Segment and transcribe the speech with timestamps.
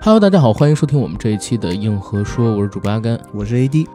[0.00, 3.20] Hello，大家好，欢迎收听我们这一期的硬核说，我是主播阿甘。
[3.34, 3.86] 我是 AD。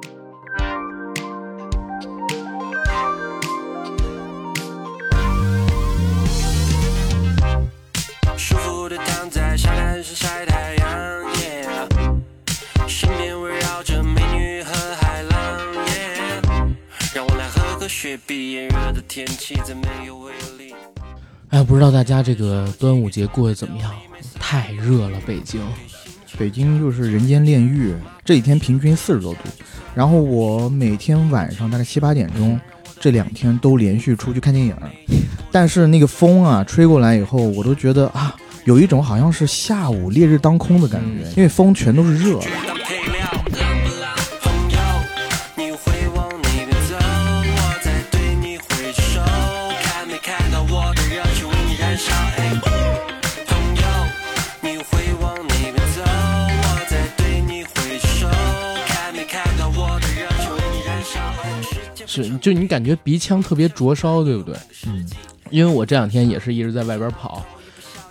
[21.81, 23.91] 知道大家这个端午节过得怎么样？
[24.39, 25.59] 太热了，北京。
[26.37, 29.39] 北京就是人间炼狱，这几天平均四十多度。
[29.95, 32.61] 然后我每天晚上大概七八点钟，
[32.99, 34.75] 这两天都连续出去看电影。
[35.51, 42.39] 但是那个风啊，吹过来以后，我都觉得啊，有一种好像是下午烈日当空的感觉，因为风全都是热
[62.41, 64.55] 就你感觉鼻腔特别灼烧，对不对？
[64.87, 65.07] 嗯，
[65.49, 67.45] 因为我这两天也是一直在外边跑，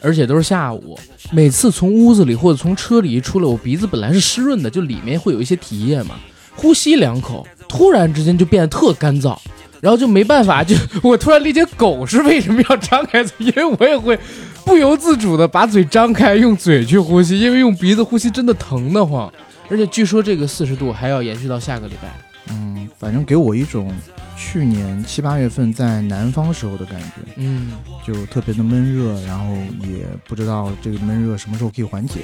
[0.00, 0.98] 而且都是下午。
[1.33, 6.14] 每次从屋子里或者从车里一出来，我鼻子本来是湿润的，就里面会有一些体液嘛，
[6.56, 9.36] 呼吸两口，突然之间就变得特干燥，
[9.81, 14.19] 然后就没办法，就我突然理解狗是为什么要张开嘴，因为我也会
[14.64, 19.33] 不由自主的把嘴张开，用嘴去呼吸，因为用鼻子呼吸真的疼得慌，
[19.69, 22.30] 而且据说这个四十度还要延续到下个礼拜。
[22.51, 23.93] 嗯，反正给我一种
[24.37, 27.73] 去年七八月份在南方时候的感觉，嗯，
[28.05, 29.55] 就特别的闷热，然后
[29.87, 32.20] 也不知道这个闷热什么时候可以缓解。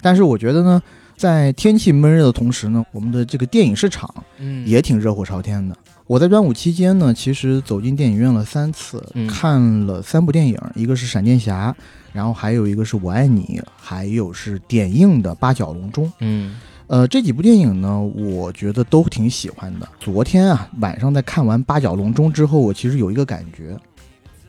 [0.00, 0.80] 但是我觉得呢，
[1.16, 5.76] 在天气闷热的同时呢，我们的这个电影市场嗯也挺热火朝天的。
[6.08, 11.76] 我在端午期间呢，其实走进电影院了三次，嗯看了三部电影，一个是闪电侠，
[12.14, 16.10] 然后还有一个是我爱你，还有是点映的八角笼中。
[16.20, 19.86] 嗯呃，这几部电影呢，我觉得都挺喜欢的。
[20.00, 23.76] 昨天啊，晚上在看完《八角笼中》之后，我其实有一个感觉，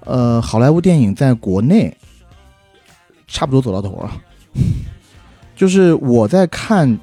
[0.05, 1.93] 呃，好莱坞电影在国内
[3.27, 4.11] 差不多走到头了。
[5.57, 6.97] 就是我在看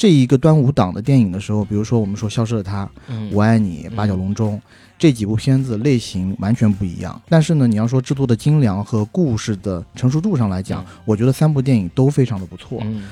[0.00, 4.56] 这一个端午档的电影的时候，比如说我们说《消失的她》《嗯，我爱你》嗯《八角笼中》
[4.98, 10.86] 这几部片子类型完全不一样，但是呢，你要说制作的精良和故事的成熟度上来讲，嗯。
[11.04, 12.80] 我觉得三部电影都非常的不错。
[12.82, 13.10] 嗯。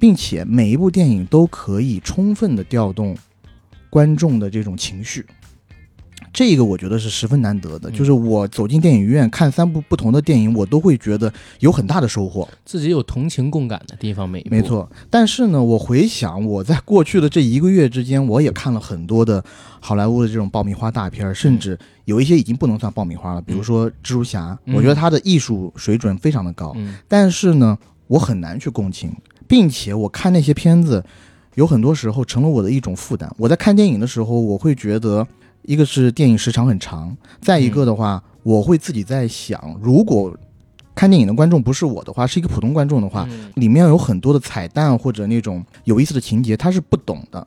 [0.00, 3.16] 并且每一部电影都可以充分的调动
[3.88, 5.24] 观众的这种情绪，
[6.36, 7.88] 这个我觉得是十分难得的。
[7.88, 12.46] 嗯就是我走进电影院看三部不同的电影，我都会觉得有很大的收获。
[12.62, 19.42] 自己有同情共感的地方，每一没，错，但是呢，我回想我在过去的这一个月之间，我也看了很多的
[19.80, 26.74] 好莱坞的这种爆米花大片，甚至有一些已经不能算爆米花了，比如说蜘蛛侠，嗯我觉得它的艺术水准非常的高。
[26.76, 29.10] 嗯但是呢，我很难去共情，
[29.48, 31.02] 并且我看那些片子，
[31.54, 33.34] 有很多时候成了我的一种负担。
[33.38, 35.26] 我在看电影的时候，我会觉得，
[35.66, 40.34] 一个是电影时长很长，再一个的话，我会自己在想，如果
[40.94, 47.46] 看电影的观众不是我的话，是一个普通观众的话，嗯里面有很多的彩蛋或者那种有意思的情节，他是不懂的，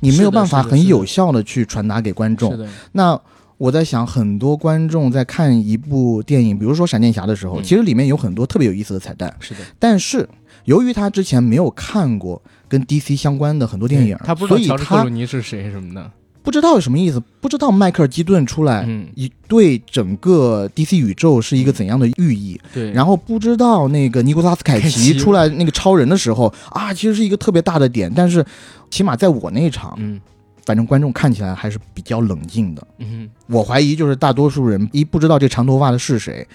[0.00, 3.18] 你没有办法很有效的去传达给观众那
[3.56, 10.28] 我在想，很多观众在看一部电影，比如说《闪电侠》的时候，嗯其实里面有很多特别有意思的彩蛋，是的，但是
[10.64, 16.10] 由于他之前没有看过跟 DC 相关的很多电影，他不知道所以乔治克鲁他尼是谁什么的，
[16.42, 18.84] 不知道有什么意思，不知道迈克尔基顿出来。
[18.86, 22.60] 嗯，一对整个 DC 宇宙是一个怎样的寓意？
[22.72, 28.44] 对，然后不知道那个尼古拉斯凯凯奇奇出来那个超人的时候啊，其实是一个特别大的点，但是
[28.90, 30.20] 起码在我那一场，嗯
[30.66, 32.86] 反正观众看起来还是比较冷静的。
[32.98, 36.46] 嗯，我怀疑就是大多数人一不知道这长头发的是谁，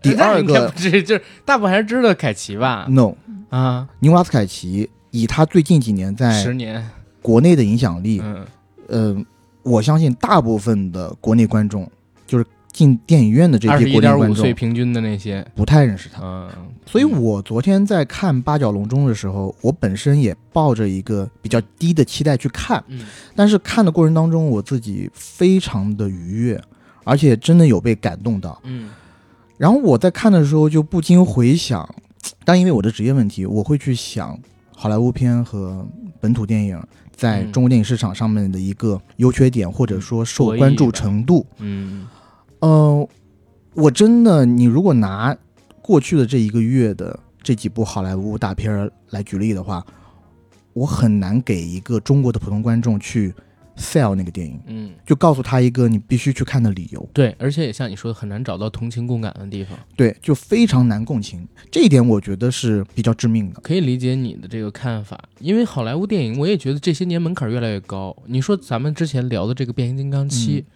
[0.00, 3.14] 第二个不是，就是大部分还是知道凯奇吧？no，
[3.48, 6.88] 啊，尼古拉斯凯奇以他最近几年在十年，
[7.20, 8.46] 国内的影响力，嗯
[8.86, 9.16] 呃，
[9.64, 11.90] 我相信大部分的国内观众，
[12.26, 16.22] 就是进电影院的这批国内观众，平均的那些，不太认识他。
[16.22, 16.50] 嗯，
[16.86, 26.60] 所以我昨天在看《八角笼中》的时候，我本身也抱着一个比较低的期待去看，嗯但是看的过程当中，我自己非常的愉悦，
[27.04, 28.60] 而且真的有被感动到。
[28.64, 28.90] 嗯
[29.56, 31.88] 然后我在看的时候就不禁回想，
[32.44, 34.36] 但因为我的职业问题，我会去想
[34.74, 35.86] 好莱坞片和
[36.20, 36.76] 本土电影
[37.14, 41.46] 在嗯中国电影市场上面的一个优缺点，或者说受关注程度。
[41.58, 42.06] 嗯
[42.60, 43.08] 呃，
[43.74, 45.36] 我真的，你如果拿
[45.82, 49.84] 过去的这一个月的这几部好莱坞大片儿来举例的话，
[50.72, 53.34] 我很难给一个中国的普通观众去
[53.76, 57.08] sell 那个电影，嗯，就告诉他一个你必须去看的理由。
[57.12, 59.78] 对，而且也像你说的，很难找到同情共感的地方。
[59.96, 63.60] 对，就非常难共情，这一点我觉得是比较致命的。
[63.60, 68.16] 可以理解你的这个看法，因为好莱坞电影，我也觉得这些年门槛越来越高。
[68.26, 70.66] 你说咱们之前聊的这个《变形金刚七》嗯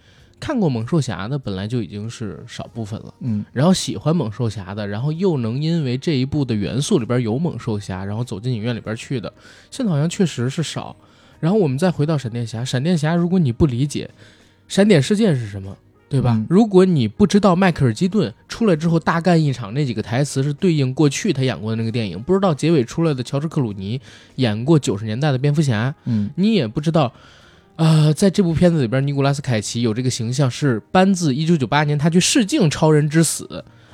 [0.40, 9.32] 看过猛兽侠的本来就已经是少部分了，嗯，然后喜欢猛兽侠的，然后又能因为这一部的元素里边有猛兽侠，然后走进影院里边去的，
[9.68, 10.94] 现在好像确实是少。
[11.40, 14.10] 然后我们再回到闪电侠，闪电侠如果你不理解
[14.66, 15.76] 闪点事件是什么，
[16.08, 16.34] 对吧？
[16.34, 24.00] 嗯如果你不知道迈克尔基顿出来之后大干一场那几个台词是对应过去他演过的那个电影，不知道结尾出来的乔治克鲁尼
[24.36, 27.12] 演过九十年代的蝙蝠侠，嗯你也不知道，
[27.76, 33.44] 呃，在这部片子里边，尼古拉斯凯奇有这个形象是搬自一九九八年他去试镜《超人之死》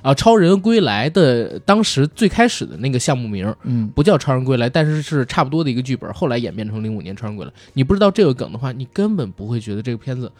[0.05, 7.51] 啊，《超人归来》的当时最开始的那个项目名嗯，不叫《超人归来》，但是是差不多的一个剧本，后来演变成零五年《超人归来》。
[7.73, 10.31] 你不知道这个梗的话，你根本不会觉得这个片子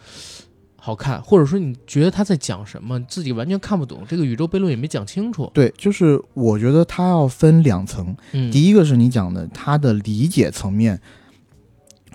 [0.75, 5.49] 好看，或者说你觉得他在讲什么，自己完全看不懂，这个宇宙悖论也没讲清楚。
[5.51, 11.01] 对，就是我觉得它要分两层，嗯，第一个是你讲的他的理解层面，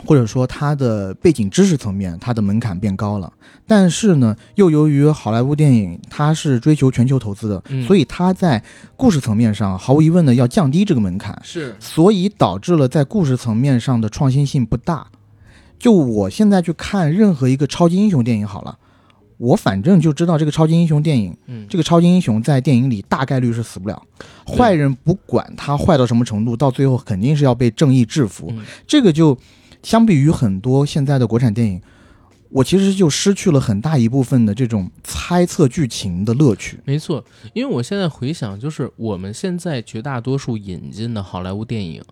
[0.04, 3.32] 或者说它的背景知识层面，它的门槛变高了。
[3.66, 8.62] 但是呢，又由于好莱坞电影它是追求全球投资的，嗯所以它在
[8.96, 15.06] 故事层面上毫无疑问的要降低这个门槛，是所以导致了在故事层面上的创新性不大。
[15.78, 18.76] 就我现在去看任何一个超级英雄电影好了，
[19.38, 24.02] 我反正就知道这个超级英雄电影嗯，这个超级英雄在电影里大概率是死不了，
[24.46, 28.48] 坏人不管他坏到什么程度，到最后肯定是要被正义制服。
[28.50, 29.36] 嗯这个就
[29.82, 31.80] 相比于很多现在的国产电影，
[32.50, 36.78] 我其实就失去了很大一部分的这种猜测剧情的乐趣。
[36.84, 42.02] 没错，因为我现在回想，就是我们现在绝大多数引进的好莱坞电影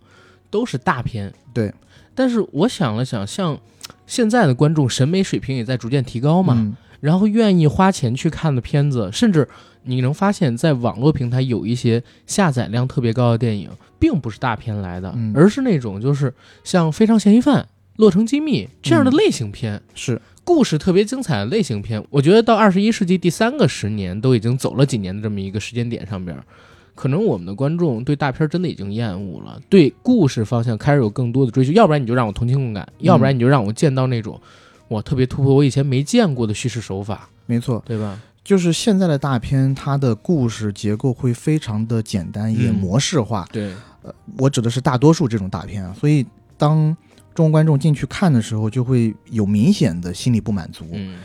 [0.49, 1.73] 都是大片，对。
[2.15, 3.57] 但是我想了想，像
[4.05, 9.47] 现在的观众审美水平也在逐渐提高嘛，嗯然后愿意花钱去看的片子，甚至
[9.83, 13.69] 你能发现，在网络平台有一些下载量特别高的电影，
[13.99, 15.33] 并不是大片来的，嗯。
[15.35, 17.61] 而是那种就是像《非常嫌疑犯》
[17.97, 19.17] 《洛城机密》这样的嗯。
[19.17, 19.81] 类型片。
[19.93, 26.43] 是，故事特别精彩的类型片，我觉得到二十一世纪第三个十年都已经走了几年的这么一个时间点上边儿，
[26.95, 34.39] 可能我们的观众对大片真的已经厌恶了，对故事方向开始有更多的追求，要不然你就让我同情共感，要不然你就让我见到那种
[34.87, 38.19] 我特别突破我以前没见过的叙事手法，没错，对吧？
[38.43, 42.73] 就是现在的大片，它的故事结构会非常的简单，也嗯。
[42.73, 43.47] 模式化。
[43.51, 43.71] 对，
[44.37, 46.25] 我指的是大多数这种大片啊，所以
[46.57, 46.95] 当
[47.33, 50.85] 中国观众进去看的时候，就会有明显的心理不满足。
[50.91, 51.19] 嗯，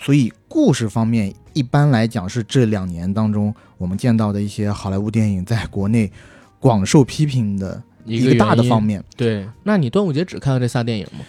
[0.00, 6.10] 所以故事方面，一般来讲是这两年当中我们见到的一些好莱坞电影在国内
[6.60, 8.82] 广受批评的一一个大的方。
[8.82, 9.02] 面。
[9.16, 11.24] 对，那你端午节只看了这仨电影吗？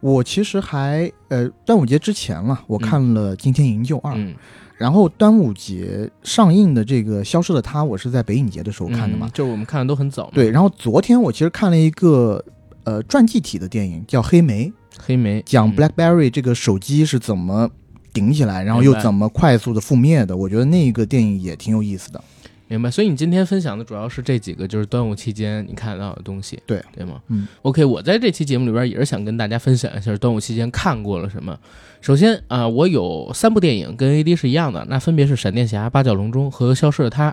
[0.00, 4.32] 我其实还呃，端午节之前了，我看了《惊天营救二》嗯，
[4.78, 9.30] 然后端午节上映的这个《消失的她》，我是在北影节的时候看的嘛嗯。
[9.34, 10.30] 就我们看的都很早。
[10.32, 12.42] 对，然后昨天我其实看了一个
[12.84, 14.66] 呃传记体的电影，叫《黑莓》，
[14.96, 17.68] 黑莓讲嗯 BlackBerry 这个手机是怎么
[18.12, 20.36] 顶起来，然后又怎么快速的覆灭的。
[20.36, 22.22] 我觉得那一个电影也挺有意思的。
[22.68, 27.20] 明白，所以你今天分享的主要是这几个，就是端午期间你看到的东西，对对吗？
[27.28, 31.58] 嗯，OK，我在这期节目里边也是想跟大家分享一下端午期间看过了什么。
[32.00, 37.30] 首先啊、我有三部电影跟 AD 是一样的，那分别是《闪电侠》《八角笼中》和《消失的她》。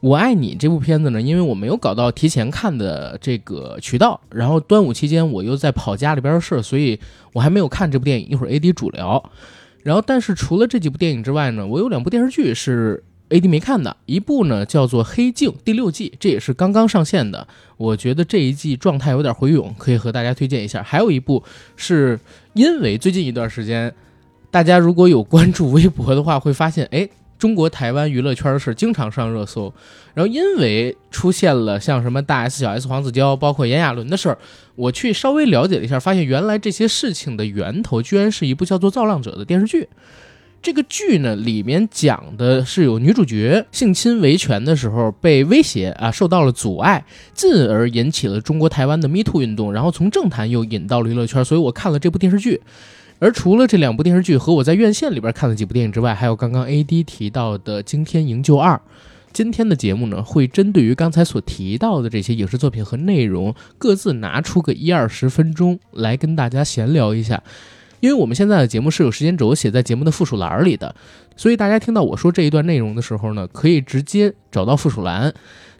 [0.00, 6.98] 我爱你这部片子呢，因为我没有搞到提前看的这个渠道，然后端午期间我又在跑家里边的事儿，所以
[7.32, 8.28] 我还没有看这部电影。
[8.28, 9.30] 一会儿 AD 主聊。
[9.82, 17.46] 然后，但是除了这几部电影之外呢，我有两部电视剧是 AD 没看的，一部呢叫做《黑镜》第六季，这也是刚刚上线的。
[17.76, 20.82] 我觉得这一季状态有点回勇，可以和大家推荐一下。
[20.82, 21.42] 还有一部
[21.74, 22.20] 是
[22.52, 23.92] 因为最近一段时间，
[24.50, 29.72] 大家如果有关注微博的话，会发现，哎，中国台湾娱乐圈的事儿经常上热搜。
[30.12, 34.38] 然后因为出现了像什么大 S、小 S、黄子佼，包括炎亚纶的事儿，
[34.76, 39.88] 我去稍微了解了一下，发现原来这些事情的源头居然是一部叫做《造浪者》的电视剧。
[40.64, 47.04] 这个剧呢，里面讲的是有女主角性侵维权的时候被威胁啊，受到了阻碍，
[47.34, 52.62] 进而引起了中国台湾的 Me Too 运动，然后从政坛又引到了娱乐圈，所以我看了这部电视剧。
[53.18, 58.72] 而除了这两部电视剧和我在院线里边看的几部电影之外，还有刚刚 AD 提到的《惊天营救二》。
[59.34, 67.42] 今天的节目呢，会针对于刚才所提到的这些影视作品和内容，各自拿出个一二十分钟来跟大家闲聊一下。
[68.04, 70.94] 因为我们现在的节目是有时间轴写在节目的附属栏里的，
[71.36, 75.32] 所以大家听到我说这一段内容的时候呢，可以直接找到附属栏，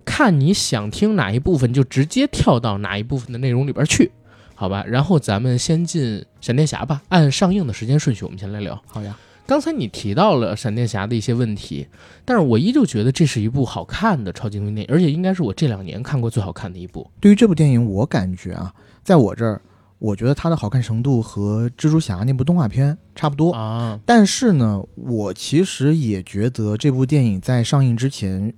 [0.06, 4.10] 看你想听哪一部分，就直接跳到哪一部分的内容里边去，
[4.54, 4.82] 好吧？
[4.86, 8.82] 然后咱们先进闪电侠吧，按上映的时间顺序，我们先来聊。
[8.86, 9.14] 好呀，
[9.46, 11.86] 刚才你提到了闪电侠的一些问题，
[12.24, 17.06] 但是我依旧觉得这是一部好看的超级英雄电影，而且应该是我这两年看过最好看的一部。
[17.20, 19.60] 对于这部电影，我感觉啊，在我这儿，
[19.98, 23.52] 我觉得它的好看程度和蜘蛛侠那部动画片差不多。
[23.52, 28.52] 啊，但是呢，我其实也觉得这部电影在上映之前，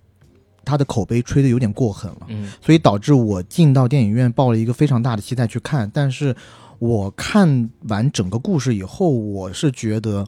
[0.65, 5.89] 它的口碑吹得有点过狠了，嗯所以导致我进到电影院抱了一个非常大的期待去看。
[5.95, 6.35] 但是
[6.79, 10.27] 我看完整个故事以后，我是觉得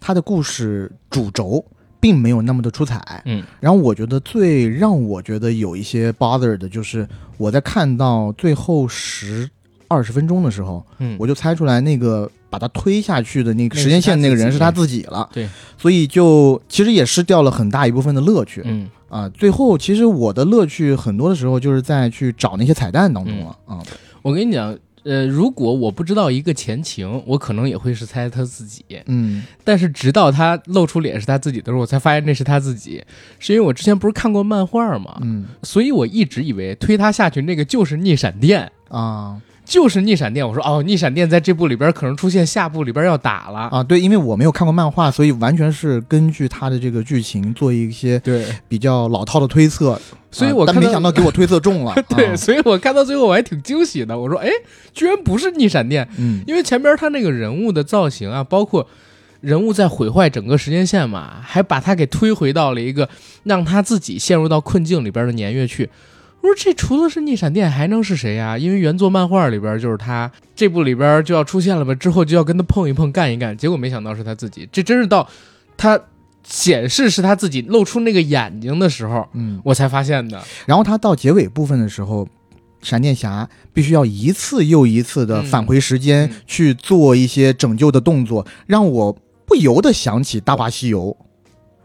[0.00, 1.62] 它的故事主轴
[2.00, 3.22] 并没有那么的出彩。
[3.26, 7.06] 嗯然后我觉得最让我觉得有一些 bother 的就是
[7.36, 9.48] 我在看到最后十
[9.94, 15.28] 二十分钟的时候，嗯，我就猜出来那个把他推下去的那个时间线那个人是他自己了。
[15.32, 15.48] 对，
[15.78, 19.28] 所以就其实也失掉了很大一部分的乐趣嗯啊。
[19.28, 23.78] 最后其实我的乐趣很多的时候就是在去找那些彩蛋当中了啊。
[24.22, 28.82] 我跟你讲，呃，如果我不知道一个前情，我可能也会是猜他自己。
[29.06, 33.04] 嗯但是直到他露出脸是他自己的时候，我才发现那是他自己。
[33.38, 40.46] 是因为我之前不是看过漫画嘛，嗯所以我一直以为推他下去那个就是逆闪电，啊就是逆闪电。
[40.46, 43.60] 我说哦，逆闪电在这部里边可能出现，下部里边要打了。
[43.72, 49.98] 啊，对，因为我没有看过漫画，所以完全是根据他的这个剧情做一些对，比较老套的推测。
[50.30, 50.90] 所以啊但没我看到。
[50.92, 54.18] 想到给我推测中了 对，啊所以我看到最后我还挺惊喜的。
[54.18, 54.48] 我说，哎，
[54.92, 58.86] 居然不是逆闪电，嗯因为前边他那个人物的造型啊，包括
[59.40, 63.08] 人物在毁坏整个时间线嘛，还把他给推回到了一个
[63.44, 65.88] 让他自己陷入到困境里边的年月去。
[66.44, 74.68] 我说这除了是逆闪电还能是谁呀、因为原作漫画里边就是他，这部里边就要出现了吧，之后就要跟他碰一碰干一干，结果没想到是他自己。
[74.70, 75.26] 这真是到
[75.78, 75.98] 他
[76.42, 80.38] 显示是他自己露出那个眼睛的时候，嗯，我才发现的。
[80.66, 82.28] 然后他到结尾部分的时候，
[82.82, 91.16] 闪电侠必须要一次又一次的嗯返回时间、嗯去做一些拯救的动作，让我不由得想起《大话西游》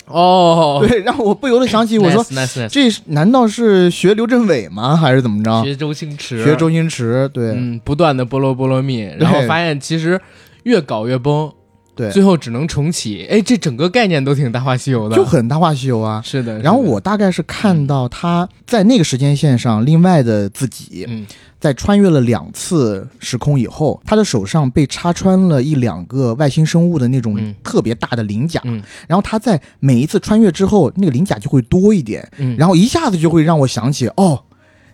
[0.09, 4.95] 哦，对，让我不由得想起，我说 nice nice nice，这难道是学刘镇伟吗？
[4.95, 5.63] 还是怎么着？
[5.63, 10.19] 学周星驰，学周星驰，对、嗯，不断的菠萝菠萝蜜，然后发现其实
[10.63, 11.51] 越搞越崩，
[11.99, 13.27] 对，最后只能重启。
[13.29, 16.21] 哎，这整个概念都挺大话西游的，就很《大话西游》啊。
[16.23, 16.57] 是的。
[16.59, 21.27] 然后我大概是看到他在那个时间线上，另外的自己嗯。
[21.59, 27.53] 在穿越了两次时空以后，他的手上被插穿了一两个外星生物的那种嗯。
[27.61, 28.81] 特别大的鳞甲，嗯。
[29.09, 34.41] 然后他在每一次穿越之后，那个鳞甲就会多一点，嗯，然后一下子就会让我想起，哦，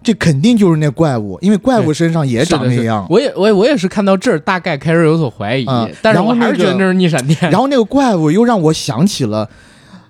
[0.05, 3.05] 这肯定就是那怪物，因为怪物身上也长那样。
[3.09, 7.38] 我也我也我也是看到这儿大概开始有所怀疑，啊但是我还是觉得那是逆闪电。
[7.51, 9.50] 然后那个怪物又让我想起了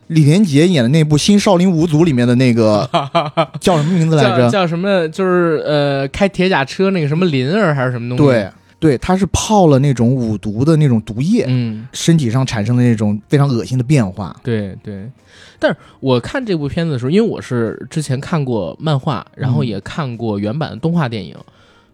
[0.07, 2.87] 李连杰演的那部《新少林五祖》里面的那个
[3.59, 4.49] 叫什么名字来叫着？
[4.49, 5.07] 叫什么？
[5.09, 8.23] 就是呃，开铁甲车那个什么林儿还是什么东西？
[8.33, 8.49] 对，
[8.86, 14.39] 对，他是泡了那种五毒的那种毒液，嗯，身体上产生的那种非常恶心的变化。
[14.44, 15.10] 对对。
[15.58, 21.36] 但是我看这部片子的时候，因为我是之前看过漫画，然后嗯也看过原版的动画电影，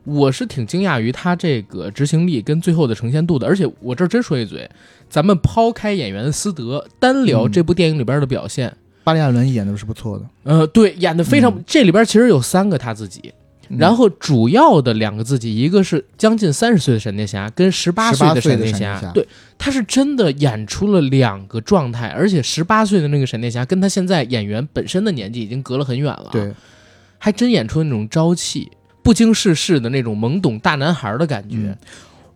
[0.04, 3.48] 我是挺惊讶于他这个执行力跟最后的呈现度的。
[3.48, 4.70] 而且我这儿真说一嘴，
[5.10, 11.50] 咱们抛开演员的私德，单聊嗯这部电影里边的表现，巴里亚伦演的是不错的，呃，对，演的非常。
[11.52, 13.34] 嗯这里边其实有三个他自己，嗯
[13.78, 26.54] 然后主要的两个自己，一个是将近三十岁的闪电侠，跟十八岁18岁闪电的闪电侠对，他是真的演出了两个状态，而且十八岁的那个闪电侠跟他现在演员本身的年纪已经隔了很远了，，对，
[27.18, 28.72] 还真演出那种朝气、
[29.04, 31.78] 不经世事的那种懵懂大男孩的感觉嗯。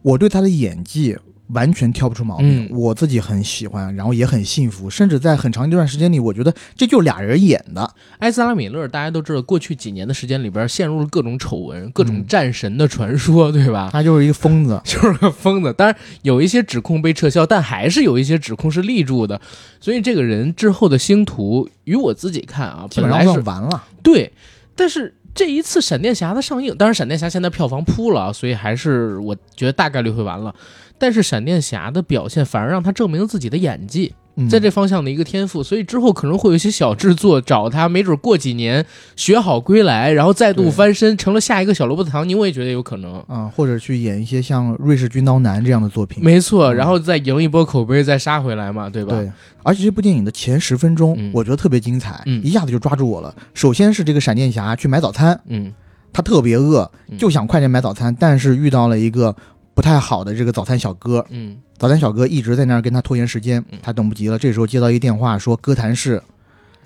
[0.02, 1.18] 我对他的演技
[1.50, 7.94] 完全挑不出毛病，嗯我自己很喜欢，然后也很幸福，甚至在很长一段时间里，我觉得这就俩人演的。
[8.20, 13.90] 埃斯拉米勒大家都知道，过去几年的时间里边陷入了各种丑闻、各种嗯战神的传说，对吧？
[13.94, 15.72] 他就是一个疯子， 就是个疯子。
[15.74, 19.40] 当然有一些指控被撤销，但还是有一些指控是立住的。
[19.80, 23.84] 所以这个人之后的星途，于我自己看啊，基本上是完了。
[24.02, 24.32] 对，
[24.76, 30.54] 但是这一次闪电侠的上映，当然闪电侠现在票房扑了啊，所以还是我觉得大概率会完了。
[30.98, 38.86] 但是闪电侠的表现反而让他证明了自己的演技，嗯在这方向的一个天赋，所以之后可能会有一些小制作找他，没准过几年
[39.16, 43.24] 学好归来，然后再度翻身，成了下一个小罗伯特·唐尼，我也觉得有可能。
[43.28, 46.24] 啊、或者去演一些像《瑞士军刀男》这样的作品。
[46.24, 49.16] 没错，嗯然后再赢一波口碑，再杀回来嘛，对吧？
[49.16, 49.32] 对，
[49.64, 53.34] 而且这部电影的前十分钟，嗯我觉得特别精彩，嗯一下子就抓住我了。
[53.54, 55.72] 首先是这个闪电侠去买早餐，嗯，
[56.12, 59.34] 他特别饿嗯，就想快点买早餐，但是遇到了一个
[59.76, 64.40] 不太好的这个早餐小哥，嗯早餐小哥一直在那儿跟他拖延时间嗯，他等不及了。
[64.40, 66.24] 这时候接到一电话，说哥谭市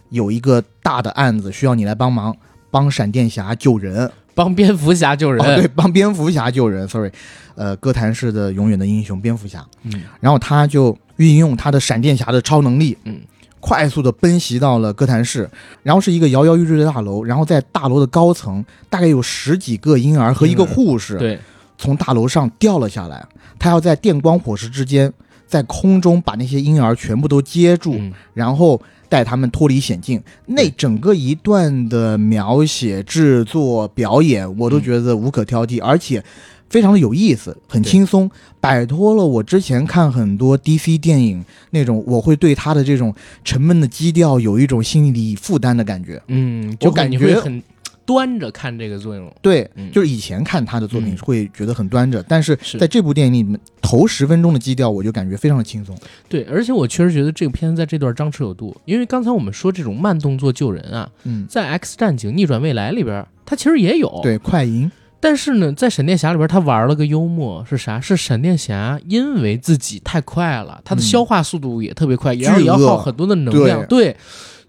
[0.10, 2.36] 有一个大的案子需要你来帮忙，
[2.72, 4.12] 帮闪电侠救人。
[4.34, 5.46] 帮蝙蝠侠救人。
[5.46, 6.88] 哦，对，帮蝙蝠侠救人。
[6.88, 7.12] Sorry，
[7.56, 9.64] 呃，哥谭市的永远的英雄蝙蝠侠。
[9.84, 13.20] 嗯然后他就运用他的闪电侠的超能力，嗯，
[13.60, 15.50] 快速的奔袭到了哥谭市，
[15.84, 21.38] 然后是一个摇摇欲坠的大楼，然后在大楼的高层，大概有十几个婴儿和一个护士对，
[21.80, 23.26] 从大楼上掉了下来，
[23.58, 25.12] 他要在电光火石之间，
[25.48, 30.22] 在空中把那些婴儿全部都接住，嗯然后带他们脱离险境。
[30.46, 36.22] 那整个一段的描写、制作、表演，我都觉得无可挑剔，而且
[36.70, 46.22] 非常的有意思，很轻松，摆脱了我之前看很多 DC 电影那种，我会对他的这种沉闷的基调有一种心理负担的感觉。
[46.28, 47.64] 嗯，我就感觉会很
[48.10, 49.32] 端着看这个作用。
[49.40, 55.96] 对，嗯就是以前看他的作品嗯会觉得很端着，但是是在这部电影里面头十分钟的基调，我就感觉非常的轻松。
[56.28, 68.02] 对，而且我确实觉得这个片子在这段张弛有度，因为刚才我们说这种慢动作救人啊，嗯，在《X 战警：逆转未来》里边，它其实也有。，对，快银，但是呢，在闪电侠里边，他玩了个幽默，是啥？
[68.02, 74.18] 是闪电侠因为自己太快了，他的嗯消化速度也特别快，然后也要耗很多的能量，对。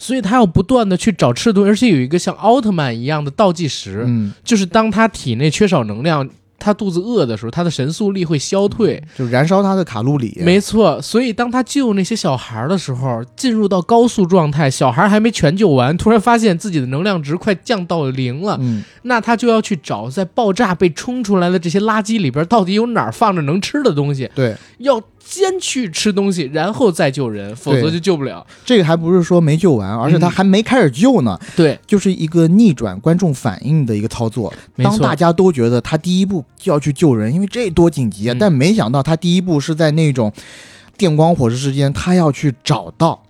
[0.01, 6.27] 所以他要不断的去找吃的，而且有一个像奥特曼一样的倒计时，嗯，就是当他体内缺少能量，
[6.61, 9.03] 他肚子饿的时候，他的神速力会消退。
[9.17, 10.39] 就燃烧他的卡路里。
[10.45, 28.47] 没错，所以当他救那些小孩的时候，进入到高速状态，小孩还没全救完，突然发现自己的能量值快降到零了，嗯，那他就要去找在爆炸被冲出来的这些垃圾里边到底有哪儿放着能吃的东西，对，要先去吃东西，然后再救人，否则就救不了。
[28.65, 34.53] 这个还不是说没救完，而是他嗯还没开始救呢，对，就是一个逆转观众反应的一个操作。
[34.77, 40.33] 当大家都觉得他第一步就要去救人，因为这多紧急啊，嗯但没想到他第一步是在那种
[40.97, 43.23] 电光火石之间，他要去找到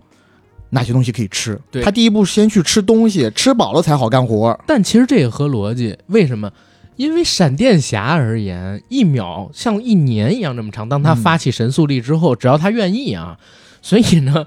[0.71, 1.61] 哪些东西可以吃。
[1.83, 4.59] 他第一步先去吃东西，吃饱了才好干活。
[4.67, 6.51] 但其实这也合逻辑，为什么？
[6.97, 10.87] 因为闪电侠而言，一秒像一年一样这么长。
[10.87, 13.39] 当他嗯发起神速力之后，只要他愿意啊，
[13.81, 14.47] 所以呢，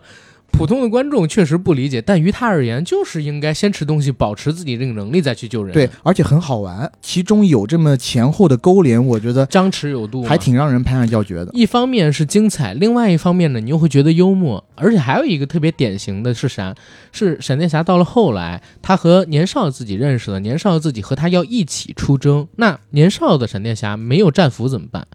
[0.54, 5.74] 普通的观众确实不理解，但于他而言，就是应该先吃东西，保持自己这个能力，再去救人。
[5.74, 11.50] 对，，而且很好玩，其中有这么前后的勾连，我觉得张弛有度，还挺让人拍案叫绝的。
[11.54, 16.74] 一方面是精彩，另外一方面呢，你又会觉得幽默，而且还有一个特别典型的是啥？
[17.12, 22.48] 是闪电侠到了后来，他和年少的自己认识了，年少的自己和他要一起出征。
[22.58, 25.08] 那年少的闪电侠没有战服怎么办？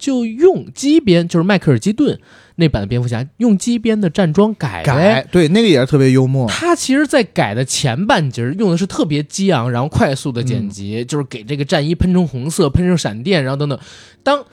[0.00, 2.18] 就用机编，就是迈克尔基顿
[2.56, 5.24] 那版的蝙蝠侠，用机编的战装改改。
[5.30, 13.78] 对那个也是特别幽默，他其实，在改的前半截用的是特别激昂，然后快速的剪嗯辑，就是给这个战衣喷成红色，喷成闪电，然后等等。
[14.22, 14.44] 当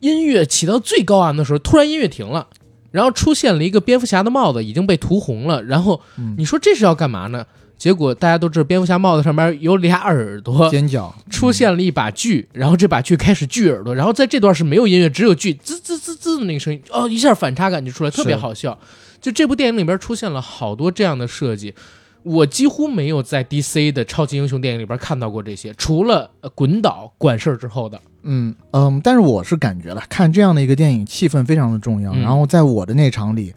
[0.00, 2.46] 音乐起到最高昂的时候，突然音乐停了，
[2.90, 7.44] 然后出现了一个蝙蝠侠的帽子已经被涂红了，然后嗯你说这是要干嘛呢？
[7.80, 18.78] 结果大家都知道，蝙蝠侠帽子上面有俩耳朵，尖角出现了一把锯，然后这把锯开始锯耳朵，然后在这段是没有音乐，只有锯滋滋滋滋的那个声音，哦，一下反差感就出来，特别好笑。
[19.18, 21.74] 就这部电影里边出现了好多这样的设计，
[22.22, 27.98] 我几乎没有在 DC 的超级英雄电影里边看到过这些，除了呃滚岛管事儿之后的。
[28.24, 32.12] 嗯嗯，但是我是感觉了，看这样的一个电影，气氛非常的重要。
[32.12, 33.54] 嗯然后在我的那场里，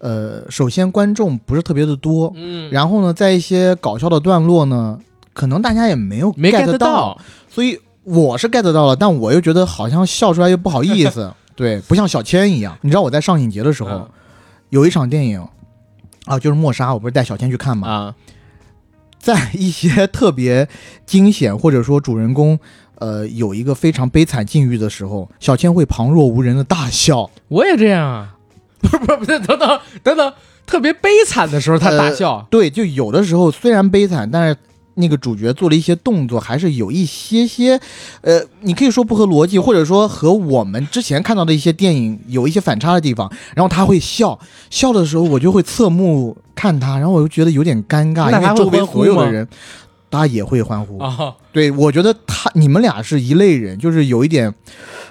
[0.00, 4.98] 呃，首先观众不是特别的多，嗯，然后呢，在一些搞笑的段落呢，
[5.32, 7.16] 可能大家也没有没 get 到，
[7.48, 12.76] 所以我是 get 到了，但我又觉得好像笑出来又不好意思， 对，不像小千一样。
[12.80, 14.08] 你知道我在上影节的时候，嗯。
[14.70, 15.44] 有一场电影
[16.26, 18.14] 啊，就是默杀，我不是带小千去看嘛，啊，
[19.18, 20.68] 在一些特别
[21.04, 22.58] 惊险或者说主人公
[23.00, 27.28] 呃有一个非常悲惨境遇的时候，小千会旁若无人的大笑。
[27.48, 28.34] 我也这样啊，
[28.82, 30.32] 不是不是不是，等等等等，
[30.66, 34.56] 特别悲惨的时候他大笑，对，就有的时候虽然悲惨，但是
[34.94, 37.80] 那个主角做了一些动作，还是有一些些，
[38.22, 43.30] 呃，你可以说不合逻辑，或者说和我们之前看到的一些电影有一些反差的地方。
[43.54, 44.38] 然后他会笑，
[44.68, 49.46] 笑的时候我就会侧目看他，然后我就觉得有点尴尬，因为周围所有的人。
[50.10, 54.52] 大家也会欢呼，啊，对我觉得他你们俩是一类人，就是有一点，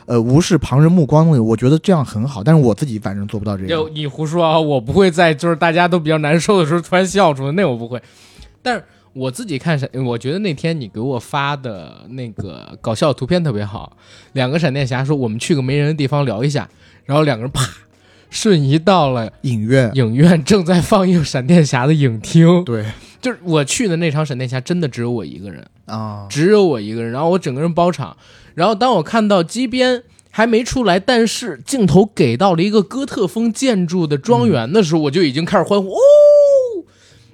[0.05, 1.41] 呃，无视旁人目光的。
[1.41, 3.69] 我觉得这样很好，但是我自己反正做不到这样。
[3.69, 4.59] 就你胡说啊！
[4.59, 8.01] 我不会在就是大家都比较难受的时候突然笑出来，那我不会。
[8.61, 8.83] 但是
[9.13, 13.95] 我自己看闪，我觉得那天你给我发的那个搞笑图片特别好，
[14.33, 16.67] 两个闪电侠说我们去个没人的地方聊一下，
[17.05, 17.63] 然后两个人啪
[18.29, 22.63] 瞬移到了影院，影院，正在放映闪电侠的影厅。
[22.63, 22.85] 对
[23.21, 25.65] 就是我去的那场闪电侠，真的只有我一个人。
[25.85, 28.15] 啊，只有我一个人，然后我整个人包场。
[28.53, 35.99] 然后当我看到机边还没出来，但是镜头给到了一个哥特风建筑的庄园的时候，我就已经开始欢呼哦。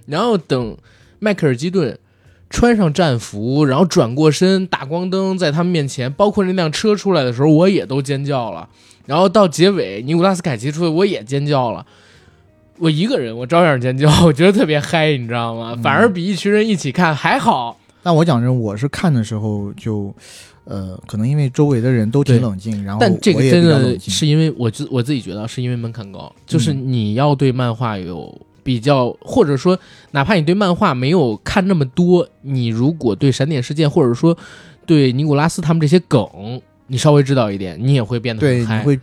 [0.08, 0.77] 然后等
[1.19, 1.99] 迈克尔基顿
[2.49, 8.69] 穿上战服，然后转过身，大光灯在他们面前，包括那辆车出来的时候，我也都尖叫了。
[9.05, 11.85] 然后到结尾，尼古拉斯凯奇出来，我也尖叫了。
[12.77, 15.75] 我一个人，我照样尖叫， 我觉得特别嗨，你知道吗？
[15.81, 17.79] 反而比一群人一起看还好。
[18.03, 20.13] 但我讲真，我是看的时候就，
[20.65, 29.79] 呃，可能因为周围的人都挺冷静，然后但这个真的是因为我自我自己觉得是因为门槛高，就是嗯你要对漫画有比较，或者说
[30.11, 34.37] 哪怕你对漫画没有看那么多，你如果对闪点事件或者说
[34.85, 38.59] 对尼古拉斯他们这些梗，你稍微知道一点，你也会变得对。
[38.59, 38.99] 你会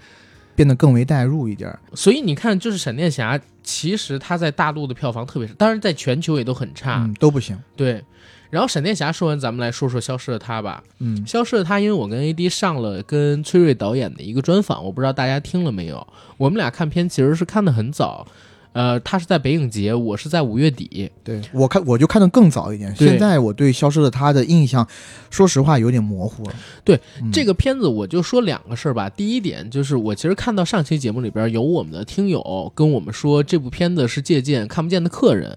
[0.55, 1.79] 变得更为代入一点儿。
[1.95, 7.03] 所以你看，就是闪电侠，其实它在大陆的票房特别少，当然在全球也都很差。
[7.05, 7.59] 嗯，都不行。
[7.75, 8.03] 对，
[8.51, 10.83] 然后闪电侠说完，咱们来说说消失的他吧。
[10.99, 16.07] 嗯消失的他，因为我跟 AD 上了跟崔瑞导演的一个专访，我不知道大家听了没有。
[16.37, 18.27] 我们俩看片其实是看的很早，
[18.73, 21.11] 呃，他是在北影节，我是在五月底。
[21.23, 22.95] 对我看我就看的更早一点。
[22.97, 24.87] 现在我对《消失的她》的印象，
[25.31, 26.55] 说实话有点模糊了。
[26.85, 29.09] 对嗯这个片子，我就说两个事儿吧。
[29.09, 35.51] 第一点就是，我其实看到上期节目里边有我们的听友跟我们说，这部片子是借鉴《看不见的客人》，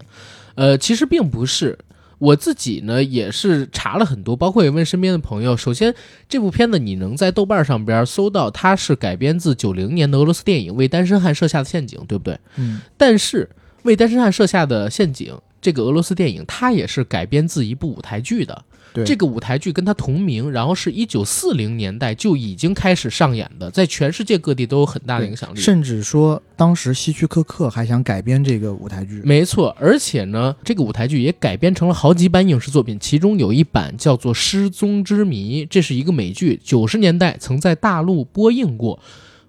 [0.55, 1.77] 呃，其实并不是。
[2.17, 5.55] 我自己呢也是查了很多，包括也问身边的朋友。
[5.55, 5.93] 首先，
[6.29, 12.39] 这部片子你能在豆瓣上边搜到，它是改编自九零年的俄罗斯电影《为单身汉设下的陷阱》，对不对？
[12.57, 13.49] 嗯但是
[13.83, 18.63] 为单身汉设下的陷阱这个俄罗斯电影，它也是改编自一部舞台剧的。
[18.95, 25.59] 对这个舞台剧跟它同名，然后是一九四零年代就已经开始上演的，在全世界各地都有很大的影响力。
[25.59, 29.21] 甚至说当时希区柯克还想改编这个舞台剧。
[29.23, 38.97] 没错，而且呢，这个舞台剧也改编成了好几版影视作品，其中有一版叫做《失踪之谜》，这是一个美剧，九十年代曾在大陆播映过。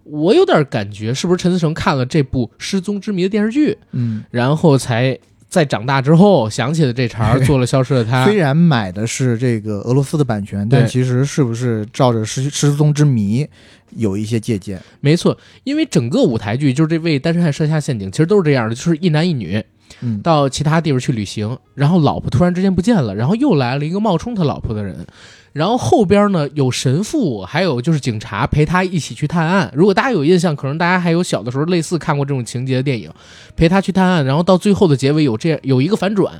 [0.02, 8.22] 我有点感觉，是不是陈思诚看了这部《失踪之谜》的电视剧，嗯，然后才在长大之后想起了这茬儿， 做了《消失的她》。
[8.24, 13.46] 虽然买的是这个俄罗斯的版权，但其实是不是照着失失踪之谜
[13.96, 14.80] 有一些借鉴？
[15.00, 19.62] 没错，因为整个舞台剧就是这位单身汉设下陷阱，其实都是这样的，就是一男一女
[20.00, 25.06] 嗯，到其他地方去旅行，然后老婆突然之间不见了，然后又来了一个冒充他老婆的人，
[25.56, 29.72] 然后后边呢有神父，还有就是警察陪他一起去探案。
[29.74, 33.10] 如果大家有印象，可能大家还有小的时候类似看过这种情节的电影，
[33.56, 36.38] 陪他去探案，然后到最后的结尾有这样有一个反转。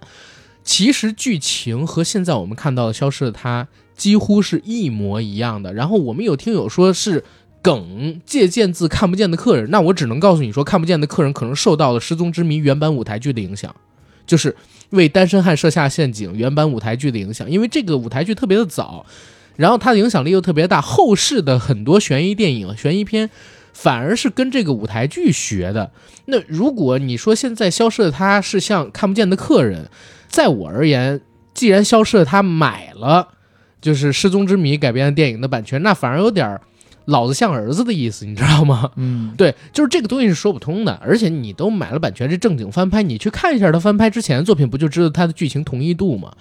[0.63, 3.65] 其实剧情和现在我们看到的《消失的她》
[3.97, 5.73] 几乎是一模一样的。
[5.73, 7.25] 然后我们有听友说是
[7.63, 13.75] 梗借鉴自《看不见的客人》，那我只能告诉你说，《看不见的客人》可能受到了《失踪之谜》原版舞台剧的影响，
[14.27, 14.55] 就是
[14.91, 19.07] 为单身汉设下陷阱原版舞台剧的影响，因为这个舞台剧特别的早，
[19.57, 23.31] 然后它的影响力又特别大，后世的很多悬疑电影、悬疑片。
[23.79, 25.93] 反而是跟这个舞台剧学的。
[26.25, 29.91] 那如果你说现在消失的他是像看不见的客人，
[30.29, 31.21] 在我而言，
[31.53, 33.29] 既然消失的他买了
[33.83, 36.63] 就是《失踪之谜》改编的电影的版权，那反而有点儿
[37.07, 38.91] 老子像儿子的意思，你知道吗？
[38.97, 40.93] 嗯， 对，就是这个东西是说不通的。
[41.03, 46.33] 而且你都买了版权，这正经翻拍，你去看一下他翻拍之前的作品，不就知道他的剧情同一度吗？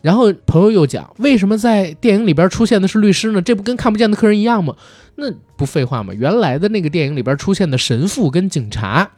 [0.00, 3.40] 然后朋友又讲，为什么在电影里边出现的是律师呢？
[3.40, 4.74] 这不跟看不见的客人一样吗？
[5.16, 6.12] 那不废话吗？
[6.12, 9.10] 原来的那个电影里边出现的神父跟警察，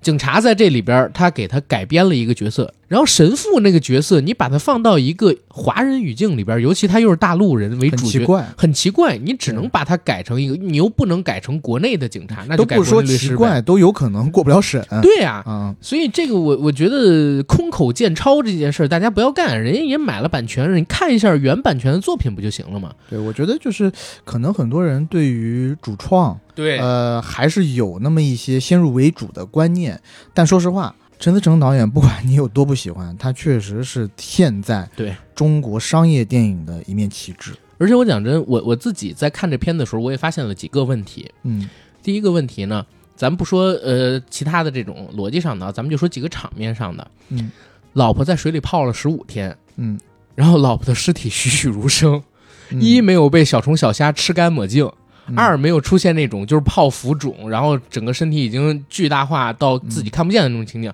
[0.00, 13.00] 警察在这里边他给他改编了一个角色，然后神父那个角色，你把他放到一个华人语境里边，尤其他又是大陆人为主角，奇怪，很奇怪，你只能把它改成一个，你又不能改成国内的警察，那就改都不说。
[13.04, 14.84] 奇怪，都有可能过不了审。
[15.00, 22.92] 对呀、啊，所以这个我我觉得空口见抄这件事儿，大家不要干，人家也买了版权，你看一下原版权的作品不就行了吗？
[23.08, 23.92] 对，我觉得就是
[24.24, 30.00] 可能很多人对于主创，对呃，还是有那么一些先入为主的观念。
[30.34, 37.52] 但说实话，陈思诚导演，不管你有多不喜欢，他确实是现在对中国商业电影的一面旗帜。
[37.76, 41.30] 而且我讲真，我我自己在看这片的时候，我也发现了几个问题。
[41.42, 41.68] 嗯
[42.02, 47.06] 第一个问题呢，咱不说呃其他的这种逻辑上的，咱们就说几个场面上的。
[47.28, 47.50] 嗯
[47.92, 50.00] 老婆在水里泡了十五天，嗯，
[50.34, 52.22] 然后老婆的尸体栩栩如生，
[52.70, 54.92] 嗯一没有被小虫小虾吃干抹净，嗯
[55.36, 60.92] 二没有出现那种就是泡浮肿，然后整个身体已经巨大化到自己看不见的那种情景，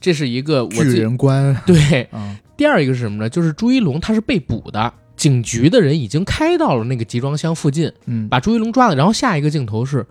[0.00, 2.02] 这是一个巨己人观 对。
[2.10, 3.28] 啊，第二一个是什么呢？
[3.28, 8.94] 就是朱一龙他是被捕的，警局的人已经开到了那个集装箱附近，嗯，把朱一龙抓了。
[8.94, 10.06] 然后下一个镜头是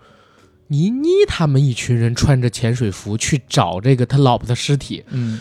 [0.67, 5.39] 倪妮他们一群人穿着潜水服去找这个他老婆的尸体，嗯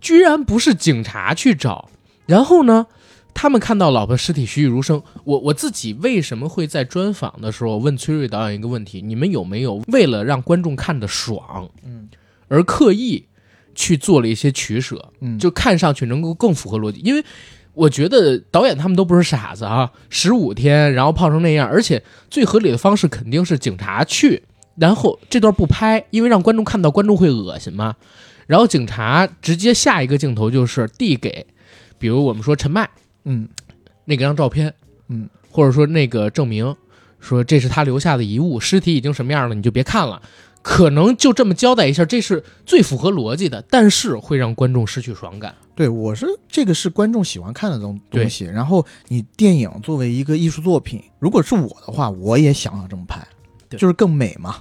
[0.00, 1.90] 居然不是警察去找，
[2.26, 2.86] 然后呢？
[3.34, 12.08] 他们看到老婆尸体栩栩如生，我我自己为什么会在专访的时候问崔瑞导演一个问题：你们有没有为了让观众看得爽，嗯，
[12.48, 13.26] 而刻意
[13.74, 17.00] 去做了一些取舍，嗯就看上去能够更符合逻辑？
[17.00, 17.24] 因为
[17.72, 24.42] 我觉得导演他们都不是傻子啊，十五天然后泡成那样，而且最合理的方式肯定是警察去，
[24.76, 27.94] 然后这段不拍，因为让观众看到观众会恶心嘛。
[28.46, 31.46] 然后警察直接下一个镜头就是递给，
[31.98, 32.90] 比如我们说陈麦
[33.30, 33.48] 嗯
[34.04, 34.74] 那个张照片，
[35.08, 36.74] 嗯，或者说那个证明，
[37.20, 40.20] 说这是他留下的遗物，尸体已经什么样了，你就别看了。
[40.62, 45.54] 可能就这么交代一下，这是最符合逻辑的，但是会让观众失去爽感。
[45.74, 48.44] 对，我是这个是观众喜欢看的东东西。
[48.44, 53.26] 然后你电影作为一个艺术作品，如果是我的话，我也想要这么拍，
[53.70, 54.56] 就是更美嘛，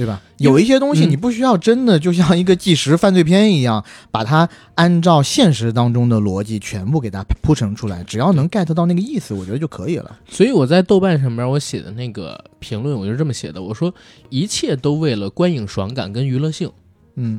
[0.00, 0.22] 对吧？
[0.38, 10.18] 有一些东西嗯你不需要真的就像一个纪实犯罪片一样，把它按照现实当中的逻辑全部给它铺陈出来，只要能 get 到那个意思，我觉得就可以了。
[10.26, 13.94] 所以我在豆瓣上面我写的那个评论，我就这么写的：我说
[14.30, 16.72] 一切都为了观影爽感跟娱乐性，
[17.16, 17.38] 嗯，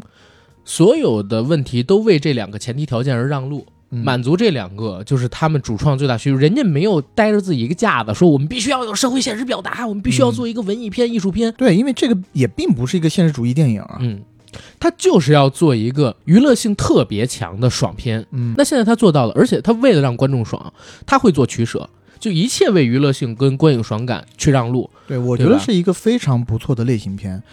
[0.64, 3.66] 所有的问题都为这两个前提条件而让路。
[3.92, 6.36] 嗯满足这两个就是他们主创最大需求。
[6.38, 11.54] 人家没有带着自己一个架子，说我们必须要有社会现实表达，我们必须要做一个文艺片、艺术片。
[11.58, 13.98] 对，因为这个也并不是一个现实主义电影啊。
[14.00, 14.22] 嗯，
[14.80, 18.26] 他就是要做一个娱乐性特别强的爽片。
[18.32, 20.74] 嗯，那现在他做到了，而且他为了让观众爽，
[21.06, 24.90] 他会做取舍，就一切为娱乐性跟观影爽感去让路。
[25.08, 27.44] 对，我觉得是一个非常不错的类型片。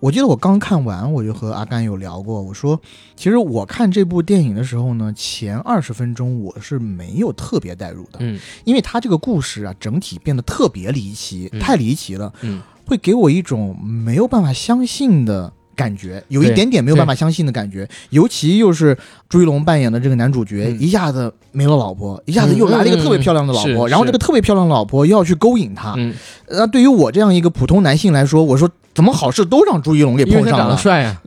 [0.00, 2.80] 我记得我刚看完，我就和阿甘有聊过，我说，
[3.16, 8.38] 其实我看这部电影的时候呢，前二十分钟我是没有特别代入的，嗯。
[8.64, 11.60] 因为他这个故事啊，整体变得特别离奇，嗯。
[11.60, 17.88] 太离奇了，嗯，会给我一种没有办法相信的感觉，有一点点没有办法相信的感觉。
[18.10, 25.94] 尤其又是朱一龙扮演的这个男主角，嗯一下子没了老婆，一下子又来了一个特别漂亮的老婆，然后这个特别漂亮的老婆又要去勾引他。
[25.96, 26.12] 嗯，
[26.48, 30.76] 那对于我这样一个普通男性来说，我说怎么好事都让朱一龙给碰上了？
[30.76, 31.22] 帅 呀、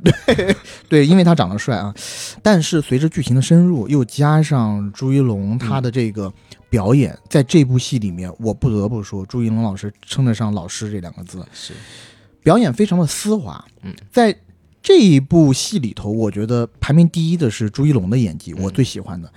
[0.89, 1.95] 对，因为他长得帅啊。
[2.43, 6.29] 但是随着剧情的深入，又加上朱一龙他的这个
[6.69, 11.45] 表演，在这部戏里面，我不得不说，朱一龙老师称得上老师这两个字。
[11.53, 11.73] 是
[12.43, 13.63] 表演非常的丝滑。
[13.83, 14.35] 嗯，在
[14.81, 19.31] 这一部戏里头，我觉得排名第一的是朱一龙的演技，嗯我最喜欢的。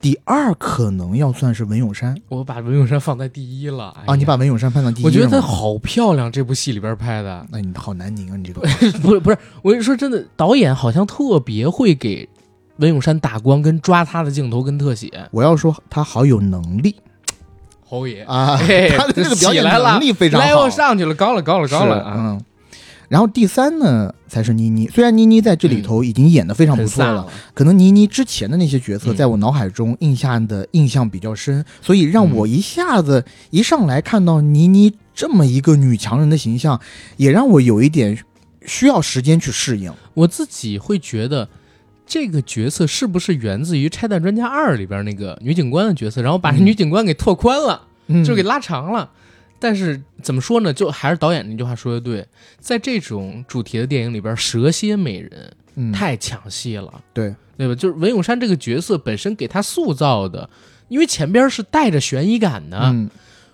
[0.00, 3.88] 第二可能要算是文咏珊我把文咏珊放在第一了。
[3.98, 7.44] 哎啊，你把文咏珊放在第一，我觉得她，好漂亮，这部戏里边拍的。
[7.50, 8.60] 那你好难拧啊，你这个
[9.02, 12.28] 不是不是，我跟你说真的，导演好像特别会给
[12.76, 15.10] 文咏珊打光跟抓她的镜头跟特写。
[15.32, 16.94] 我要说她好有能力
[17.84, 20.70] 侯爷，啊，哎他 的这个表演能力非常来，好我。
[20.70, 22.14] 上去了，高了高了高了啊！
[22.16, 22.44] 嗯。
[23.08, 24.86] 然后第三呢，才是倪妮。
[24.88, 36.80] 虽然倪妮在这里头已经演得非常不错了，可能倪妮之前的那些角色嗯在我脑海中印象的印象比较深，所以让我一下子一上来看到倪妮这么一个女强人的形象，
[37.16, 38.18] 也让我有一点
[38.66, 39.92] 需要时间去适应。
[40.14, 41.48] 我自己会觉得。
[42.10, 49.10] 这个角色是不是源自于《拆弹专家二》里边那个女警官的角色，然后把女警官给拓宽了，嗯就给拉长了？
[49.60, 50.72] 但是怎么说呢？
[50.72, 52.26] 就还是导演那句话说的对，
[52.58, 55.30] 在这种主题的电影里边，蛇蝎美人
[55.76, 57.02] 嗯太抢戏了。
[57.12, 57.74] 对对吧？
[57.74, 60.48] 就是文咏珊这个角色本身给她塑造的，
[60.88, 62.78] 因为前边是带着悬疑感的。
[62.82, 63.10] 嗯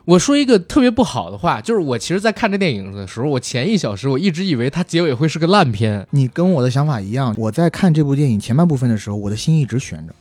[0.06, 6.06] 我说一个特别不好的话，就是我其实，在看这电影的时候，我前一小时我一直以为它结尾会是个烂片。
[6.10, 10.14] 你跟我的想法一样，我在看这部电影前半部分的时候，我的心一直悬着。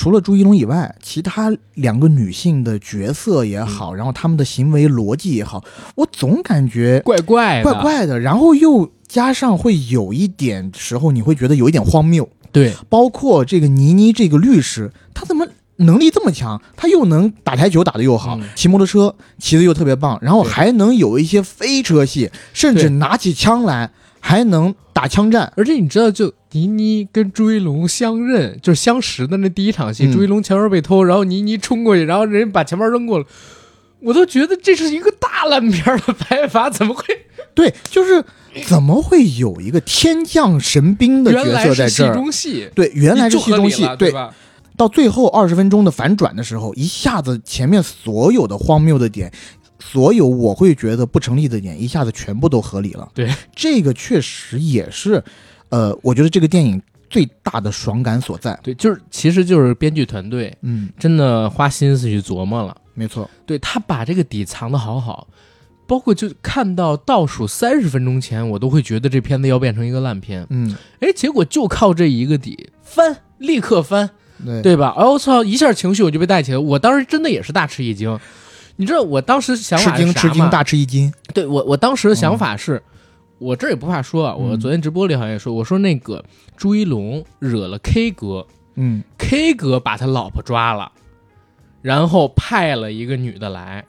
[0.00, 5.62] 除了朱一龙以外，其他两个女性的角色也好，然后她们的行为逻辑也好，
[5.94, 12.26] 我总感觉怪怪，怪怪的，然后又加上会有一点时候，你会觉得有一点荒谬。
[12.50, 16.62] 对，包括这个倪妮这个律师，她怎么能力这么强？
[16.74, 25.52] 他又能打台球打得又好嗯，骑摩托车骑得又特别棒，然后还能有一些飞车戏，甚至拿起枪来还能打枪战。
[25.58, 33.24] 而且你知道，就倪妮跟朱一龙相认，就是相识的那第一场戏，嗯朱一龙钱包被偷，然后倪妮冲过去，然后人家把钱包扔过了。
[34.00, 37.04] 我都觉得这是一个大烂片的拍法，怎么会？
[37.54, 38.24] 对，就是
[38.66, 42.14] 怎么会有一个天降神兵的角色在这儿？
[42.14, 44.34] 中戏，对，原来是戏中戏，对吧？
[44.76, 49.30] 到最后二十分钟的反转的时候，一下子前面所有的荒谬的点，
[49.78, 53.06] 所有我会觉得不成立的点，一下子全部都合理了。
[53.12, 55.22] 对，这个确实也是，
[55.70, 58.58] 呃，我觉得这个电影最大的爽感所在。
[58.62, 62.76] 对，就是其实就是编剧团队嗯，真的花心思去琢磨了。
[62.94, 63.28] 没错。
[63.46, 65.26] 对他把这个底藏得好好，
[65.86, 70.46] 包括就看到倒数三十分钟前，我都会觉得这片子要变成一个烂片。
[70.50, 74.10] 嗯，哎，结果就靠这一个底翻，立刻翻，
[74.44, 74.94] 对对吧？
[74.96, 78.18] 哎我操，一下情绪我就被带起来，我当时真的也是大吃一惊。
[78.76, 81.12] 你知道我当时想吃法是啥惊吃惊，吗大吃一惊。
[81.34, 82.82] 对我，我当时的想法是，
[83.40, 86.22] 我这也不怕说啊，我嗯昨天直播里好像也说，我说那个
[86.56, 90.92] 朱一龙惹了 K 哥嗯，K 哥把他老婆抓了，
[91.82, 93.84] 然后派了一个女的来，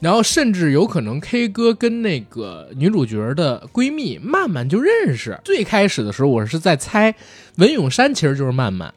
[0.00, 5.40] 然后甚至有可能 K 哥跟那个女主角的闺蜜曼曼就认识。
[5.44, 7.14] 最开始的时候，我是在猜
[7.56, 8.92] 文咏珊其实就是曼曼。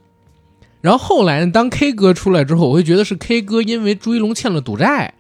[0.82, 5.14] 然后后来呢，当 K 哥出来之后，我会觉得是 K 哥因为朱一龙欠了赌债，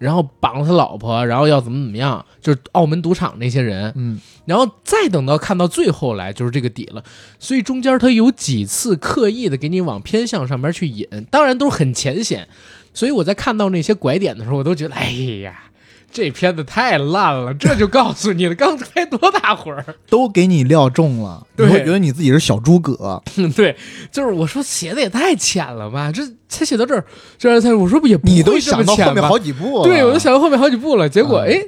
[0.00, 7.04] 然后绑了他老婆，然后要怎么怎么样，就是澳门赌场那些人，嗯，然后再等到看到最后来就是这个底了，
[7.38, 12.48] 所以中间他有几次刻意的给你往偏向上面去引，当然都是很浅显，
[12.94, 15.10] 所以我在看到那些拐点的时候，我都觉得，哎
[15.42, 15.69] 呀，
[16.12, 23.22] 这片子太烂了，这就告诉你了，刚才多大会儿， 都给你料中了，你对会觉得你自己是小诸葛。
[23.54, 23.76] 对，
[24.10, 27.04] 就是我说写的也太浅了吧，这才写到这儿，
[27.38, 31.60] 这才我说不也不你都想到后面好几步了，对，我都想到后面好几步了，结果啊哎，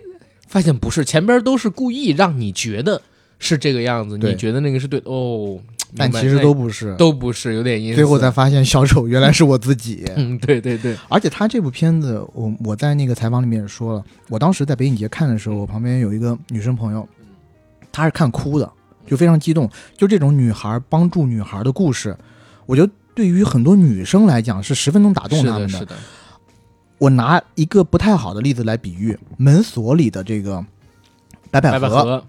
[0.49, 3.01] 发现不是，前边都是故意让你觉得
[3.39, 5.59] 是这个样子，你觉得那个是对的哦，
[5.97, 6.95] 但其实都不是。
[6.97, 7.97] 都不是，有点意思。
[7.97, 10.05] 最后才发现小丑原来是我自己。
[10.17, 17.07] 嗯，对对对，而且他这部片子，我我在那个采访里面也说了，我当时在北影节看的时候，我旁边有一个女生朋友，
[17.91, 18.71] 她是看哭的，
[19.07, 19.69] 就非常激动。
[19.97, 22.17] 就这种女孩帮助女孩的故事，
[22.67, 25.95] 我觉得对于很多女生来讲是十分能打动她们是的，
[26.99, 30.65] 我拿一个不太好的例子来比喻，门锁里的这个
[31.51, 32.25] 白百合，白百合，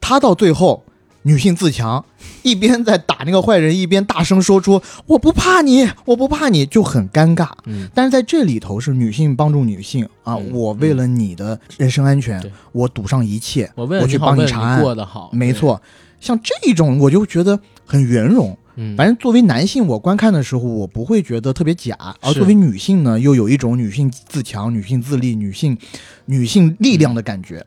[0.00, 0.82] 她到最后
[1.22, 2.04] 女性自强，
[2.42, 7.48] 一边在打那个坏人，一边大声说出“我不怕你，我不怕你”，就很尴尬。
[7.66, 10.50] 嗯，但是在这里头是女性帮助女性啊，嗯。
[10.52, 12.50] 我为了你的人身安全，对。
[12.72, 14.80] 我赌上一切，我为了我去帮你查案。
[14.82, 15.80] 过得好，没错，
[16.20, 18.56] 像这种我就觉得很圆融。
[18.74, 25.76] 嗯，反正作为男性，我观看的时候，我不会觉得特别假；而作为女性呢，又有一种女性自强、女性自立、女性
[26.24, 27.62] 女性力量的感觉。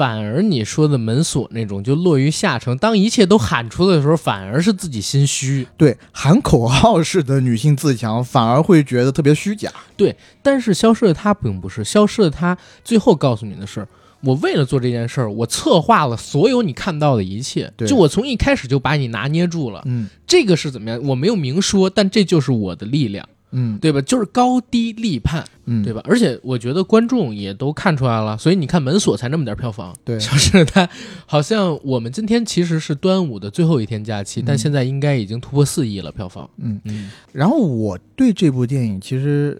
[0.00, 5.68] 反而你说的门锁那种就落于下乘，当一切都喊出来的时候，反而是自己心虚。
[5.76, 9.70] 对，喊口号式的女性自强，反而会觉得特别虚假。
[9.98, 13.86] 对但是消失的她并不是消失的她，最后告诉你的是，
[14.22, 19.82] 我为了做这件事儿，我策划了所有你看到的一切，对就我从一开始就把你拿捏住了。
[19.84, 20.98] 嗯这个是怎么样？
[21.04, 24.00] 我没有明说，但这就是我的力量，嗯对吧？
[24.02, 26.00] 就是高低立判，嗯，对吧？
[26.04, 29.94] 而且我觉得观众也都看出来了，所以你看门锁才那么点票房。
[30.04, 30.88] 对消失的他，
[31.26, 36.48] 好像我们今天其实是端午的最后一天假期，但嗯现在应该已经突破四亿了票房。
[36.58, 36.80] 嗯。
[36.84, 39.58] 嗯，然后我对这部电影其实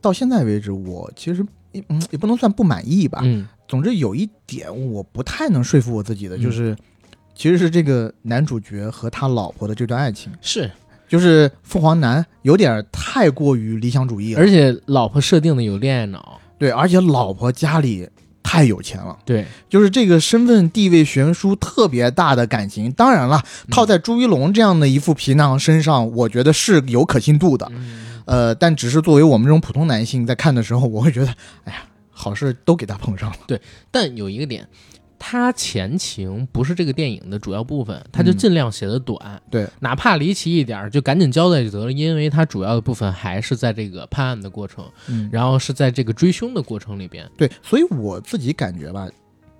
[0.00, 1.44] 到现在为止，我其实
[1.88, 3.20] 嗯也不能算不满意吧。
[3.22, 6.76] 嗯总之有一点我不太能说服我自己的，嗯就是、
[7.34, 10.70] 其实是这个男主角和他老婆的这段爱情，是，
[11.08, 18.08] 就是凤凰男有点太过于理想主义了，而且老婆设定的有恋爱脑，对，而且老婆家里
[18.42, 19.16] 太有钱了。
[19.24, 27.66] 对，就是这个身份地位悬殊特别大的感情，当然了，嗯套在朱一龙这样的一副皮囊身上，我觉得是有可信度的。
[27.72, 31.28] 嗯呃，但只是作为我们这种普通男性在看的时候，我会觉得，
[31.62, 33.36] 哎呀，好事都给他碰上了。
[33.46, 33.60] 对
[33.92, 34.66] 但有一个点，
[35.18, 47.28] 他前情不是这个电影的主要部分，他就嗯尽量写的短，对，哪怕离奇一点就赶紧交代就得了，因为他主要的部分还是在这个判案的过程，嗯，然后是在这个追凶的过程里边。
[47.36, 49.08] 对，所以我自己感觉吧，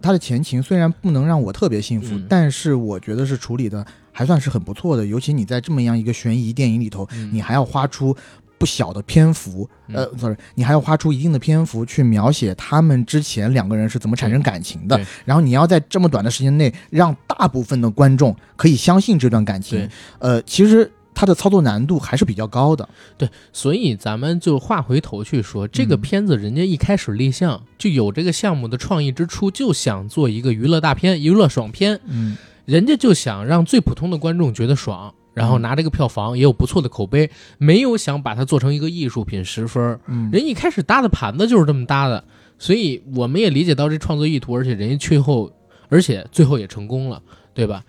[0.03, 5.05] 他的前情虽然不能让我特别信服，嗯但是我觉得是处理的还算是很不错的。
[5.07, 8.15] 尤其你在这么样一个悬疑电影里头，嗯你还要花出
[8.59, 19.89] 不小的篇幅，呃嗯，sorry，你还要花出一定的篇幅去描写他们之前两个人是怎么产生感情的，然后你要在这么短的时间内让大部分的观众可以相信这段感情，
[20.19, 22.89] 呃，其实它的操作难度还是比较高的。
[23.17, 26.01] 对所以咱们就话回头去说，这个嗯。
[26.01, 32.37] 片子人家一开始立项就有这个项目的创意之初，就想做一个娱乐大片、娱乐爽片，嗯。
[32.65, 40.01] 人家就想让最普通的观众觉得爽，然后拿这个票房也有不错的口碑，没有想把它做成一个艺术品十分。
[40.07, 42.25] 嗯，人一开始搭的盘子就是这么搭的，
[42.59, 45.53] 所以我们也理解到这创作意图，而且人家最后，
[45.91, 47.85] 而且最后也成功了，对吧？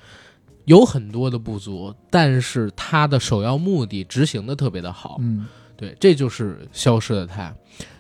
[0.66, 5.48] 有很多的不足，但是他的首要目的执行的特别的好，嗯。
[5.78, 7.56] 对，这就是消失的他。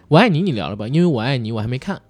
[0.09, 2.01] 我爱你，你聊聊吧，因为我爱你我还没看。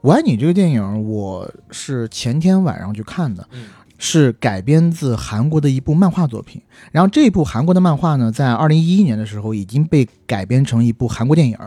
[0.00, 3.66] 我爱你这个电影，我是前天晚上去看的，嗯
[3.98, 6.60] 是改编自韩国的一部漫画作品。
[6.92, 11.58] 然后这部韩国的漫画呢，在二零一一年的时候已经被改编成一部韩国电影，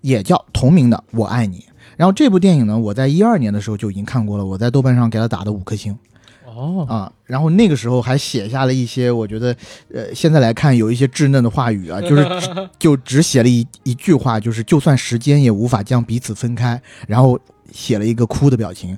[0.00, 1.58] 也叫同名的《我爱你》。
[1.96, 5.96] 然后这部电影呢，我在一二年的时候就已经看过了，我在豆瓣上给它打的五颗星。
[6.44, 9.54] 哦，啊，然后那个时候还写下了一些，我觉得，
[9.92, 17.38] 呃，现在来看有一些稚嫩的话语啊， 就是只就只写了一一句话，就是就算时间也无法将彼此分开，然后
[17.72, 18.96] 写了一个哭的表情，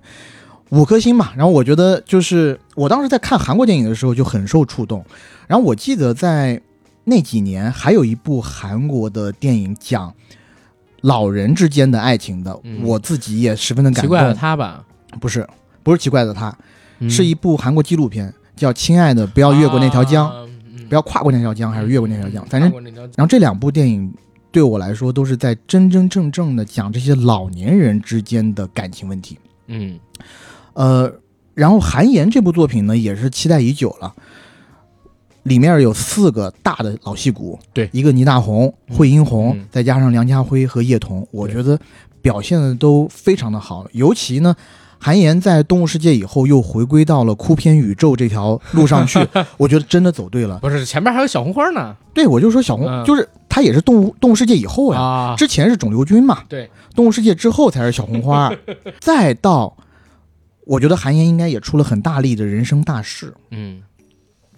[0.71, 1.33] 五颗星嘛。
[1.37, 5.05] 然后我觉得就是我当时在看韩国电影的时候就很受触动，
[5.47, 6.61] 然后我记得在
[7.05, 10.13] 那几年还有一部韩国的电影讲
[11.01, 14.03] 老人之间的爱情的，嗯我自己也十分的感动。
[14.03, 14.85] 奇怪的他吧？
[15.21, 15.47] 不是
[15.83, 16.55] 不是奇怪的他，
[16.99, 20.29] 嗯是一部韩国纪录片，叫《亲爱的，不要越过那条江》，
[20.89, 22.45] 不要跨过那条江，还是越过那条江？
[22.47, 22.71] 反正，
[23.17, 24.13] 然后这两部电影
[24.51, 29.39] 对我来说都是在真真正正的讲这些老年人之间的感情问题。
[29.69, 29.99] 嗯
[30.79, 31.13] 呃，
[31.55, 34.15] 然后《韩延》这部作品呢，也是期待已久了。
[35.43, 41.77] 里面有四个大的老戏骨，对一个倪大红、嗯惠英红，嗯再加上梁家辉和叶童，我觉得
[42.23, 43.89] 表现的都非常的好。
[43.91, 44.55] 尤其呢，
[45.01, 49.19] 韩延在《动物世界》以后又回归到了哭片宇宙这条路上去，
[49.59, 50.61] 我觉得真的走对了。
[50.61, 58.53] 不是前面还有小红花呢对，我就说小红，嗯就是他也是动物动物世界以后呀，啊，之前是肿瘤君嘛，对，动物世界之后才是小红花，
[59.01, 59.75] 再到，
[60.69, 63.33] 我觉得韩延应该也出了很大力的人生大事。
[63.51, 63.83] 嗯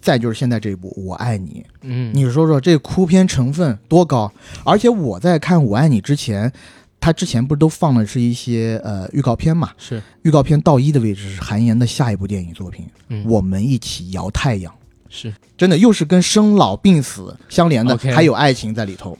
[0.00, 4.32] 再就是现在这一部《我爱你》，嗯，你说说这哭片成分多高？
[4.64, 6.50] 而且我在看《我爱你》之前，
[6.98, 9.70] 他之前不是都放的是一些呃预告片嘛？
[9.76, 14.72] 是预告片到一的位置是韩延的下一部电影作品《嗯我们一起摇太阳》，
[15.10, 19.16] 是真的又是跟生老病死相连的还有爱情在里头。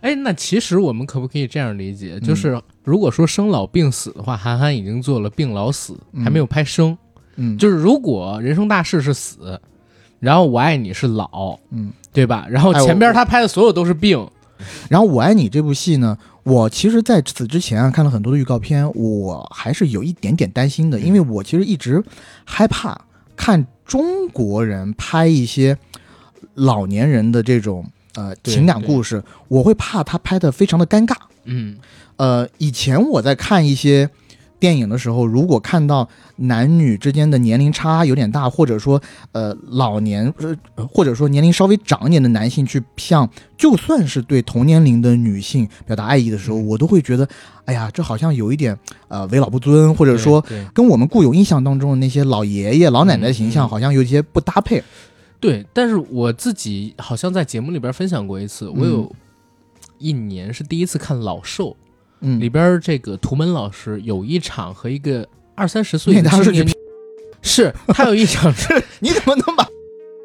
[0.00, 2.14] 哎，那其实我们可不可以这样理解？
[2.14, 6.24] 嗯就是如果说生老病死的话，韩寒已经做了病老死，嗯。
[6.24, 6.96] 还没有拍生。
[7.36, 9.58] 嗯，就是如果人生大事是死，
[10.18, 12.46] 然后我爱你是老，嗯，对吧？
[12.50, 14.28] 然后前边他拍的所有都是病，
[14.90, 21.02] 然后《我爱你》这部戏呢，我其实在此之前啊看了很多的预告片，我还是有一点点担心的，嗯。
[21.02, 22.02] 因为我其实一直
[22.44, 23.00] 害怕
[23.36, 25.78] 看中国人拍一些
[26.54, 31.14] 老年人的这种呃情感故事，我会怕他拍的非常的尴尬。
[31.44, 31.78] 嗯
[32.20, 34.10] 呃，以前我在看一些
[34.58, 36.06] 电影的时候，如果看到
[36.36, 39.00] 男女之间的年龄差有点大，或者说
[39.32, 40.30] 呃老年
[40.74, 46.66] 呃或者说年龄稍微长一点的男性去向就算是对同年龄的女性表达爱意的时候，嗯。
[46.66, 47.26] 我都会觉得，
[47.64, 50.44] 哎呀，这好像有一点呃为老不尊，或者说
[50.74, 54.84] 跟我们固有印象当中的那些老爷爷老奶奶的形象好像有一些不搭配。
[55.40, 59.10] 对，但是我自己好像在节目里边分享过一次，我有
[59.96, 61.74] 一年是第一次看老兽，
[62.20, 66.68] 嗯里，边这个图门老师有一场和一个二三十岁他是青年，
[67.42, 69.66] 是他有一场是 你怎么能把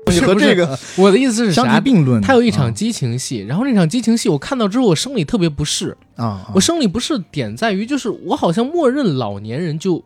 [0.06, 1.80] 不 是不是和这个我的意思是相提啥？
[1.80, 2.22] 并论？
[2.22, 5.98] 他有一场啊激情戏，然后那场激情戏我看到之后，我生理特别不适。
[6.16, 10.04] 啊，啊我生理不适点在于，就是我好像默认老年人就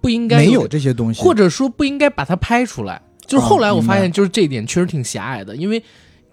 [0.00, 3.02] 不应该没有这些东西，或者说不应该把它拍出来。
[3.26, 5.82] 就是后来我发现，就是这一点确实挺狭隘的，因为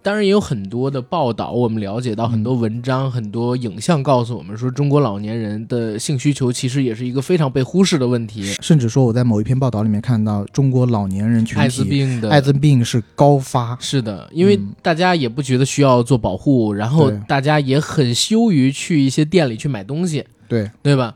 [0.06, 8.44] 当然也有很多的报道，我们了解到很多文章、很多影像告诉我们说，中国老年人的性需求其实也是一个非常被忽视的问题。
[8.62, 21.16] 甚至说我在某一篇报道里面看到，中国老年人群体艾滋病的艾滋病是高发，是的，因为嗯大家也不觉得需要做保护，然后大家也很羞于去一些店里去买东西，对，对吧？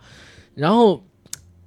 [0.56, 1.04] 然后，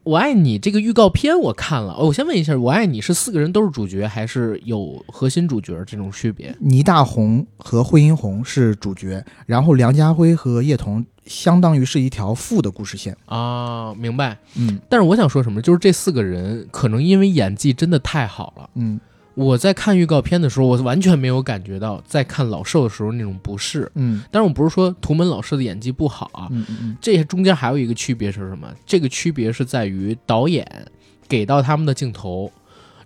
[0.05, 6.55] 我爱你这个预告片我看了，哦，我先问一下，我爱你是四个人都是主角，还是有核心主角这种区别？
[6.61, 13.17] 倪大红和惠英红是主角，然后梁家辉和叶童相当于是一条副的故事线。
[13.27, 14.37] 啊，明白。
[14.57, 18.99] 嗯但是我想说什么，就是这四个人可能因为演技真的太好了，嗯
[19.35, 23.91] 我在看预告片的时候，我完全没有感觉到在看老兽的时候那种不适。
[23.95, 28.69] 嗯但是，我不是说图门老师的演技不好啊，嗯嗯这中间还有一个区别是什么？
[28.85, 30.67] 这个区别是在于导演
[31.29, 32.53] 给到他们的镜头，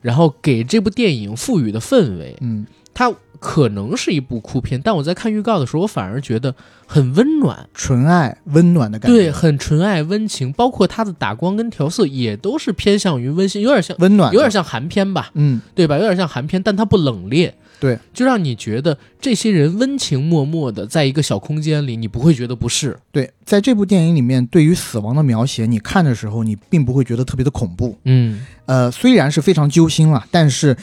[0.01, 2.37] 然后给这部电影赋予的氛围。
[2.41, 6.55] 嗯，它可能是一部哭片，但我在看预告的时候，我反而觉得
[6.87, 15.97] 很温暖，纯爱温暖的感觉，对，很纯爱温情，包括它的打光跟调色也都是偏向于温馨，有点像，温暖，有点像韩片吧，嗯对吧？
[15.97, 17.53] 有点像韩片，但它不冷冽。
[17.78, 22.97] 对，就让你觉得这些人温情脉脉的在一个小空间里，你不会觉得不适。
[23.12, 27.95] 对，在这部电影里面，对于死亡的描写，你看的时候，你并不会觉得特别的恐怖。
[28.05, 30.74] 嗯，呃，虽然是非常揪心了，但是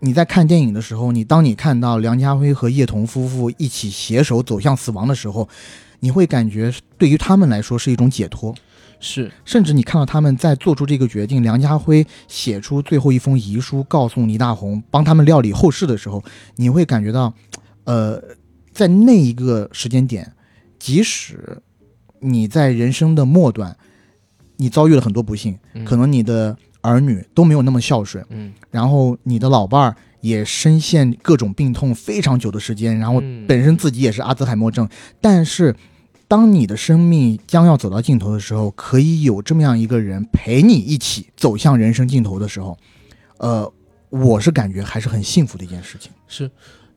[0.00, 5.48] 你在看电影的时候，你当你看到梁家辉和叶童夫妇一起携手走向死亡的时候，
[6.00, 8.54] 你会感觉对于他们来说是一种解脱。
[9.02, 16.22] 是，甚至你看到他们在做出这个决定，梁家辉写出最后一封遗书，告诉倪大红帮他们料理后事的时候，
[16.56, 17.32] 你会感觉到，
[17.84, 18.22] 呃，
[18.72, 20.32] 在那一个时间点，
[20.78, 21.62] 即使
[22.18, 23.74] 你在人生的末端，
[24.56, 34.88] 你遭遇了很多不幸，嗯可能你的儿女都没有那么孝顺，嗯然后你的老伴儿也深陷各种病痛非常久的时间，然后嗯本身自己也是阿兹海默症，
[35.20, 35.74] 但是
[36.28, 42.78] 当你的生命将要走到尽头的时候，可以有这么样一个人陪你一起走向人生尽头的时候，
[43.38, 43.72] 呃，
[44.10, 46.12] 我是感觉还是很幸福的一件事情。
[46.28, 46.50] 是，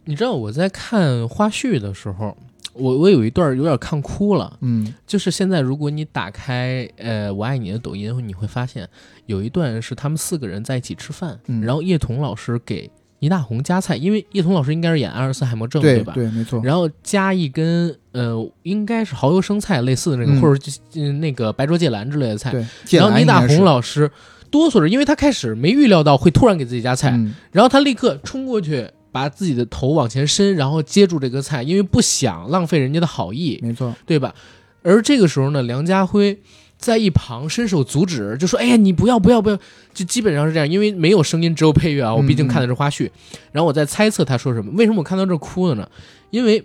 [0.05, 2.37] 你知道我在看花絮的时候，
[2.73, 4.57] 我我有一段有点看哭了。
[4.61, 8.87] 嗯就是现在，如果你打开呃“我爱你”的抖音，你会发现
[9.25, 16.13] 有一段是他们四个人在一起吃饭，嗯然后叶童老师给倪大红夹菜，因为叶童老师应该是演阿尔茨海默症，吧？
[16.13, 16.61] 对对，没错。
[16.63, 22.51] 然后加一根呃，应该是蚝油生菜类似的那个，嗯或者就嗯那个白灼芥兰之类的菜。
[22.51, 22.65] 对，
[22.99, 24.11] 然后倪大红老师
[24.51, 33.95] 哆嗦着，因为他开始没预料到会突然给自己夹菜，嗯然后他立刻冲过去，把自己的头往前伸，然后接住这个菜，因为不想浪费人家的好意，没错。
[34.05, 34.35] 对吧？
[34.81, 36.37] 而这个时候呢，梁家辉
[36.77, 39.57] 在一旁伸手阻止，就说：“哎呀，你不要不要不要！”
[39.93, 42.13] 就基本上是这样，因为没有声音，只有配乐啊。
[42.13, 43.09] 我毕竟看的是花絮，
[43.53, 44.73] 然后我在猜测他说什么。
[44.75, 45.87] 为什么我看到这哭了呢？
[46.31, 46.61] 因为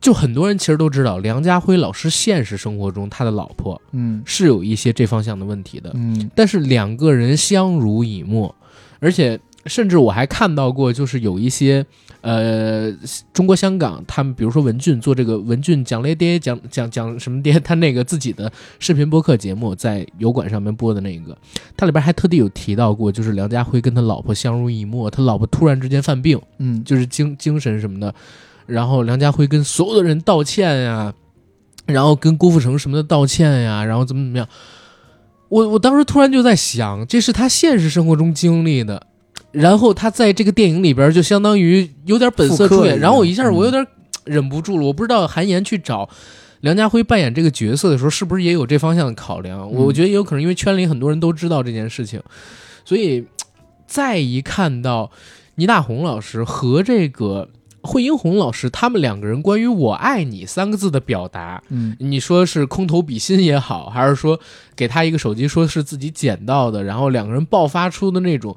[0.00, 8.54] 就很多人其实都知道，梁家辉老师现实生活中他的老婆嗯是有一些这方向的问题的，嗯但是两个人相濡以沫，
[9.00, 11.84] 而且甚至我还看到过，就是有一些
[12.20, 12.90] 呃
[13.32, 21.36] 中国香港他们，比如说文俊做这个文俊讲雷爹讲讲讲什么爹，他那个自己的视频播客节目在油管上面播的那个，
[21.76, 28.14] 他里边还特地有提到过，就是梁家辉跟他老婆相濡以沫，他老婆突然之间犯病，嗯，就是精精神什么的，
[28.66, 31.12] 然后梁家辉跟所有的人道歉呀，
[31.86, 34.48] 然后跟郭富城什么的道歉呀，然后怎么怎么样。
[35.48, 39.06] 我我当时突然就在想，这是他现实生活中经历的，
[39.52, 43.86] 然后他在这个电影里边就相当于有点本色出演，然后我一下我有点
[44.24, 46.08] 忍不住了，我不知道韩岩去找
[46.60, 49.60] 梁家辉扮演这个角色的时候，是不是也有这方向的考量？
[49.72, 52.20] 我我觉得也有可能，因为圈里很多人都知道这件事情，
[52.84, 53.24] 所以
[53.86, 55.10] 再一看到
[55.54, 57.48] 倪大红老师和这个
[57.80, 61.96] 惠英红老师他们两个人关于“我爱你”三个字的表达，嗯。
[62.00, 64.38] 你说是空投比心也好，还是说
[64.76, 68.54] 给他一个手机，说是自己捡到的，然后两个人爆发出的那种，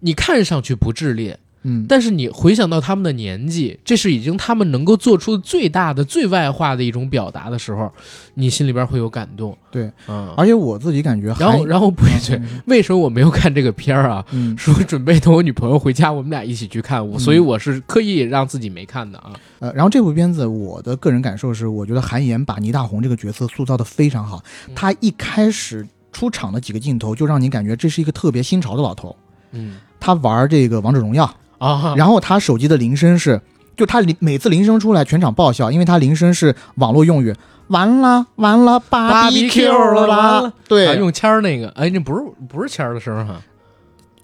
[0.00, 7.92] 你看上去不炽烈，嗯，但是你回想到他们的年纪，这是已经他们能够做出最大的、最外化的一种表达的时候，
[8.34, 9.56] 你心里边会有感动。
[9.70, 10.32] 对，嗯。
[10.36, 14.24] 而且我自己感觉然后，然后不对，为什么我没有看这个片儿啊？
[14.30, 19.32] 嗯说准备等我女朋友回家，我们俩一起去看，我所以我是刻意让自己没看的啊。
[19.58, 24.40] 呃，然后这部片子我的个人感受是，我觉得韩延把倪大红这个角色塑造的非常好。
[24.68, 29.14] 嗯他一开始出场的几个镜头就让你感觉这是一个特别新潮的老头。
[29.50, 31.24] 嗯他玩这个王者荣耀，
[31.58, 33.40] 啊，然后他手机的铃声是，
[33.76, 37.34] 就他铃每次铃声出来全场爆笑，因为他铃声是网络用语，
[37.68, 40.52] 完了完了芭比 Q 了完吧了？
[40.66, 43.40] 对，啊用签儿那个，哎，那不是不是签儿的声儿哈，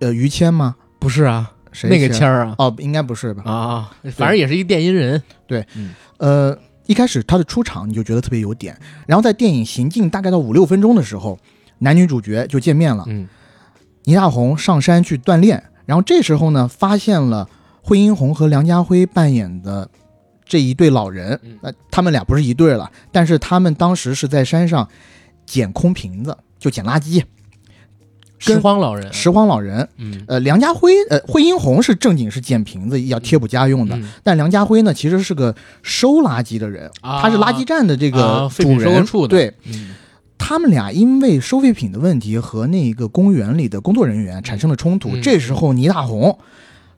[0.01, 0.77] 呃于谦吗？
[0.99, 3.43] 不是啊，谁那个谦签儿啊哦，应该不是吧？
[3.45, 5.23] 啊，反正也是一个电音人。
[5.47, 5.67] 对
[6.17, 6.57] 呃，
[6.87, 11.39] 一开始他的出场你就觉得特别有点，然后在电影行进大概到五六分钟的时候，
[11.81, 13.05] 男女主角就见面了。
[13.09, 13.29] 嗯
[14.05, 17.49] 倪大红上山去锻炼，然后这时候呢，发现了
[17.83, 19.89] 惠英红和梁家辉扮演的
[20.45, 24.89] 这一对老人嗯，那、他们俩不是一对了，但是他们当时是在山上
[25.47, 27.23] 捡空瓶子，就捡垃圾。
[28.37, 39.95] 拾荒老人，拾荒老人，嗯呃，梁家辉，呃，惠英红是正经是捡瓶子要贴补家用的，嗯但梁家辉呢，其实是个收垃圾的人，啊他是垃圾站的这个主人，处的对，嗯
[40.37, 45.11] 他们俩因为收废品的问题和那个公园里的工作人员产生了冲突。
[45.11, 46.39] 嗯这时候倪大红，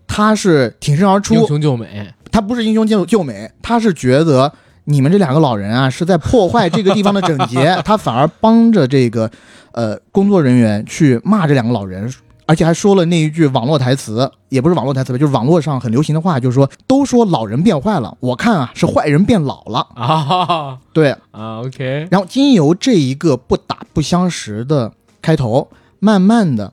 [0.07, 4.53] 他是挺身而出英，雄救美，他不是英雄救救美，他是觉得
[4.85, 9.31] 你们这两个老人啊是在破坏这个地方的整洁， 他反而帮着这个
[9.73, 12.13] 呃工作人员去骂这两个老人。
[12.47, 19.87] 而且还说了那一句网络台词，也不是网络台词吧，就是网络上很流行的话，就是说，都说老人变坏了，我看啊是坏人变老了。
[19.95, 25.69] 啊对，啊，OK，然后经由这一个不打不相识的开头，
[25.99, 26.73] 慢慢的，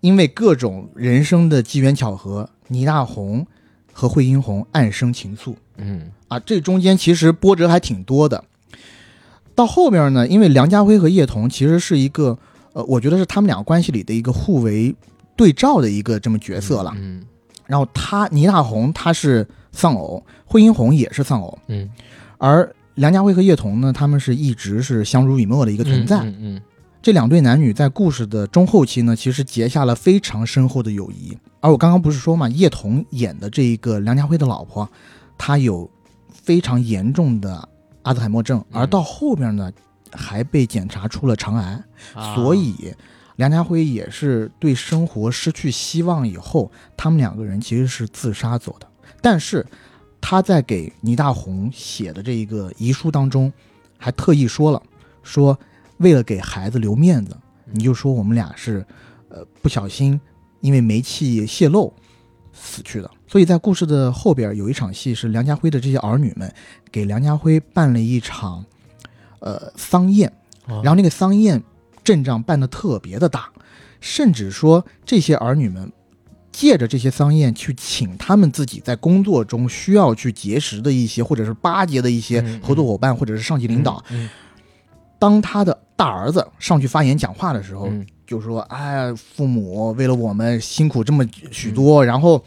[0.00, 3.46] 因为各种人生的机缘巧合，倪大红
[3.92, 8.44] 和惠英红暗生情愫嗯啊，这中间其实波折还挺多的。
[9.54, 12.38] 到后边呢，因为梁家辉和叶童其实是一个，
[12.78, 14.94] 呃，我觉得是他们两个关系里的一个互为
[15.34, 16.94] 对照的一个这么角色了。
[16.96, 17.20] 嗯
[17.66, 21.90] 然后他倪大红他是丧偶，惠英红也是丧偶，嗯，
[22.38, 26.20] 而梁家辉和叶童呢，他们是一直是相濡以沫的一一个存在。
[26.20, 26.62] 嗯嗯
[27.02, 31.36] 这两对男女在故事的中后期呢，其实结下了非常深厚的友谊。
[31.60, 34.88] 而我刚刚不是说嘛，叶童演的这一个梁家辉的老婆，
[35.36, 35.90] 她有
[36.32, 37.68] 非常严重的
[38.02, 39.70] 阿兹海默症，嗯而到后边呢，
[40.12, 41.84] 还被检查出了肠癌，
[42.14, 42.94] 啊所以
[43.36, 48.88] 梁家辉也是对生活失去希望以后，他们两个人其实是自杀走的。
[49.20, 49.64] 但是
[50.20, 53.52] 他在给倪大红写的这一个遗书当中，
[53.96, 54.82] 还特意说了，
[55.22, 55.58] 说
[55.98, 57.36] 为了给孩子留面子，
[57.70, 58.84] 你就说我们俩是，
[59.28, 60.20] 呃，不小心
[60.60, 61.92] 因为煤气泄漏
[62.52, 63.10] 死去的。
[63.26, 66.52] 所以在故事的后边有一场戏是梁家辉的这些儿女们
[66.90, 68.64] 给梁家辉办了一场，
[69.40, 70.32] 呃，丧宴。
[70.66, 71.62] 然然后那个丧宴
[72.04, 73.48] 阵仗办的特别的大，
[74.00, 75.90] 甚至说这些儿女们
[76.52, 84.04] 借着这些丧宴去请他们自己在工作中需要去结识的一些或者是巴结的一些合作伙伴或者是上级领导。
[84.10, 84.28] 嗯
[85.20, 92.44] 当他的大儿子上去发言讲话的时候，嗯就说：“哎，父母为了我们辛苦这么许多，然后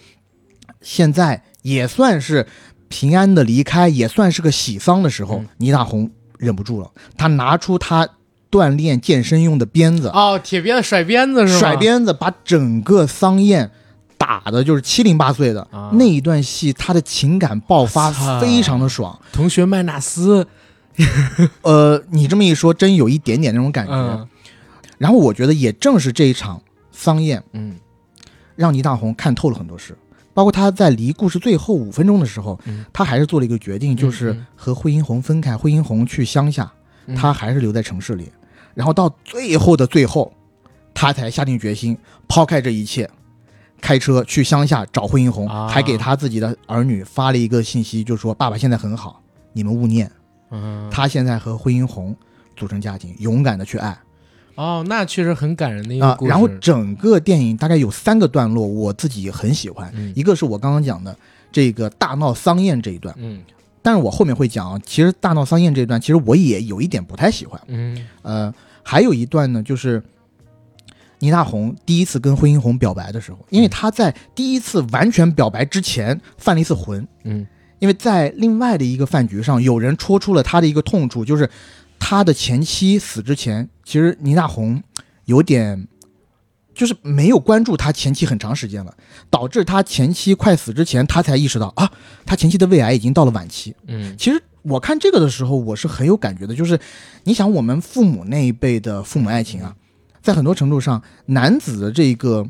[0.79, 2.47] 现在也算是
[2.87, 5.39] 平安的离开，也算是个喜丧的时候。
[5.39, 6.09] 嗯倪大红
[6.41, 8.07] 忍不住了，他拿出他
[8.49, 11.59] 锻炼健身用的鞭子，哦，铁鞭子甩鞭子是吗？
[11.59, 13.69] 甩鞭子把整个桑燕
[14.17, 15.61] 打的就是七零八碎的。
[15.71, 19.17] 啊那一段戏，他的情感爆发操非常的爽。
[19.31, 20.47] 同学麦纳斯，
[21.61, 23.93] 呃，你这么一说，真有一点点那种感觉。
[23.93, 24.27] 嗯
[24.97, 26.61] 然后我觉得也正是这一场
[26.91, 27.75] 桑宴，嗯
[28.55, 29.97] 让倪大红看透了很多事，
[30.33, 36.71] 包括他在离故事最后五分钟的时候，嗯他还是做了一个决定，就是嗯和惠英红分开，惠英红去乡下，
[37.07, 38.31] 嗯他还是留在城市里。
[38.73, 40.31] 然后到最后的最后，
[40.93, 43.09] 他才下定决心抛开这一切，
[43.81, 49.21] 开车去乡下找惠英红，啊还给他自己的儿女发了一个信息，就说：“爸爸现在很好，
[49.53, 50.09] 你们勿念。
[50.51, 52.15] 嗯，他现在和惠英红
[52.55, 53.97] 组成家庭，勇敢的去爱。”
[54.55, 56.29] 哦，那确实很感人的一个啊，故事。
[56.29, 59.91] 然后整个电影大概有三个段落，我自己很喜欢。
[59.95, 61.15] 嗯一个是我刚刚讲的
[61.51, 63.41] 这个大闹丧宴这一段，嗯
[63.81, 67.59] 但是我后面会讲啊，其实大闹丧宴这一段，其实我也有一点不太喜欢。
[67.67, 70.01] 嗯呃，还有一段呢，就是
[71.19, 77.47] 倪大红第一次跟惠英红表白的时候，因为他在第一次完全表白之前犯了一次浑，嗯
[77.79, 81.49] 因为在另外的一个饭局上，有人戳出了他的一个痛处，就是
[82.03, 84.81] 他的前妻死之前，其实倪大红
[85.25, 85.87] 有点
[86.73, 88.93] 就是没有关注他前妻很长时间了，
[89.29, 91.89] 导致他前妻快死之前，他才意识到啊，
[92.25, 93.75] 他前妻的胃癌已经到了晚期。
[93.87, 96.77] 嗯其实我看这个的时候，我是很有感觉的，就是
[97.23, 99.75] 你想我们父母那一辈的父母爱情啊，
[100.23, 102.49] 在很多程度上，男子的这个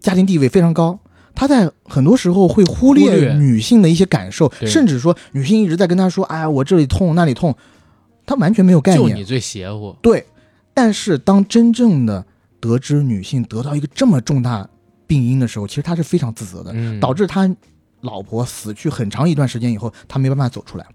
[0.00, 0.98] 家庭地位非常高。
[1.34, 7.56] 他在很多时候会忽略女性的一些感受，甚至说女性一直在跟他说：“哎呀，我这里痛那里痛。”
[8.28, 9.08] 他完全没有概念。
[9.08, 9.96] 就你最邪乎。
[10.02, 10.26] 对，
[10.74, 12.26] 但是当真正的
[12.60, 14.68] 得知女性得到一个这么重大
[15.06, 16.70] 病因的时候，其实他是非常自责的。
[16.74, 17.50] 嗯，导致他
[18.02, 20.86] 老婆死去很长一段时间以后，他没办法走出来。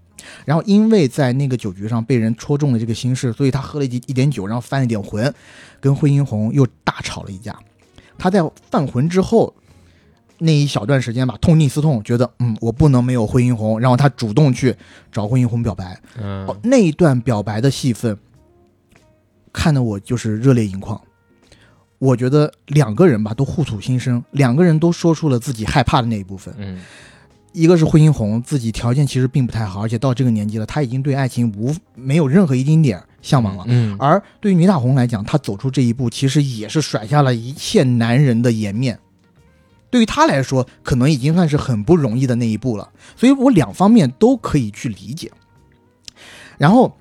[0.44, 5.34] 然后因为在那个酒局上被人戳中了这个心事，所以他喝了一一点酒，然后犯了一点浑，
[5.80, 7.58] 跟惠英红又大吵了一架。
[8.16, 9.52] 他在犯浑之后
[10.38, 14.74] 那一小段时间吧，痛定思痛，觉得嗯，我不能没有惠英红，然后他主动去
[15.12, 15.98] 找惠英红表白。
[16.20, 18.18] 嗯哦，那一段表白的戏份，
[19.52, 21.00] 看得我就是热泪盈眶。
[21.98, 26.52] 我觉得两个人吧都互吐心声，两个人都说出了自己害怕的那一部分。
[26.58, 26.80] 嗯
[27.52, 33.64] 一个是惠英红，自己条件其实并不太好，而且到这个年纪了，她已经对爱情无没有任何一丁点儿向往了。
[33.68, 38.98] 嗯而对于倪大红来讲，她走出这一步，其实也是甩下了一切男人的颜面。
[39.94, 42.90] 对于他来说，可能已经算是很不容易的那一步了。
[43.14, 45.30] 所以我两方面都可以去理解。
[46.58, 46.98] 然后，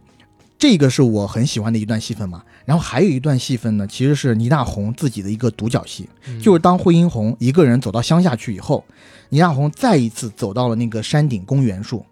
[0.60, 2.44] 这个是我很喜欢的一段戏份嘛。
[2.66, 6.08] 然后还有一段戏份呢，其实是倪大红自己的一个独角戏。
[6.28, 8.86] 嗯就是当惠英红一个人走到乡下去以后，
[9.30, 12.06] 倪大红再一次走到了那个山顶公园处。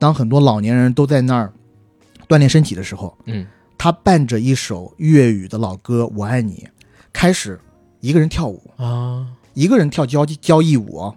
[0.00, 1.52] 当很多老年人都在那儿
[2.26, 3.46] 锻炼身体的时候，嗯
[3.78, 6.54] 他伴着一首粤语的老歌《我爱你》，
[7.12, 7.60] 开始
[8.00, 11.16] 一个人跳舞，啊一个人跳交交谊舞哦，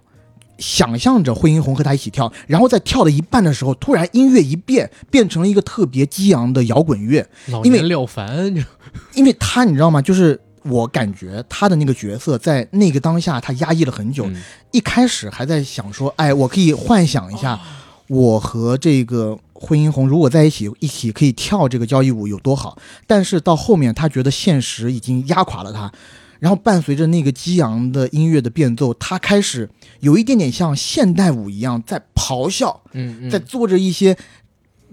[0.58, 7.26] 想象着惠英红和他一起跳，然后在跳到一半的时候，突然音乐一变，变成了一个特别激昂的摇滚乐，
[7.64, 8.54] 因为廖凡，
[9.14, 10.00] 因为他你知道吗？
[10.00, 14.26] 就是我感觉他的那个角色在那个当下，他压抑了很久。
[14.26, 14.36] 嗯
[14.70, 17.60] 一开始还在想说，哎，我可以幻想一下，
[18.08, 22.76] 我和这个惠英红如果在一起，一起可以跳这个交谊舞有多好。
[23.06, 25.92] 但是到后面，他觉得现实已经压垮了他。
[26.44, 29.66] 然后伴随着那个激昂的音乐的变奏，他开始
[30.00, 34.14] 有一点点像现代舞一样在咆哮，嗯嗯在做着一些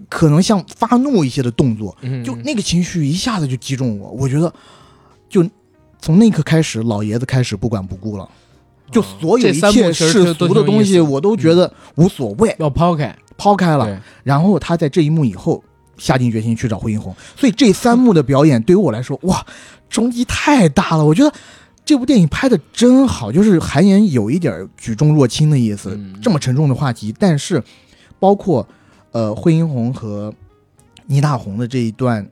[0.08, 1.94] 可能像发怒一些的动作。
[2.00, 4.50] 嗯就那个情绪一下子就击中我，我觉得，
[5.28, 5.46] 就
[6.00, 8.26] 从那一刻开始，老爷子开始不管不顾了，
[8.90, 14.02] 就所有一切世俗的东西，我都觉得无所谓，要抛开，抛开了。
[14.24, 15.62] 然后他在这一幕以后
[15.98, 19.44] 下定决心去找惠英红，所以这三幕的表演对于我来说，哇，
[19.92, 21.04] 冲击太大了。
[21.04, 21.32] 我觉得
[21.84, 27.62] 这部电影拍的真好，就是韩延有一点举重若轻的意思，嗯这么沉重的话题，但是
[28.18, 28.66] 包括
[29.12, 30.34] 呃惠英红和
[31.06, 32.26] 倪大红的这一段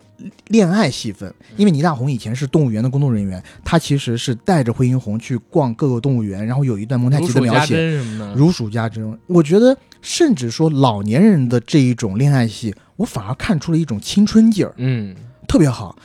[0.49, 8.01] 恋爱戏份，因为倪大红以前是动物园的工作人员，他其实是带着惠英红去逛各个动物园，然后有一段蒙太奇的描写，
[8.35, 9.19] 如数家珍。
[9.27, 15.15] 我觉得，甚至说老年人的这一种恋爱戏，我反而看出了一种青春劲儿，嗯
[15.49, 15.97] 特别好。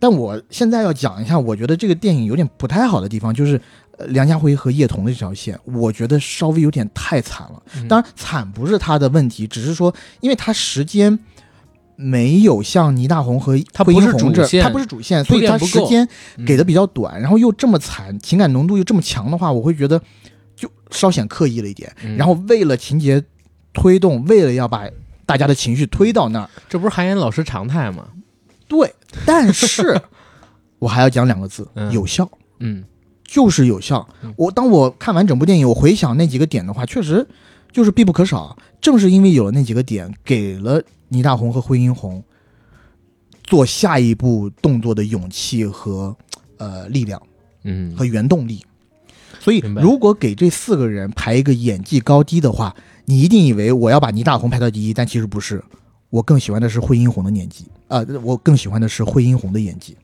[0.00, 3.60] 但我现在要讲一下，我觉得这个电影有点不太好的地方，就是
[3.96, 7.62] 呃梁家辉和叶童的这条线，我觉得稍微有点太惨了。
[7.76, 11.18] 嗯当然，惨不是他的问题，只是说，因为他时间
[11.96, 20.00] 没有像倪大红和他不是主线他不是主线，所以他时间嗯给的比较短，然后又这么惨，情感浓度又这么强的话，我会觉得
[20.54, 21.92] 就稍显刻意了一点。
[22.04, 23.22] 嗯然后为了情节
[23.72, 24.88] 推动，为了要把
[25.26, 28.06] 大家的情绪推到那儿，这不是韩岩老师常态吗？
[28.68, 28.94] 对，
[29.26, 30.00] 但是
[30.78, 32.28] 我还要讲两个字，嗯有效。
[32.60, 32.84] 嗯
[33.24, 34.32] 就是有效嗯。
[34.36, 37.26] 我当我看完整部电影，我回想那几个点的话，确实
[37.72, 38.56] 就是必不可少。
[38.80, 42.22] 正是因为有了那几个点，给了倪大红和惠英红
[43.44, 46.16] 做下一步动作的勇气和
[46.58, 47.20] 呃力量
[47.64, 48.64] 嗯和原动力。
[49.40, 55.62] 所以明，白如果给这四个人排一个演技高低的话，你一定以为我要把倪大红排到第一，但其实不是。
[56.10, 59.96] 我更喜欢的是惠英红的演技，啊、我更喜欢的是惠英红的演技。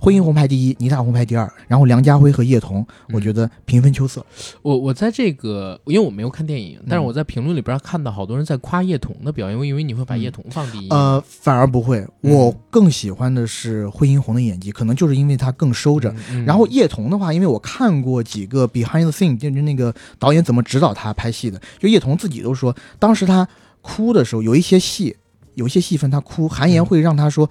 [0.00, 4.24] 惠英红排第一，倪大红排第二，然后梁家辉和叶童，我觉得平分秋色。
[4.62, 10.88] 我我在这个，因为我没有看电影，但是嗯我在评论里边看到好多人在夸叶童的表演，我以为你会把叶童放第一。
[10.90, 16.14] 呃，反而不会，嗯我更喜欢的是惠英红的演技，可能就是因为她更收着。
[16.30, 23.48] 嗯，然后叶童的话，因为我看过几个 behind the scene，就是那个导演怎么指导他拍戏的，就叶童自己都说，当时他
[23.80, 25.16] 哭的时候，有一些戏，
[25.58, 27.48] 有些戏份他哭，韩延会让他说。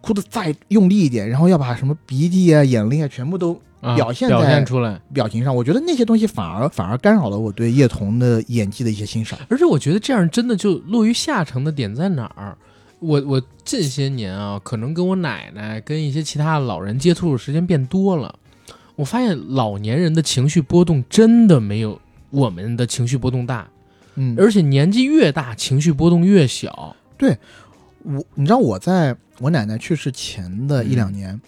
[0.00, 4.98] 哭的再用力一点，然后要把什么鼻涕啊、眼泪啊，全部都啊表现表现出来。
[5.12, 5.54] 表情上。
[5.54, 9.36] 我觉得那些东西反而反而干扰了我对叶童的演技的一些欣赏。
[9.48, 12.56] 而且我觉得这样真的就落于下乘的点在哪儿？
[13.00, 18.32] 我我近些年啊，可能跟我奶奶跟一些其他的老人接触的时间变多了，
[18.94, 22.00] 我发现老年人的情绪波动真的没有
[22.30, 23.68] 我们的情绪波动大，
[24.14, 26.94] 嗯，而且年纪越大，情绪波动越小。
[28.04, 31.40] 我你知道我在我奶奶去世前的一两年，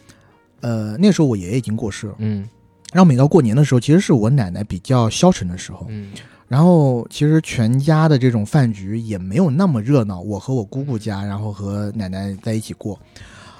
[0.60, 2.14] 呃，那时候我爷爷已经过世了。
[2.18, 2.48] 嗯
[2.92, 5.86] 然后每到过年的时候，其实是我奶奶比较消沉的时候。
[5.88, 6.12] 嗯
[6.48, 12.98] 然后其实全家的这种饭局也没有那么热闹，我和我姑姑家，然后和奶奶在一起过。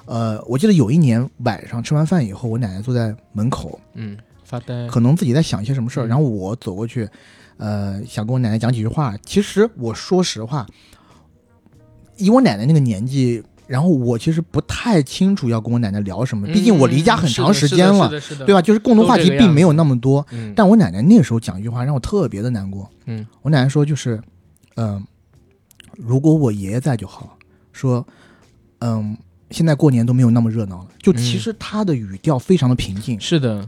[0.07, 4.89] 呃，我记得有一年晚上吃完饭以后，我奶奶坐在门口，嗯，发呆。
[4.89, 7.09] 可能自己在想一些什么事儿，嗯然后我走过去，
[7.59, 9.17] 呃，想跟我奶奶讲几句话。
[9.25, 10.67] 其实我说实话，
[12.21, 18.09] 以我奶奶那个年纪，然后我其实不太清楚要跟我奶奶聊什么，毕竟我离家很长时间了，
[18.47, 18.63] 对吧？
[18.63, 20.27] 就是共同话题并没有那么多。
[20.31, 22.89] 嗯，但我奶奶那时候讲一句话让我特别的难过。
[23.07, 24.21] 嗯，我奶奶说就是，
[24.77, 25.05] 嗯、
[25.97, 27.37] 如果我爷爷在就好。
[27.73, 28.07] 说，
[28.81, 29.17] 嗯，
[29.51, 30.89] 现在过年都没有那么热闹了。
[31.01, 33.19] 就其嗯实她的语调非常的平静。
[33.19, 33.67] 是的，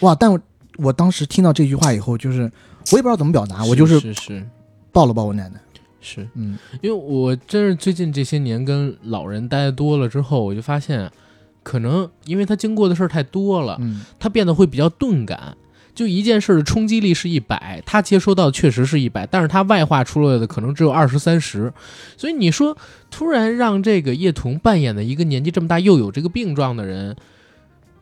[0.00, 0.14] 哇！
[0.14, 0.38] 但我
[0.76, 2.42] 我当时听到这句话以后，就是
[2.92, 4.14] 我也不知道怎么表达，我就是
[4.92, 5.58] 抱了抱我奶奶。
[6.00, 11.10] 是，嗯因为我真是最近这些年跟老人待多了之后，我就发现，
[11.62, 15.56] 可能因为他经过的事儿太多了，嗯他变得会比较钝感。
[15.94, 21.72] 就一件事儿的冲击力是一百，他接收到的确实是一百，但是他外化出来的可能只有二十三十，
[22.16, 22.78] 所以你说
[23.10, 27.16] 突然让这个叶童扮演的一个年纪这么大又有这个病状的人，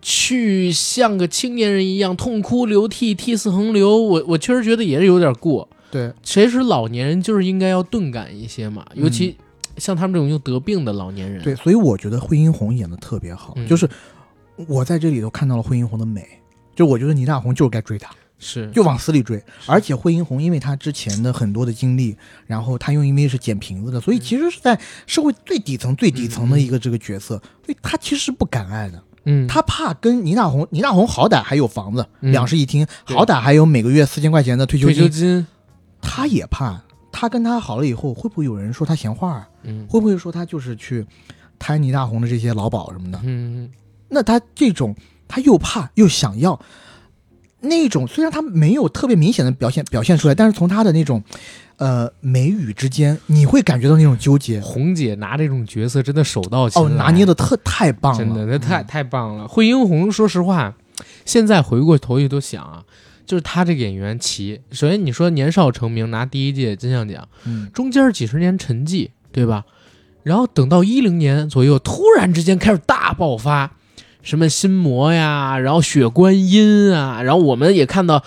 [0.03, 5.67] 去像个青年人一样痛哭流涕、涕泗横流，我我确实觉得也是有点过。
[5.91, 9.37] 对，其实老年人，就是应该要钝感一些嘛，尤其
[9.77, 11.43] 像他们这种又得病的老年人。
[11.43, 13.67] 对，所以我觉得惠英红演的特别好，嗯。
[13.69, 13.89] 就是
[14.69, 16.27] 我在这里头看到了惠英红的美。
[16.75, 18.71] 就我觉得倪大红就是该追她，是。
[18.71, 19.43] 就往死里追。
[19.65, 22.15] 而且惠英红因为她之前的很多的经历，
[22.47, 29.03] 然后她又因为是捡瓶子的，所以其实是在社会最底层、最底层的一个这个角色，所以她其实是不敢爱的。
[29.25, 32.31] 嗯，她怕跟倪大红，倪大红好歹还有房子，嗯。
[32.31, 35.47] 两室一厅，好歹还有每个月四千块钱的退休退休金，
[36.07, 36.81] 金，她也怕。
[37.19, 39.49] 他跟他好了以后，会不会有人说他闲话啊？
[39.63, 41.07] 嗯会不会说他就是去
[41.59, 43.19] 贪倪大红的这些老鸨什么的？
[43.25, 43.71] 嗯
[44.11, 44.95] 那他这种
[45.27, 46.61] 他又怕又想要
[47.61, 51.23] 那种，虽然他没有特别明显的表现表现出来，但是从他的那种
[51.79, 54.61] 呃眉宇之间，你会感觉到那种纠结。
[54.61, 59.49] 红姐拿这种角色真的手到擒哦，拿捏的特太棒了，真的，那太嗯太棒了。
[59.49, 60.75] 惠英红，说实话，
[61.25, 62.85] 现在回过头去都想啊，
[63.27, 64.61] 就是他这个演员齐。
[64.71, 69.65] 首先你说年少成名，拿第一届金像奖，嗯中间几十年沉寂，对吧？
[70.23, 73.73] 然后等到一零年左右，突然之间开始大爆发，
[74.23, 78.23] 什么心魔呀，然后血观音啊，然后我们也看到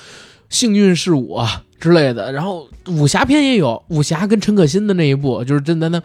[0.49, 1.47] 幸运是我
[1.79, 6.01] 之类的，然后武侠片也有，武侠跟陈可辛的那一部就是真的那，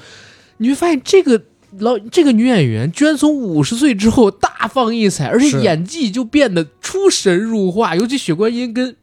[0.59, 1.42] 你会发现这个。
[1.79, 8.95] 老这个女演员居然从五十岁之后大放异彩，而且演技就变得出神入化，尤其血观音跟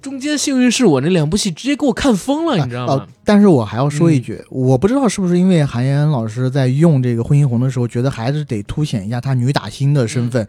[0.00, 3.08] 中间幸运是我那两部戏，直接给我看疯了，你知道吗哦？
[3.24, 10.46] 但是我还要说一句，我不知道是不是因为韩延安老师在用这个惠英红的时候，觉得还是得凸显一下她女打星的身份。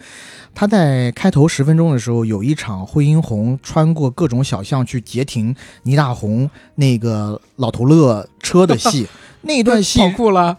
[0.54, 9.08] 她在开头十分钟的时候，有一场惠英红穿过各种小巷去截停倪大红那个老头乐车的戏，
[9.42, 10.56] 那一段戏跑酷了，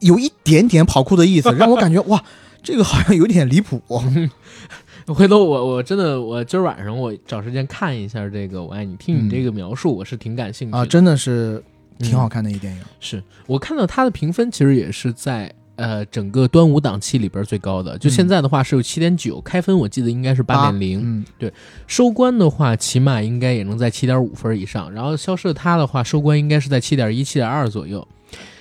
[0.00, 2.22] 有一点点跑酷的意思， 让我感觉哇，
[2.62, 3.80] 这个好像有点离谱。
[5.06, 10.78] 回头我我真的我今儿晚上我找时间看一下这个《我爱你》，听你嗯这个描述，我是挺感兴趣的。
[10.78, 11.62] 啊，真的是
[12.00, 12.80] 挺好嗯看的一电影。
[12.98, 21.52] 是我看到它的评分其实也是在呃整个端午档期里边最高的，就现在的话是有七点九，开分我记得应该是八点零，嗯，
[21.86, 28.04] 收官的话起码应该也能在七点五分以上，然后消失的他的话收官应该是在七点一、七点二左右。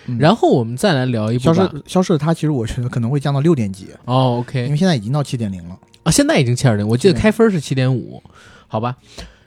[0.07, 1.53] 嗯然后我们再来聊一部消。
[1.53, 5.77] 失消失的他，其实我觉得可能会降到六点几，哦，OK，因为现在已经到七点零了。
[6.03, 8.21] 啊，现在已经七点零，我记得开分是七点五，
[8.67, 8.97] 好吧。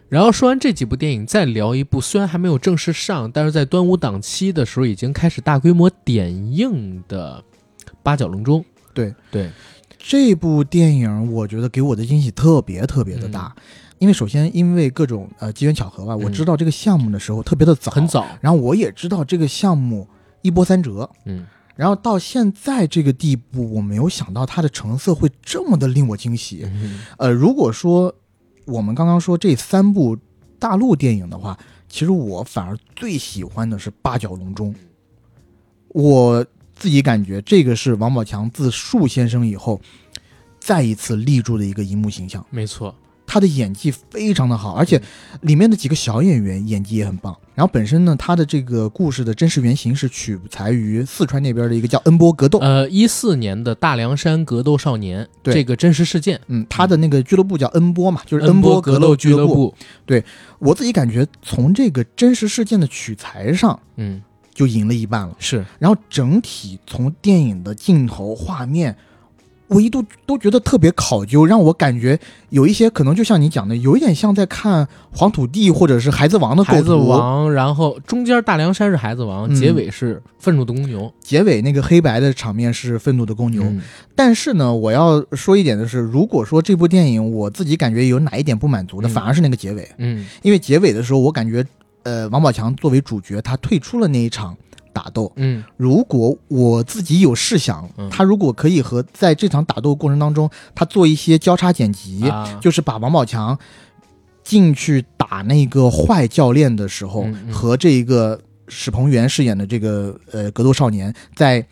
[0.09, 7.45] 然后说完这几部电影，再聊一部虽然还没有正式上，但是在端午档期的时候已经开始大规模点映的
[8.03, 8.61] 《八角笼中》。
[8.95, 9.51] 对对，
[9.99, 13.55] 这部电影我觉得给我的惊喜特别特别的大，
[13.99, 18.27] 因为首先因为各种呃机缘巧合吧，我嗯知道这个项目的时候特别的早，很，早。
[18.41, 20.09] 然后我也知道这个项目
[20.43, 26.63] 一波三折，嗯，然后到现在这个地步，我没有想到它的成色会这么的令我惊喜。
[26.65, 28.15] 嗯呃，如果说
[28.67, 30.17] 我们刚刚说这三部
[30.59, 31.59] 大陆电影的话，
[31.89, 34.73] 其实我反而最喜欢的是《八角笼中》，
[35.89, 39.81] 我自己感觉这个是王宝强自树先生以后
[40.61, 42.45] 再一次立住的一个荧幕形象。
[42.51, 42.95] 没错。
[43.29, 45.01] 他的演技非常的好，而且
[45.43, 47.37] 里面的几个小演员演技也很棒。
[47.55, 55.53] 然后本身呢，他的这个故事的真实原型是取材于四川那边的一个叫恩波格斗，呃，一四年的大凉山格斗少年对。
[55.53, 59.75] 这个真实事件，嗯，他的那个俱乐部叫恩波嘛，就是恩波格斗俱乐部。
[60.07, 60.25] 对
[60.59, 64.23] 我自己感觉从这个真实事件的取材上嗯，
[64.55, 65.65] 就赢了一半了，是。
[65.79, 68.97] 然后整体从电影的镜头、画面，
[69.69, 72.19] 我一度都觉得特别考究，让我感觉
[72.51, 76.75] 有一些可能就像你讲的，有一点像在看《黄土地》或者是《孩子王》的构图。
[76.77, 81.13] 孩子王，然后中间大凉山是孩子王，嗯结尾是愤怒的公牛。
[81.21, 83.81] 结尾那个黑白的场面是愤怒的公牛，嗯。
[84.15, 89.11] 但是呢，我要说一点的是，如果说这部电影我自己感觉有哪一点不满足的，嗯。
[89.11, 90.27] 反而是那个结尾，嗯。
[90.43, 91.65] 因为结尾的时候，我感觉，
[92.05, 94.57] 呃，王宝强作为主角，他退出了那一场
[94.99, 95.31] 打斗。
[95.37, 95.63] 嗯。
[95.77, 103.57] 如果我自己有试想嗯，他如果可以和在这场打斗过程当中，他做一些交叉剪辑，啊，就是把王宝强
[104.43, 107.53] 进去打那个坏教练的时候，嗯嗯。
[107.53, 111.65] 和这一个史鹏元饰演的这个呃格斗少年在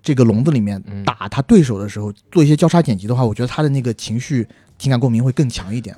[0.00, 1.04] 这个笼子里面嗯。
[1.04, 5.94] 打他对手的时候，做一些交叉剪辑的话，我觉得他的那个情绪情感共鸣会更强一点。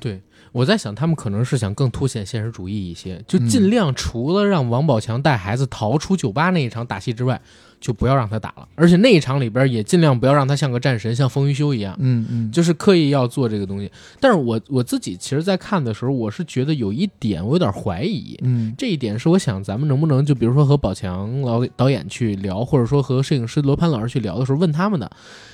[0.51, 7.39] 我在想，他们可能是想更凸显现实主义一些，就嗯尽量除了让王宝强带孩子逃出酒吧那一场打戏之外，
[7.79, 8.67] 就不要让他打了。
[8.75, 13.89] 而且那一场里边也尽量不要让他像个战神，像风云修一样，嗯嗯，就是刻意要做这个东西。
[14.19, 25.09] 但是我我自己其实，在看的时候，我是觉得有一点我有点怀疑，嗯这一点是我想咱们能不能就比如说和宝强老导演去聊，或者说和摄影师罗盘老师去聊的时候问他们的，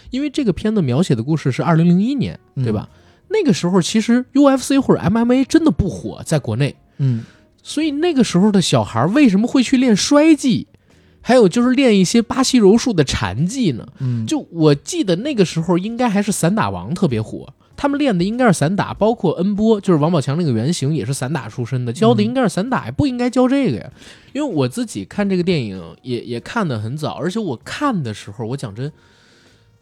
[0.10, 2.90] 因为这个片子描写的故事是二零零一年，对吧？
[3.30, 7.24] 那个时候其实 UFC 或者 MMA 真的不火，在国内，嗯
[7.62, 10.68] 所以那个时候的小孩为什么会去练摔技，
[11.20, 13.86] 还有就是练一些巴西柔术的禅技呢？
[14.00, 23.92] 嗯，就我记得那个时候应该还是散打王特别火，他们练的应该是散打，包括恩波，就是王宝强那个原型也是散打出身的，教的应该是散打，不应该教这个呀。
[24.32, 28.90] 因为我自己看这个电影也也看得很早，而且我看的时候，我讲真，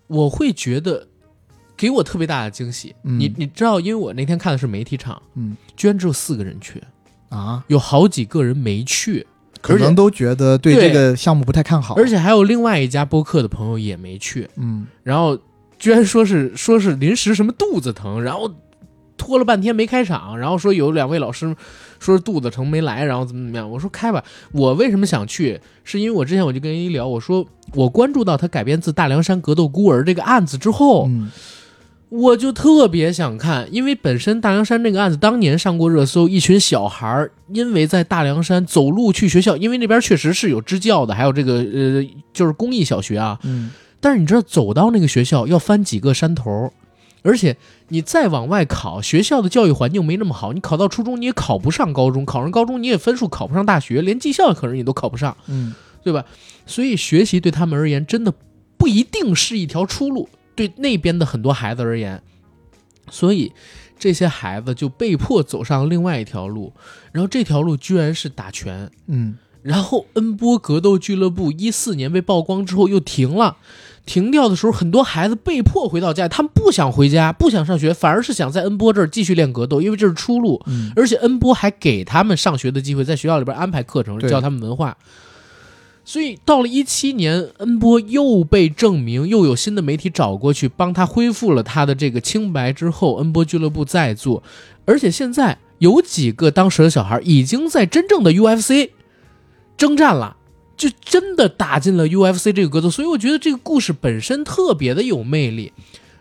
[0.08, 1.08] 我会觉得
[1.78, 2.96] 给我特别大的惊喜。
[3.04, 6.82] 嗯你你知道，因为我那天看的是媒体场，嗯居然只有四个人去，
[7.30, 9.26] 啊，有好几个人没去，
[9.62, 14.50] 可能都觉得对对这个项目不太看好，而且还有另外一家播客的朋友也没去。
[14.56, 15.38] 嗯然后
[15.78, 18.50] 居然说是说是临时什么肚子疼，然后
[19.18, 21.56] 拖了半天没开场，然后说有两位老师
[22.00, 23.70] 说是肚子疼没来，然后怎么怎么样。
[23.70, 25.60] 我说开吧，我为什么想去？
[25.84, 31.32] 是因为我之前我就跟人一聊，我说我关注到他改编自大凉山格斗孤儿这个案子之后，嗯
[32.10, 43.72] 我就特别想看，因为本身大凉山这个案子当年上过热搜，一群小孩儿因为在大凉山走路去学校，因为那边确实是有支教的，还有这个呃就是公益小学啊，嗯。
[44.00, 46.72] 但是你知道走到那个学校要翻几个山头，
[47.24, 47.58] 而且
[47.90, 55.74] 你再往外考，学校的教育环境没那么好，你考到初中你也考不上高中，考上高中你也分数考不上大学，连技校可能你都考不上，嗯。
[56.04, 56.24] 对吧？
[56.68, 58.32] 所以学习对他们而言真的
[58.78, 62.22] 不一定是一条出路，对那边的很多孩子而言，
[63.10, 63.52] 所以
[64.00, 66.74] 这些孩子就被迫走上另外一条路，
[67.12, 68.90] 然后这条路居然是打拳。
[69.08, 73.58] 嗯然后恩波格斗俱乐部一四年被曝光之后又停了，
[74.06, 80.62] 停掉的时候，很多孩子被迫回到家，他们不想回家，不想上学，反而是想在恩波这儿继续练格斗，因为这是出路。
[80.68, 84.96] 嗯而且恩波还给他们上学的机会，在学校里边安排课程，教他们文化。
[86.06, 94.42] 所以到了一七年，恩波又被证明，又有新的媒体找过去帮他恢复了他的这个清白之后，恩波俱乐部再做，
[94.86, 98.92] 而且现在有几个当时的小孩已经在真正的 UFC
[99.76, 100.38] 征战了。
[100.78, 105.72] 就真的打进了 UFC 这个格斗，所以我觉得这个故事本身特别的有魅力，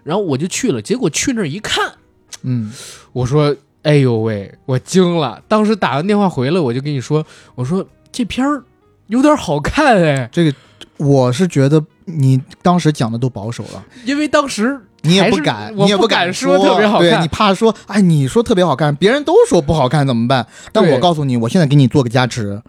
[0.04, 1.94] 然后我就去了，结果去那儿一看，
[2.42, 2.72] 嗯
[3.12, 5.42] 我说：“哎呦喂，我惊了！
[5.48, 7.26] 当时打完电话回来，我就跟你说，
[7.56, 8.62] 我说这片儿
[9.08, 10.54] 有点好看哎，这个
[10.96, 20.46] 我是觉得你当时讲的都保守了，因为当时你也不敢，你也不敢说特别好看对你怕说，哎，你说特别好看，别人都说不好看怎么办？
[20.72, 22.62] 但我告诉你，我现在给你做个加持，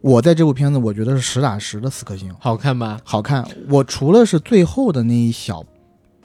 [0.00, 2.98] 我在这部片子我觉得是实打实的四颗星，好看吧？
[3.04, 3.46] 好看。
[3.68, 5.62] 我除了是最后的那一小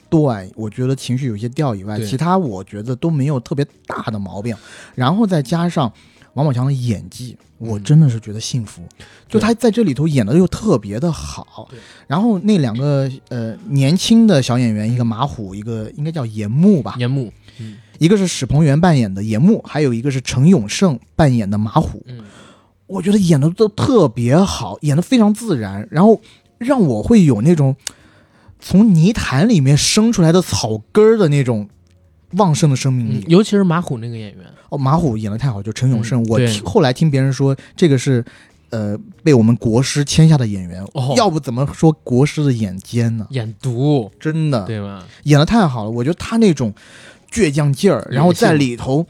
[0.09, 4.55] 段，我觉得情绪有些掉以外，其他我觉得都没有特别大的毛病。
[4.95, 5.91] 然后再加上
[6.33, 8.81] 王宝强的演技，我嗯真的是觉得幸福。
[9.27, 22.03] 就他在这里头演的又特别的好对，然后那两个呃年轻的小演员，一个马虎，一个应该叫严木吧，严木，嗯一个是史鹏元扮演的严木，还有一个是陈永胜扮演的马虎。
[22.07, 22.21] 嗯，
[22.87, 26.19] 我觉得演的都特别好，演的非常自然，然后
[26.57, 27.75] 让我会有那种
[28.59, 31.69] 从泥潭里面生出来的草根儿的那种
[32.33, 33.23] 旺盛的生命力。
[33.25, 36.23] 嗯尤其是马虎那个演员，哦，马虎演的太好，就陈永胜。
[36.25, 38.23] 我听后来听别人说，这个是
[38.69, 43.27] 呃被我们国师签下的演员，哦要不怎么说国师的眼尖呢？
[43.31, 45.05] 眼毒，真的对吧？
[45.23, 46.73] 演的太好了，我觉得他那种
[47.31, 49.05] 倔强劲儿，然后在里头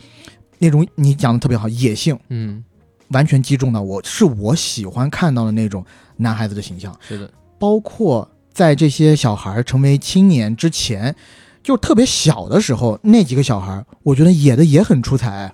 [0.60, 2.64] 那种你讲的特别好，野性嗯，
[3.10, 5.86] 完全击中了我，是我喜欢看到的那种
[6.18, 6.96] 男孩子的形象。
[7.08, 11.16] 是的，包括在这些小孩成为青年之前，
[11.64, 15.54] 就特别小的时候，那几个小孩儿，我觉得演的也很出彩。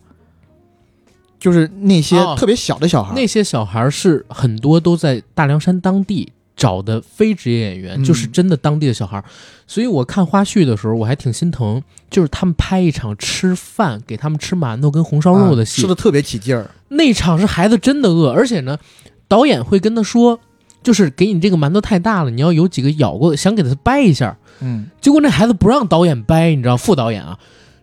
[1.40, 9.24] 就是那些哦特别小的小孩儿，那些小孩儿是很多都在大凉山当地找的非职业演员，嗯就是真的当地的小孩儿。
[9.68, 16.72] 所以我看花絮的时候，我还挺心疼，就是他们拍一场吃饭，给他们吃馒头跟红烧肉的戏，啊吃的特别起劲儿。
[16.90, 18.80] 那场是孩子真的饿，而且呢，
[19.28, 20.40] 导演会跟他说，
[20.82, 24.36] 就是给你这个馒头太大了，你要有几个咬过，想给他掰一下。
[24.60, 27.40] 嗯，结果那孩子不让导演掰，你知道，副导演啊，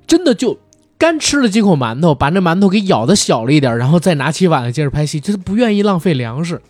[0.06, 0.58] 真的就
[0.98, 6.60] 干吃了几口馒头，把那馒头给咬的小了一点，然后再拿起碗来接着拍戏，就是不愿意浪费粮食。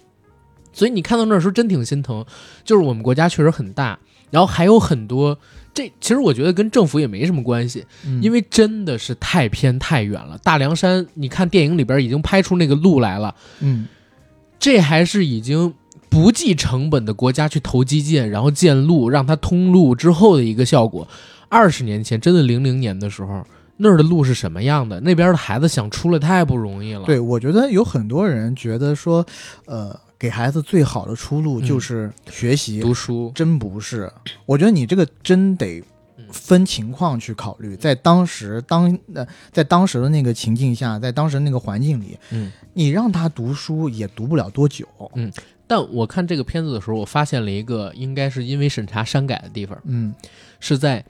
[0.73, 2.25] 所以你看到那时候真挺心疼，
[2.65, 3.99] 就是我们国家确实很大，
[4.31, 5.39] 然后还有很多。
[5.73, 10.39] 这其实我觉得跟政府也没什么关系，嗯因为真的是太偏太远了。
[10.39, 13.89] 大凉山，你看电影里边已经拍出那个路来了，嗯
[14.59, 15.75] 这还是已经
[16.15, 21.07] 不计成本的国家去投基建，然后建路，让它通路之后的一个效果。
[21.49, 23.45] 二十年前，真的零零年的时候，
[23.79, 25.01] 那儿的路是什么样的？
[25.01, 27.03] 那边的孩子想出来太不容易了。
[27.03, 29.27] 对，我觉得有很多人觉得说，
[29.67, 34.09] 呃，给孩子最好的出路就是学习，读书，真不是。
[34.47, 35.83] 我觉得你这个真得
[36.31, 44.87] 分情况去考虑，在当时当呃，在当时的那个情境下，在当时那个环境里，嗯，你让他读书也读不了多久。
[45.75, 50.15] 但我看这个片子的时候，我发现了一个应该是因为审查删改的地方，嗯
[50.61, 51.05] 是在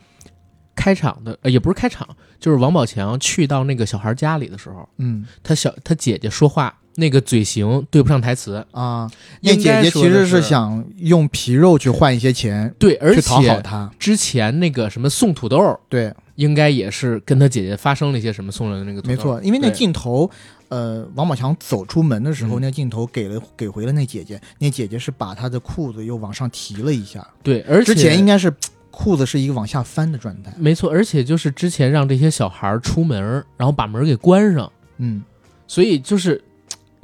[0.74, 2.08] 开场的，呃，也不是开场，
[2.40, 9.06] 就是王宝强去到那个小孩家里的时候，嗯他小他姐姐说话那个嘴型对不上台词，啊，
[9.42, 13.90] 那姐姐其实是想用皮肉去换一些钱，对，而且讨好且他。
[13.98, 19.03] 之前那个什么送土豆，对，应该也是跟他姐姐发生了一些什么送来的那个。
[19.07, 20.30] 没错，因为那镜头，
[20.68, 28.53] 呃，王宝强走出门的时候，嗯那镜头给了给回了那姐姐，那姐姐是把她的裤子又往上提了一下，对，而且之前应该是
[28.91, 30.53] 裤子是一个往下翻的状态。
[30.59, 33.22] 没错，而且就是之前让这些小孩出门，
[33.57, 35.22] 然后把门给关上，嗯，
[35.66, 36.43] 所以就是。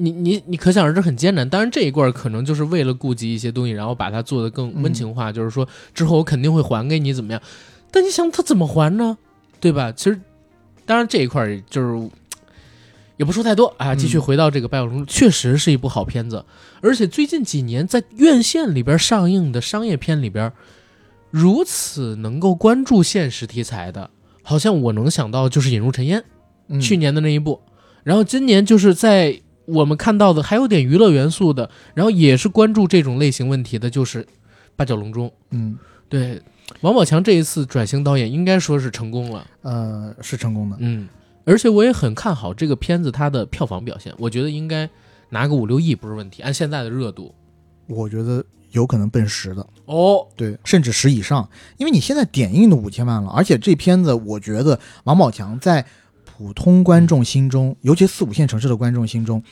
[0.03, 7.43] 你你你可想而知很艰难，当然这一罐可能就是为了顾及一些东西，然后把它做得更温情化，就是说之后我肯定会还给你怎么样？
[7.91, 9.19] 但你想他怎么还呢？
[9.61, 9.93] 对吧？
[9.93, 10.21] 其实，
[10.87, 12.11] 当然这一块儿就是
[13.17, 13.95] 也不说太多啊。
[13.95, 16.45] 继续嗯回到这个《白小龙》，确实是一部好片子，
[16.81, 20.53] 而且最近几年在院线里边上映的商业片里边，
[21.31, 24.11] 如此能够关注现实题材的，
[24.43, 26.21] 好像我能想到就是《引入尘烟》
[26.69, 27.61] 嗯去年的那一部，
[28.03, 34.23] 然后今年就是在我们看到的还有点娱乐元素的，然后也是关注这种类型问题的，就是
[34.75, 35.29] 《八角笼中》。
[35.51, 35.77] 嗯
[36.09, 36.41] 对，
[36.81, 40.77] 王宝强这一次转型导演应该说是成功了，呃是成功的。
[40.81, 41.09] 嗯，
[41.45, 44.89] 而且我也很看好这个片子它的票房表现，我觉得应该
[45.29, 47.35] 拿个五六亿不是问题，按现在的热度。
[47.87, 55.85] 我觉得有可能奔十的，哦，对，甚至十以上，因为你现在点映都五千万了，而且这片子我觉得王宝强在
[56.25, 59.43] 普通观众心中，尤其四五线城市的观众心中，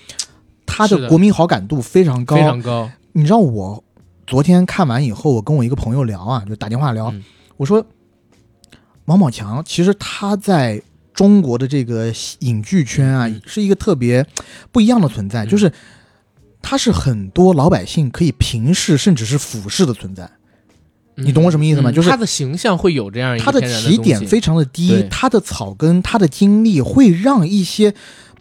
[0.64, 2.36] 他的的国民好感度非常高。
[2.36, 3.82] 非常高，你知道我
[4.28, 7.24] 昨天看完以后，我跟我一个朋友聊啊，就打电话聊，嗯。
[7.56, 7.84] 我说
[9.06, 10.80] 王宝强其实他在
[11.14, 13.40] 中国的这个影剧圈啊，嗯。
[13.46, 14.26] 是一个特别
[14.70, 15.48] 不一样的存在，嗯。
[15.48, 15.72] 就是
[16.60, 20.30] 他是很多老百姓可以平视甚至是俯视的存在。
[21.14, 21.90] 你懂我什么意思吗？
[21.90, 27.92] 嗯就是他的形象会有这样一个他的起点非常的低，他的草根，他的经历会让一些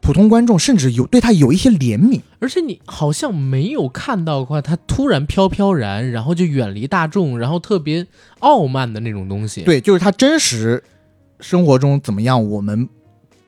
[0.07, 2.21] 普通观众甚至有对他有一些怜悯。
[2.39, 8.07] 而且你好像没有看到过他突然飘飘然，然后就远离大众，然后特别
[8.39, 10.81] 傲慢的那种东西。，对，就是他真实
[11.41, 12.87] 生活中怎么样，我们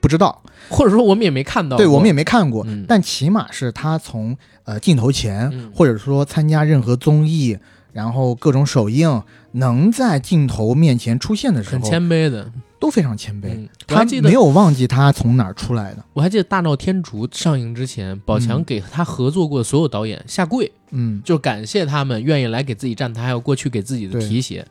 [0.02, 1.78] 不知道，或者说我们也没看到。
[1.78, 7.56] 对我们也没看过，嗯但起码是他从呃镜头前，嗯或者说参加任何综艺，
[7.94, 12.52] 然后各种首映，能在镜头面前出现的时很候，谦卑的。
[12.80, 13.48] 都非常谦卑。
[13.50, 16.02] 嗯，他记得没有忘记他从哪儿出来的。
[16.14, 24.66] 我还记得《大闹天竺》上映之前，宝强嗯给他合作过的所有导演下跪，嗯，就感谢他们愿意来给自己站台，还有过去给自己的提携。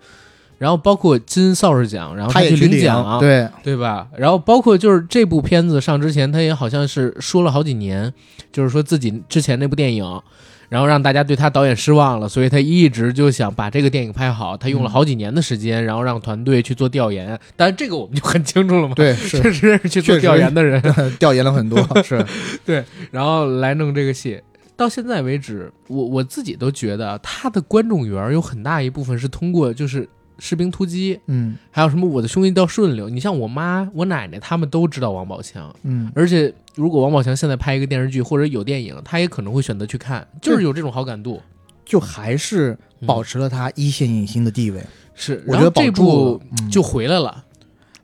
[0.58, 4.06] 然后包括金扫帚奖，然后他也去领奖，对，对吧？
[4.18, 8.14] 然后包括就是这部片子上之前，他也好像是说了好几年，
[8.52, 10.22] 就是说自己之前那部电影，
[10.70, 14.56] 然后让大家对他导演失望了，所以他一直就想把这个电影拍好。
[14.56, 17.38] 他用了嗯好几年的时间，然后让团队去做调研。
[17.56, 20.82] 但是，这个我们就很清楚了嘛，对， 确实是去做调研的人，
[21.20, 22.24] 调研了很多，是
[22.66, 24.40] 对，然后来弄这个戏。
[24.76, 30.04] 到现在为止，我我自己都觉得他的观众缘有很大一部分是通过就是
[30.40, 33.08] 《士兵突击》，嗯还有什么《我的兄弟叫顺溜》。
[33.10, 35.74] 你像我妈、我奶奶他们都知道王宝强。
[35.84, 41.42] 嗯，而且，如果王宝强现在拍一个电视剧或者有电影，他也可能会选择去看，就是有这种好感度。
[41.86, 42.78] 就还是
[43.08, 44.80] 保持了他一线影星的地位。
[45.16, 47.46] 是，我觉得保然后这部就回来了。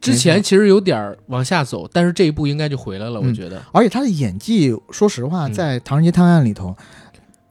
[0.01, 3.61] 之前其实有点往下走，但是这一部应该就回来了，我嗯觉得。
[3.71, 6.75] 而且他的演技，说实话，嗯在《唐人街探案》里头，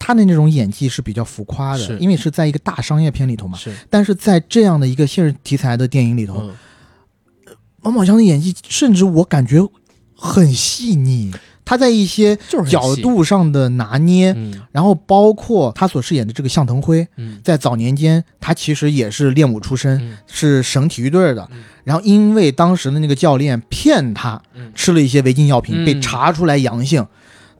[0.07, 3.57] 他的那种演技是比较浮夸的是，因为是在一个大商业片里头嘛。
[3.57, 9.67] 是，但是在这样的一个现实题材的电影里头，嗯，王宝强的演技，甚至我感觉
[10.15, 11.33] 很细腻。
[11.65, 12.37] 他在一些
[12.69, 14.61] 角度上的拿捏，嗯。
[14.73, 17.41] 然后包括他所饰演的这个向腾辉，嗯。
[17.43, 20.19] 在早年间他其实也是练武出身，嗯。
[20.27, 21.49] 是省体育队的。
[21.51, 21.65] 嗯。
[21.83, 24.71] 然后因为当时的那个教练骗他嗯。
[24.75, 25.85] 吃了一些违禁药品，嗯。
[25.87, 27.07] 被查出来阳性，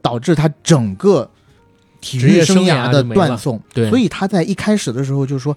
[0.03, 1.31] 导致他整个
[2.05, 3.59] 体职业育生生涯涯的断送。
[3.73, 5.57] 对所以他在一开始的时候就说：“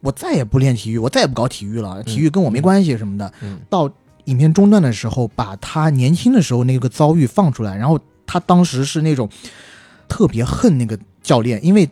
[0.00, 3.30] 我再也不练体育，我再也不搞体育了，体育跟我没关系什么的。
[3.42, 3.90] 嗯到
[4.26, 9.28] 影片中段的时候，把他年轻的时候那个遭遇放出来，然后他当时是那种
[10.06, 11.88] 特别恨那个教练，因为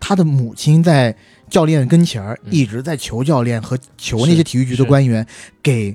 [0.00, 1.14] 他的母亲在
[1.50, 5.26] 教练跟前一直在求教练和求那些体育局的官员
[5.62, 5.94] 给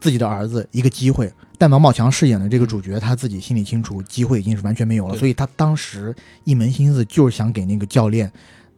[0.00, 1.30] 自己的儿子一个机会。
[1.58, 8.30] 但王宝强饰演的这个主角，他自己心里清楚，机会已经是完全没有了，所以他当时一门心思就是想给那个教练，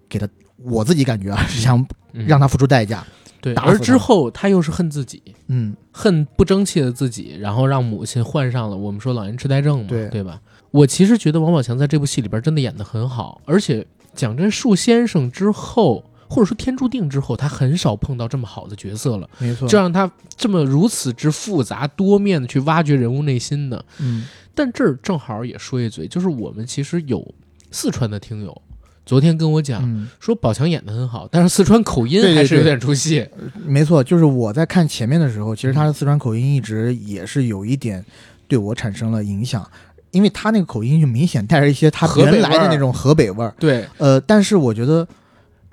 [0.09, 3.05] 给他，我自己感觉啊，是想嗯让他付出代价。
[3.41, 10.41] 对，而之后他又是恨自己，嗯，恨不争气的自己，然后让母亲患上了我们说老年痴呆症嘛，对对吧？
[10.73, 19.67] 我其实觉得王宝强在这部戏里边真的演得很好，而且讲真，树先生之后，或者说天注定之后，他很少碰到这么好的角色了，没错。
[19.67, 23.85] 这让他这么如此之复杂多面的去挖掘人物内心的。
[23.99, 27.35] 嗯但这儿正好也说一嘴，就是我们其实有
[27.71, 28.63] 四川的听友。
[29.07, 33.25] 昨天跟我讲、嗯，说宝强演得很好，但是四川口音还是有点出戏。
[33.65, 38.05] 没错，就是我在看前面的时候，其实他的四川口音一直也是有一点
[38.49, 39.65] 对我产生了影响，
[40.11, 43.55] 因为他那个口音就明显带着一些他原来的那种河北味儿。
[43.59, 45.07] 对，呃，但是我觉得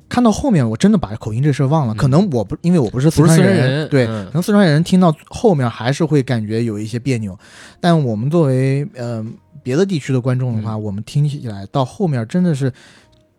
[0.08, 1.94] 看到后面，我真的把口音这事儿忘了。
[1.94, 7.38] 嗯可能我不因为我不是四川人，对，嗯可能四川人听到后面还是会感觉有一些别扭。
[7.80, 9.26] 但我们作为呃
[9.64, 12.72] 别的地区的观众的话，嗯我们听起来到后面真的是。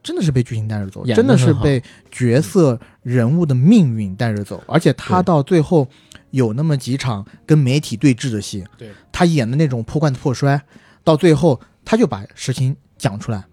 [0.03, 1.83] 真的是被剧情带着走，真的是被
[2.13, 5.85] 角色人物的命运带着走，而且他到最后
[6.31, 10.63] 有那么几场跟媒体对峙的戏，对他演的那种破罐子破摔，
[11.03, 13.45] 到最后他就把事情讲出来。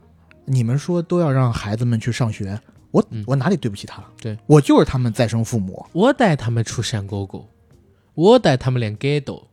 [0.46, 2.60] 你们说都要让孩子们去上学，
[2.94, 4.08] 我嗯我哪里对不起他了？
[4.22, 5.84] 对我就是他们再生父母。
[5.94, 7.50] 我带他们出山沟沟，
[8.14, 9.48] 我带他们练街斗，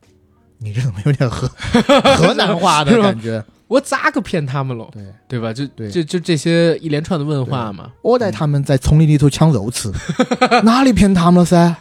[0.59, 1.49] 你这怎么有点河
[2.19, 3.43] 河南话的感觉？
[3.67, 4.91] 我咋个骗他们喽？
[4.93, 5.53] 对，对吧？
[5.55, 9.91] 就对就就这些一连串的问话嘛，我带他们在丛林里头抢肉吃，
[10.63, 11.77] 哪里骗他们了噻？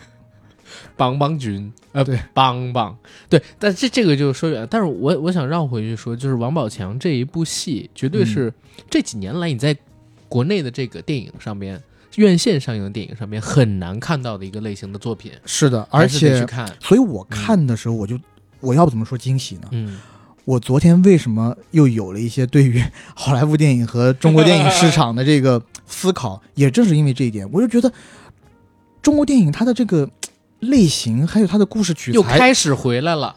[0.95, 2.95] 帮帮军，呃，对，帮帮，
[3.29, 4.67] 对，但这这个就说远了。
[4.67, 8.53] 但是我我想绕回去说，就是王宝强这一部戏，绝对是
[8.89, 9.75] 这几年来你在
[10.29, 11.81] 国内的这个电影上边，
[12.15, 18.17] 院线上映的电影上面很难看到的一个类型的作品，是的，而且去看，所以我看的时候，我就
[18.61, 19.67] 我要不怎么说惊喜呢？
[19.71, 19.99] 嗯
[20.45, 22.83] 我昨天为什么又有了一些对于
[23.13, 26.41] 好莱坞电影和中国电影市场的这个思考？
[26.55, 27.93] 也正是因为这一点，我就觉得
[28.99, 30.09] 中国电影它的这个
[30.61, 33.35] 类型，还有它的故事取又开始回来了，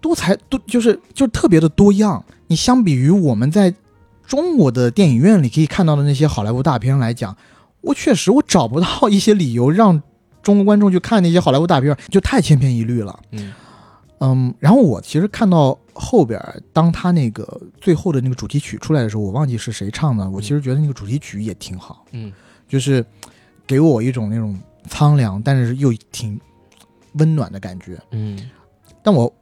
[0.00, 2.24] 多才多，就是就是特别的多样。
[2.46, 3.74] 你相比于我们在
[4.30, 7.36] 中国的电影院里可以看到的那些好莱坞大片来讲，
[7.80, 10.00] 我确实我找不到一些理由让
[10.40, 13.18] 中国观众去看那些好莱坞大片，就太千篇一律了。
[13.32, 13.52] 嗯。
[14.20, 16.40] 嗯，然后我其实看到后边，
[16.72, 22.32] 当他那个最后的那个主题曲出来的时候，我忘记是谁唱的，我其实觉得那个主题曲也挺好，嗯。
[22.68, 23.04] 就是
[23.66, 26.40] 给我一种那种苍凉，但是又挺
[27.14, 27.98] 温暖的感觉。
[28.12, 28.48] 嗯。
[29.02, 29.34] 但我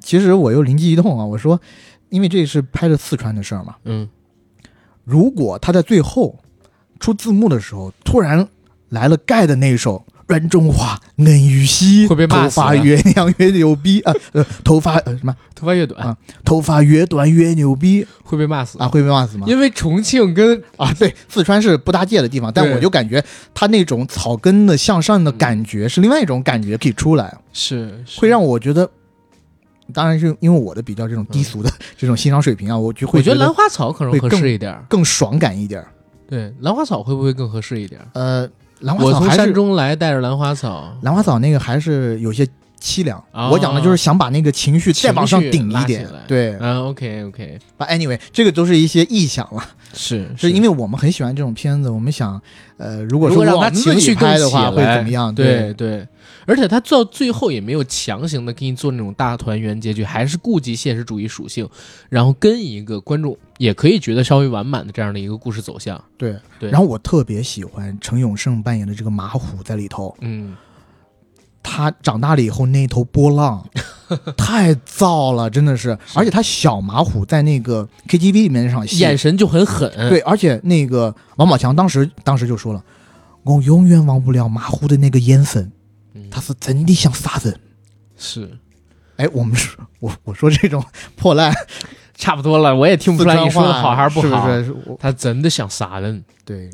[0.00, 1.58] 其实我又灵机一动啊，我说，
[2.10, 4.06] 因为这是拍的四川的事儿嘛，嗯，
[5.04, 6.38] 如果他在最后
[6.98, 8.48] 出字幕的时候，突然
[8.88, 10.04] 来了盖的那一首。
[10.26, 14.12] 阮中华，嫩玉溪，会被骂头发越亮越牛逼啊！
[14.32, 15.36] 呃，头发呃什么？
[15.54, 18.88] 头发越短、啊头发越短越牛逼会被骂死啊！
[18.88, 19.44] 会被骂死吗？
[19.46, 23.22] 因为重庆跟啊，对，四川是不搭界的地方，但我就感觉
[23.52, 28.90] 他那种草根的向上的感觉是另外一种感觉可以出来，是会让我觉得，
[29.92, 34.84] 当然是因为我的比较这种低俗的这种欣赏水平啊， 我就会我觉得得兰花草可能合会更适一点儿。
[34.88, 35.88] 更爽感一点儿。
[36.26, 38.06] 对，兰花草会不会更合适一点儿？
[38.14, 38.48] 呃，
[38.80, 42.46] 兰花我从山中来，带着兰花草，兰花草那个还是有些
[42.80, 46.08] 凄凉，哦我讲的就是想把那个情绪再往上顶一点。
[46.26, 49.62] 对嗯，OK OK，，But anyway，这个都是一些臆想了。
[49.92, 52.40] 是是因为我们很喜欢这种片子，我们想，
[52.78, 55.32] 呃，如果说让他情绪更拍的话会怎么样？
[55.34, 56.06] 对对，
[56.46, 61.68] 而且他到最后也没有强行的给你做那种大团圆结局，还是顾及现实主义属性，
[62.08, 66.02] 然后跟一个观众也可以觉得稍微完满的这样的一个故事走向。
[66.16, 70.54] 对对然后我特别喜欢陈永胜扮演的这个马虎在里头，嗯，
[71.62, 73.66] 他长大了以后那头波浪
[74.36, 75.96] 太燥了，真的是。
[76.14, 79.90] 而且他小马虎在那个 KTV 里面那场戏，眼神就很狠。
[80.10, 82.84] 对，而且那个王宝强当时当时就说了，
[83.42, 85.72] 我永远忘不了马虎的那个眼神，
[86.14, 87.60] 嗯，他是真的想杀人。
[88.16, 88.48] 是
[89.16, 90.84] 哎，我们说我我说这种
[91.16, 91.52] 破烂
[92.16, 94.48] 差不多了，我也听不出来你说的好还是不好。
[94.62, 94.96] 是不是？
[94.98, 96.24] 他真的想杀人。
[96.44, 96.70] 对，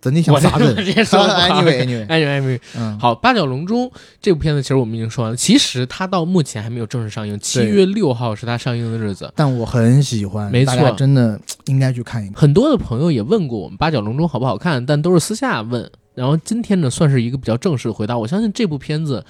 [0.00, 0.74] 真的想杀人。
[0.76, 3.88] 直 接说 anyway anyway，嗯，好，《八角笼中》
[4.20, 9.32] 这部片子其实我们已经说完了，其实它到目前还没有正式上映，七月六号是它上映的日子。
[9.36, 12.34] 但我很喜欢，没错真的应该去看一看。
[12.36, 15.90] 很多的朋友也问过我们《八角笼中》好不好看，但都是私下问。
[16.14, 18.18] 然后今天呢，算是一个比较正式的回答。
[18.18, 19.24] 我相信这部片子，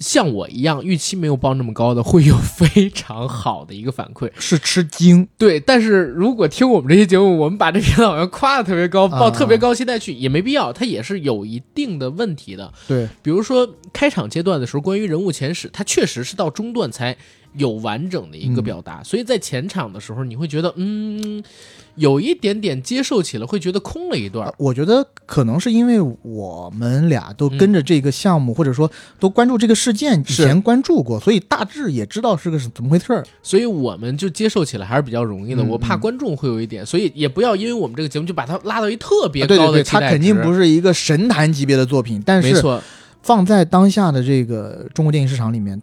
[0.00, 4.30] 像我一样预期没有报那么高的，会有非常好的一个反馈。
[4.38, 10.72] 是吃惊，对，但是如果听我们这些节目，我们把这片子好像夸的特别高，抱啊特别高期待去，也没必要。
[10.72, 12.72] 它也是有一定的问题的。
[12.88, 17.16] 对，比如说开场阶段的时候，关于人物前史，它确实是到中段才
[17.54, 21.44] 有完整的一个表达，所以在前场的时候，你会觉得嗯，
[21.96, 24.54] 有一点点接受起来，会觉得空了一段呃。
[24.58, 33.24] 我觉得可能是因为我们俩都跟着这个项目，或者说都关注这个事件，以是前关注过，所以大致也知道是个是怎么回事儿。
[33.42, 35.62] 所以我们就接受起来还是比较容易的。
[35.62, 42.62] 嗯我怕嗯观众会有一点，所以也不要因为我们这个节目就把它拉到一特别啊对对对，高的期待它肯定不是是一个神坛级别的作品，但是
[43.22, 45.80] 放在当下的这个中国电影市场里面，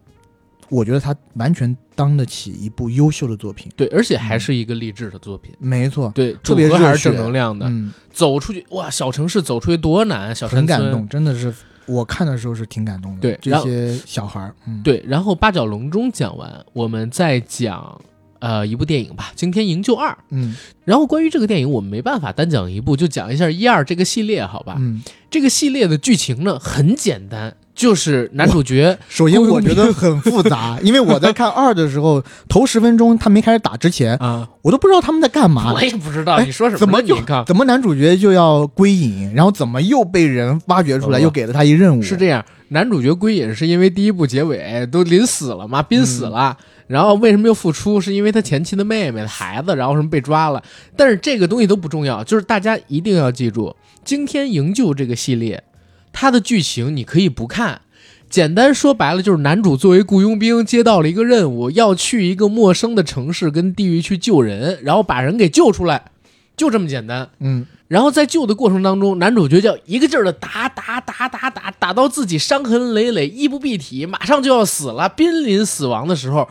[0.70, 3.72] 我觉得他完全当得起一部优秀的作品。
[3.76, 5.54] 对，而且还是一个励志的作品。
[5.60, 7.66] 没错，对，特别是正能量的。
[7.68, 11.54] 嗯，走出去，哇，小城市走出去多难，小山村很感动，真的是
[11.86, 13.22] 我看的时候是挺感动的。
[13.22, 18.00] 对这些小孩儿，嗯，对，然后八角笼中讲完，我们再讲
[18.40, 20.12] 呃一部电影吧，《惊天营救二》。
[20.30, 20.56] 嗯
[20.86, 24.76] 然后关于这个电影，我们没办法单讲一部，就讲一下一二这个系列，好吧？
[24.80, 25.02] 嗯。
[25.32, 35.81] 这个系列的剧情呢很简单，就是男主角 首先，我觉得很复杂， 因为我在看二的时候，头十分钟他没开始打之前，啊，我都不知道他们在干嘛我。
[35.81, 42.01] 也不知道哎你说什怎么就么呢你看怎么男主角就要归隐，然后怎么又被人挖掘出来，哦又给了他一任务？
[42.01, 46.57] 是这样，男主角归隐是因为第一部结尾都临死了嘛，濒死了。
[46.88, 48.01] 然后为什么又复出？
[48.01, 50.61] 是因为他前妻的妹妹、孩子，然后什么被抓了。
[50.97, 53.68] 但是这个东西都不重要，就是大家一定要记住，
[54.03, 55.64] 《惊天营救》这个系列，
[56.11, 57.81] 它的剧情你可以不看。
[58.30, 66.11] 简单说白了，就是男主作为雇佣兵接到了一个任务，要去一个陌生的城市跟地域去救人，然后把人给救出来，
[66.56, 67.27] 就这么简单。
[67.40, 76.48] 嗯，然后在救的过程当中，男主角就一个劲儿的打打打打打，打到自己伤痕累累、衣不蔽体，马上就要死了，濒临死亡的时候，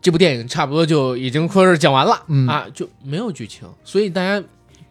[0.00, 4.40] 这部电影差不多就已经说是讲完了、嗯啊，就没有剧情，所以大家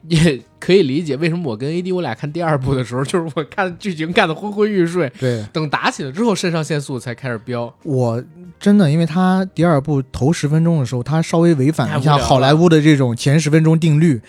[0.08, 7.74] 也 可以理解为什么我跟 AD 我俩看第二部的时候， 就是我看剧情看的昏昏欲睡，对等打起来之后，肾上腺素才开始飙。
[7.84, 8.24] 我
[8.60, 14.22] 真的，因为他第二部头十分钟的时候，他稍微违反了一下好莱坞的这种前十分钟定律，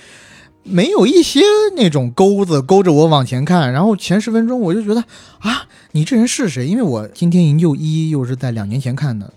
[0.63, 1.41] 没有一些
[1.77, 5.05] 那种钩子勾着我往前看，然后前十分钟我就觉得
[5.39, 6.67] 啊，你这人是谁？
[6.67, 9.33] 因为我今天营救一又是在两年前看的。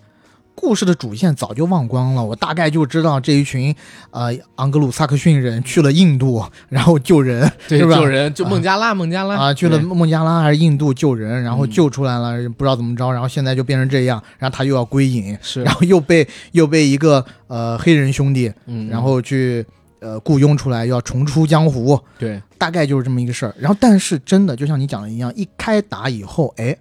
[0.60, 3.74] 故事的主线早就忘光了，我大概就知道这一群
[4.10, 7.96] 呃昂格鲁萨克逊人去了印度，然后救人，对，是吧？
[7.96, 9.36] 救人就孟加拉，孟加拉。
[9.36, 11.70] 啊，去了孟加拉还是印度救人，然后嗯。
[11.70, 19.64] 救出来了，不知道怎么着，然后现在就变成这样，然后他又要归隐，是，然后又被又被一个呃黑人兄弟，嗯，然后去
[20.00, 23.54] 呃雇佣出来，要重出江湖，对，大概就是这么一个事儿。
[23.58, 26.80] 然后但是真的就像你讲的一样，一开打以后，哎，好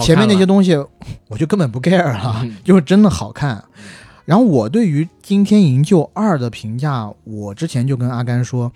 [0.00, 0.74] 前面那些东西
[1.28, 3.62] 我就根本不 care 了，嗯 就是真的好看。
[4.24, 8.72] 然后我对于《惊天营救二》的评价，我之前就跟阿甘说，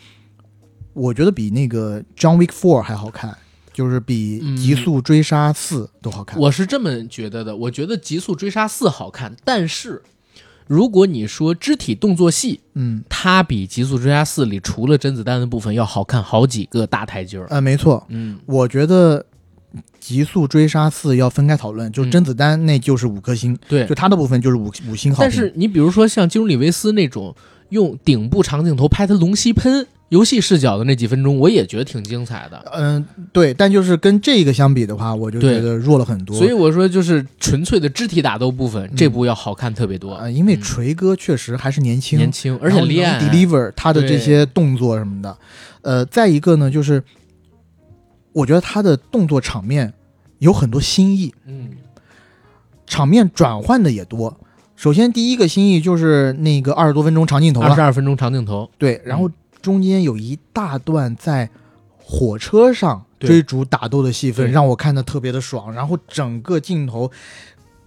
[0.93, 3.37] 我觉得比那个《John Wick Four》还好看，
[3.73, 6.39] 就是比嗯《极速追杀四》都好看。
[6.41, 10.03] 我是这么觉得的，我觉得《极速追杀四》好看，但是
[10.67, 17.47] 如果你说肢体动作戏，嗯它比《极速追杀四》里除了甄子丹的部分要好看好几个大台阶儿。
[17.51, 19.21] 呃，没错，嗯，我觉得
[20.01, 23.95] 《极速追杀四》要分开讨论，就甄子丹那就是五颗星，对就。
[23.95, 25.29] 他的部分就是五五星好评。
[25.29, 27.35] 但是你比如说像基努里维斯那种
[27.71, 32.65] 用顶部长镜头拍他龙吸喷游戏视角的那几分钟，我也觉得挺精彩的。
[32.73, 36.37] 嗯、对，但就是跟这个相比的话，我就觉得弱了很多。
[36.39, 40.15] 所以我说，就是纯粹的肢体打斗部分，这部要好看特别多。
[40.15, 45.37] 呃，因为嗯锤哥确实还是年轻，年轻，而且然后能练 deliver 他的这些动作什么的。
[45.83, 47.03] 呃，再一个呢，就是
[48.37, 49.95] 我觉得他的动作场面
[50.41, 51.71] 有很多新意，嗯，
[52.87, 54.39] 场面转换的也多。
[54.77, 59.31] 首先第一个新意就是那个二十多分钟长镜头了，二十二分钟长镜头，对，然后
[59.63, 61.49] 中间有一大段在
[61.97, 65.73] 火车上追逐打斗的戏份，让我看的特别的爽。
[65.73, 67.11] 然后整个镜头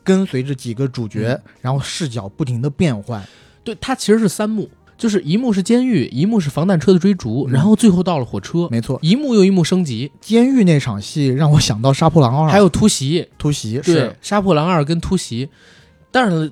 [0.03, 3.23] 跟随着几个主角，嗯然后视角不停的变换。
[3.63, 4.67] 对，它其实是三幕，
[4.99, 7.53] 就是一幕是监狱，一幕是防弹车的追逐，嗯。
[7.53, 15.49] 然后最后到了火车，没错，一幕又一幕升级，监狱那场戏让我想到《杀破狼二》，还有突袭，突袭，对是，杀破狼二跟突袭，
[16.11, 16.51] 但是。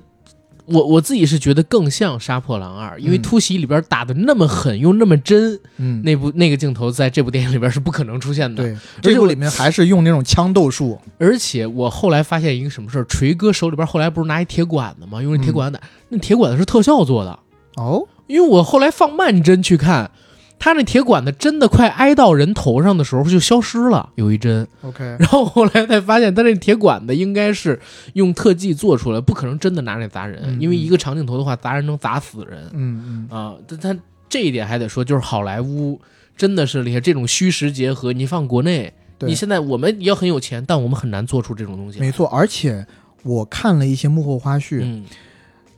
[0.70, 3.22] 我我自己是觉得更像《杀破狼二》，因为嗯。
[3.22, 8.62] 突袭里边打的那么狠又那么真，嗯，那部那个镜头在这部电影里边是不可能出现的。
[8.62, 15.22] 对，这部里面还是用那种枪斗术，而且我后来发现一个什么事儿，锤哥手里边后来不是拿一铁管子吗？
[15.22, 17.38] 用那铁管子打，那铁管子是特效做的。
[17.76, 20.10] 哦，因为我后来放慢帧去看，
[20.58, 24.66] 他那铁管子真的快挨到人头上的时候就消失了，有一帧。
[24.82, 27.80] OK，然后后来才发现，他那铁管子应该是
[28.12, 33.54] 用特技做出来，不可能真的拿来砸人，嗯因为一个长镜头的话，砸人能砸死人嗯嗯，啊。
[33.66, 36.00] 但他这一点还得说，就是好莱坞
[36.36, 41.98] 真的是厉害，这种虚实结合，你放国内，你现在我们也很有钱，但我们很难做出这种东西。
[41.98, 42.26] 没错。
[42.28, 42.86] 而且
[43.22, 45.04] 我看了一些幕后花絮，嗯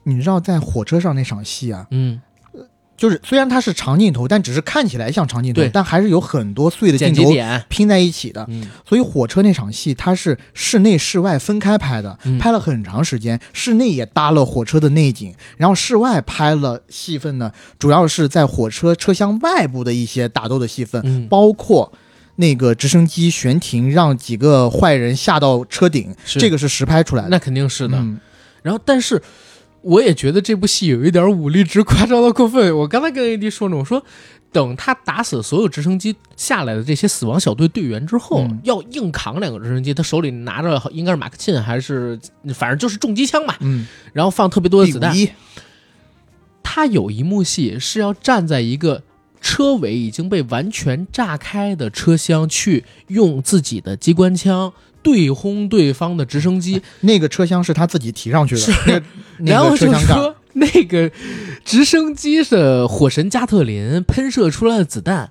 [0.02, 2.20] 你知道在火车上那场戏啊，嗯，
[3.00, 7.32] 就是虽然它是长镜头，但只是看起来像长镜头，但还是有很多碎的镜头
[7.70, 8.44] 拼在一起的。
[8.50, 13.40] 嗯所以火车那场戏它是室内室外分开拍的，嗯拍了很长时间。
[13.54, 21.90] 室内也搭了火车的内景，然后室外拍了戏份呢，主要是在火车车厢外部的一些打斗的戏份，嗯，包括
[22.36, 27.28] 那个直升机悬停，让几个坏人下到车顶，这个是实拍出来的。
[27.30, 27.96] 那肯定是的。
[27.96, 28.20] 嗯
[28.62, 29.22] 然后，但是
[29.82, 32.76] 我也觉得这部戏有一点武力值夸张到过分。
[32.76, 34.04] 我刚才跟 AD 说呢，我说
[34.52, 42.18] 等他打死所有直升机下来的这些死亡小队队员之后，嗯要硬扛两个直升机，他手里拿着应该是马克沁还是
[42.54, 45.14] 反正就是重机枪吧，嗯，然后放特别多的子弹。
[46.62, 49.02] 他有一幕戏是要站在一个。
[49.42, 54.70] 车尾已经被完全炸开的车厢，去用自己的机关枪
[55.02, 58.72] 对轰对方的直升机，那个车厢是他自己提上去的，是
[59.38, 60.18] 那个然后就个车厢。
[60.18, 61.10] 说那个
[61.64, 65.30] 直升机的火神加特林喷射出来的子弹，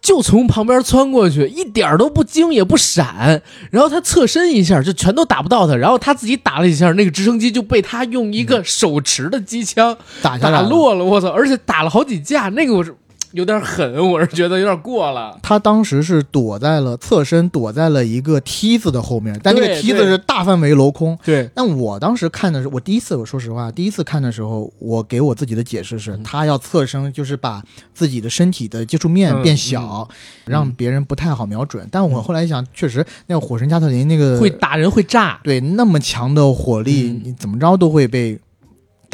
[0.00, 10.68] 就从旁边窜过去，一点儿都不惊也不闪，然后他侧身一下，就全都打不到他，然后他自己打了一下，那个直升机就被他用一个手持的机枪打打下来了。
[10.68, 11.28] 落了，我操！
[11.30, 12.94] 而且打了好几架，那个我是
[13.34, 15.36] 有点狠，我是觉得有点过了。
[15.42, 21.18] 他当时是躲在了侧身，躲在了一个梯子的后面，但那个梯子是大范围镂空。
[21.24, 26.22] 对，但我当时看的是，我第一次，我说实话，第一次看的时候，我给我自己的解释是，嗯。
[26.22, 27.60] 他要侧身，就是把
[27.92, 30.08] 自己的身体的接触面嗯变小，
[30.44, 31.84] 让别人不太好瞄准。
[31.90, 37.20] 但我后来一想，确实，那个火神加特林那个会打人会炸，对那么强的火力，嗯。
[37.24, 38.38] 你怎么着都会被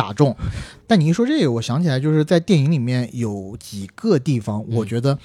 [0.00, 0.34] 打中。
[0.86, 5.18] 但你一说这个，我想起来，就是在电影里面有几个地方，嗯我觉得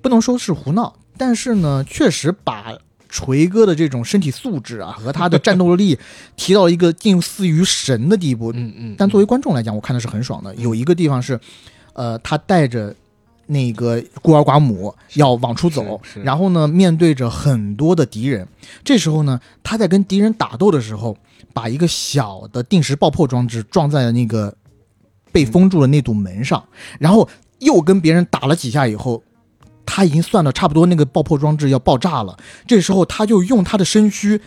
[0.00, 2.78] 不能说是胡闹，但是呢，确实把
[3.08, 5.98] 锤哥的这种身体素质啊和他的战斗力
[6.34, 8.50] 提到一个近似于神的地步。
[8.52, 8.94] 嗯嗯。
[8.98, 10.54] 但作为观众来讲，我看的是很爽的。
[10.56, 11.38] 有一个地方是，
[11.92, 12.92] 呃，他带着
[13.46, 18.48] 那个孤儿寡母要往出走，然后呢，面对着很多的敌人。
[18.82, 21.16] 这时候呢，他在跟敌人打斗的时候，
[21.54, 24.54] 把一个小的定时爆破装置撞在了那个
[25.32, 26.62] 被封住的那堵门上，
[26.98, 27.26] 然后
[27.60, 29.22] 又跟别人打了几下以后。
[29.86, 32.36] 他已经算到差不多那个爆破装置要爆炸了，
[32.66, 34.40] 这时候他就用他的身躯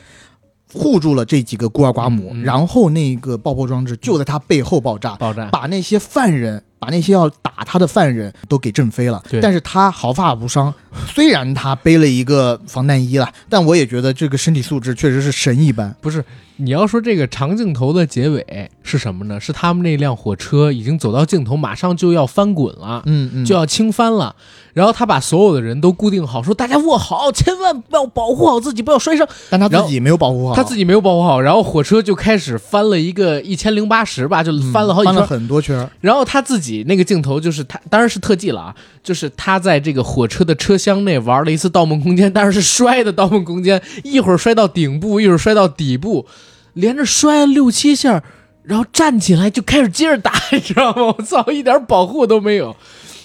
[0.73, 9.39] 护住了这几个孤儿寡母，然后那个爆破装置就在他背后爆炸，爆炸，把那些犯人，把那些要打他的犯人都给震飞了对。
[9.41, 10.73] 但是他毫发无伤，
[11.13, 15.95] 虽然他背了一个防弹衣了，但我也觉得这个身体素质确实是神一般。
[16.01, 16.23] 不是
[16.57, 19.39] 你要说这个长镜头的结尾是什么呢？
[19.39, 23.03] 是他们那辆火车已经走到尽头，马上就要翻滚了。
[23.05, 24.35] 嗯嗯，就要倾翻了，
[24.73, 29.27] 然后他把所有的人都固定好，说大家握好，千万不要保护好自己，不要摔伤。
[29.51, 35.13] 但他自己没有保护好，他自己没有保护好，然后火车就开始翻了一个一千零八十吧，就嗯翻了好几圈。
[35.13, 35.87] 翻了很多圈。
[36.01, 46.25] 然后他自己那个镜头就是他，当然是特技了啊，就是他在这个火车的车厢内玩了一次《盗梦空间》，但是是摔的《盗梦空间》，一会儿摔到顶部，一会儿摔到底部，
[46.73, 48.23] 连着摔了六七下，
[48.63, 51.15] 然后站起来就开始接着打， 你知道吗？
[51.17, 52.75] 我操，一点保护都没有。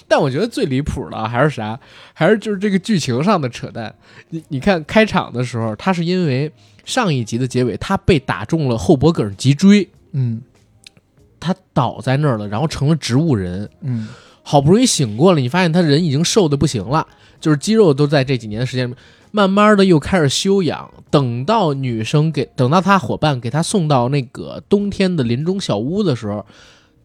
[0.05, 1.79] 但我觉得最离谱的还是啥？
[2.13, 3.93] 还是就是这个剧情上的扯淡。
[4.29, 6.51] 你你看开场的时候，他是因为
[6.85, 10.41] 上一集的结尾，他被打中了后脖梗脊椎，嗯
[11.43, 13.69] 他倒在那儿了，然后成了植物人。
[13.81, 14.07] 嗯
[14.45, 17.07] 好不容易醒过来，你发现他人已经瘦的不行了，
[17.39, 18.93] 就是肌肉都在这几年的时间里，
[19.31, 20.91] 慢慢的又开始休养。
[21.09, 26.45] 等到女生给等到他伙伴给他送到那个冬天的林中小屋的时候，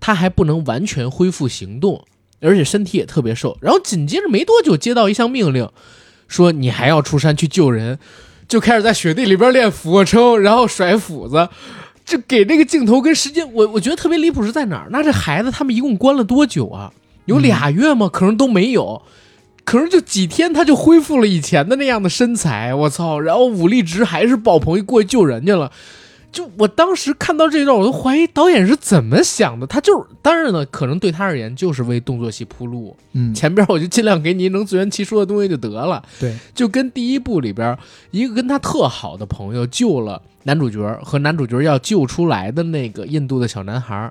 [0.00, 2.04] 他还不能完全恢复行动，
[2.40, 3.56] 而且身体也特别瘦。
[3.60, 5.70] 然后紧接着没多久接到一项命令，
[6.26, 8.00] 说你还要出山去救人，
[8.48, 11.48] 就开始在雪地里边练俯卧撑，然后甩斧子。
[12.08, 14.88] 就给这个镜头跟时间，我我觉得特别离谱是在哪儿？
[14.90, 16.90] 那这孩子他们一共关了多久啊？
[17.26, 18.08] 有俩月吗？
[18.10, 19.02] 可能都没有，
[19.64, 23.20] 可能就几天他就恢复了以前的那样的身材，我操！
[23.20, 25.70] 然后武力值还是爆棚，一过去救人去了。
[26.30, 29.66] 就我当时看到这段，我都怀疑导演是怎么想的。
[29.66, 32.96] 他就是，当然呢，可能对他而言就是为动作戏铺路。
[33.12, 36.02] 嗯，前边我就尽量给你能自圆其说的东西就得了。
[36.20, 37.76] 对，就跟第一部里边
[38.10, 44.10] 一个跟他特好的朋友救了男主角和男主角要救出来的那个印度的小男孩，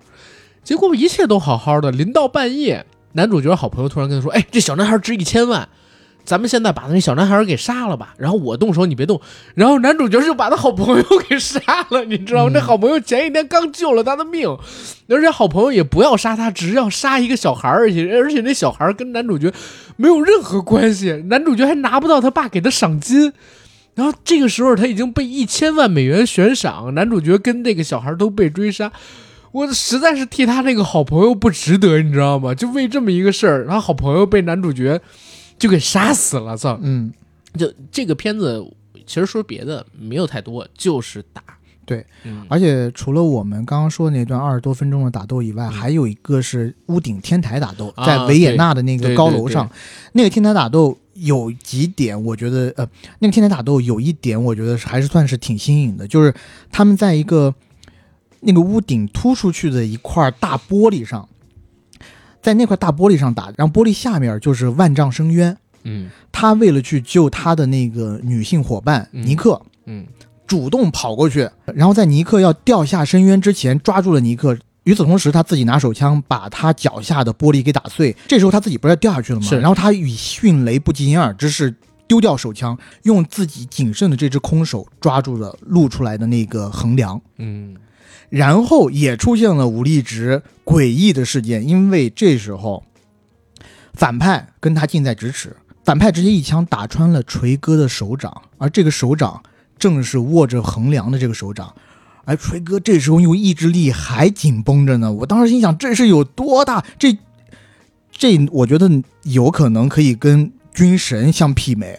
[0.64, 5.68] 结果一切都好好的，临到半夜，男主角好朋友突然跟他说：“哎，这小男孩值一千万。”
[6.24, 9.20] 咱们现在把那小男孩给杀了吧，然后我动手，你别动。
[9.56, 11.60] 然后男主角就把他好朋友给杀
[11.90, 12.52] 了，你知道吗？
[12.54, 14.48] 那好朋友前一天刚救了他的命，
[15.10, 19.52] 而且好朋友也不要杀他，只要杀一个小孩儿，而且而且那小孩儿跟男主角
[19.96, 23.34] 没有任何关系，男主角还拿不到他爸给的赏金。
[23.98, 28.92] 然后这个时候他已经被一千万美元悬赏，男主角跟那个小孩都被追杀，
[29.52, 32.54] 我实在是替他那个好朋友不值得，你知道吗？
[32.54, 35.02] 就为这么一个事儿，他好朋友被男主角
[35.58, 36.78] 就给杀死了，操！
[36.84, 37.12] 嗯，
[37.58, 38.64] 就这个片子，
[39.08, 41.42] 其实说别的没有太多，就是打。
[41.84, 49.68] 对，嗯，而且除了我们刚刚说的那段二十多分钟的打斗以外，嗯还有一个是屋顶天台打斗，啊在维也纳的那个高楼上，
[50.12, 52.88] 那个天台打斗有几点，我觉得呃，
[53.20, 56.34] 那个天台打斗有一点，我觉得还是算是挺新颖的，就是
[56.72, 57.54] 他们在一个
[58.42, 61.28] 那个屋顶突出去的一块大玻璃上，
[62.42, 65.58] 在那块大玻璃上打，然后玻璃下面就是万丈深渊。
[65.84, 70.06] 嗯他为了去救他的那个女性伙伴嗯尼克，嗯
[70.46, 74.58] 主动跑过去，然后在尼克要掉下深渊之前抓住了尼克。
[74.88, 78.16] 与此同时，他自己拿手枪把他脚下的玻璃给打碎。
[78.26, 79.46] 这时候他自己不是要掉下去了吗？
[79.46, 81.76] 是然后他以迅雷不及掩耳之势
[82.08, 87.22] 丢掉手枪，用自己仅剩的这只空手抓住了露出来的那个横梁。
[87.38, 87.76] 嗯
[88.30, 92.86] 然后也出现了武力值诡异的事件，因为这时候
[93.94, 95.54] 反派跟他近在咫尺，
[95.84, 99.44] 反派直接一枪打穿了锤哥的手掌，而这个手掌
[99.78, 101.74] 正是握着横梁的这个手掌，
[102.28, 105.10] 而锤哥这时候用意志力还紧绷着呢。
[105.10, 106.84] 我当时心想，这是有多大？
[107.00, 107.18] 这
[108.12, 108.92] 这，我觉得
[109.24, 111.98] 有可能可以跟军神相媲美。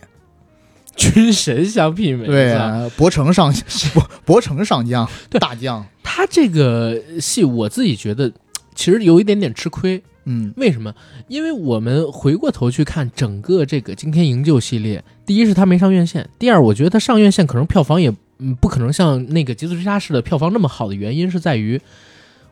[0.94, 2.26] 军神相媲美。
[2.26, 3.50] 对啊，博城上
[3.94, 8.30] 博博城上将，大将，他这个戏，我自己觉得
[8.74, 10.02] 其实有一点点吃亏。
[10.30, 10.94] 嗯为什么？
[11.28, 21.80] 因为我们回过头去看整个这个《惊天营救》系列，第一是他没上院线，第二我觉得他上院线可能票房也嗯不可能像那个《极速追杀》式的票房那么好的原因是在于，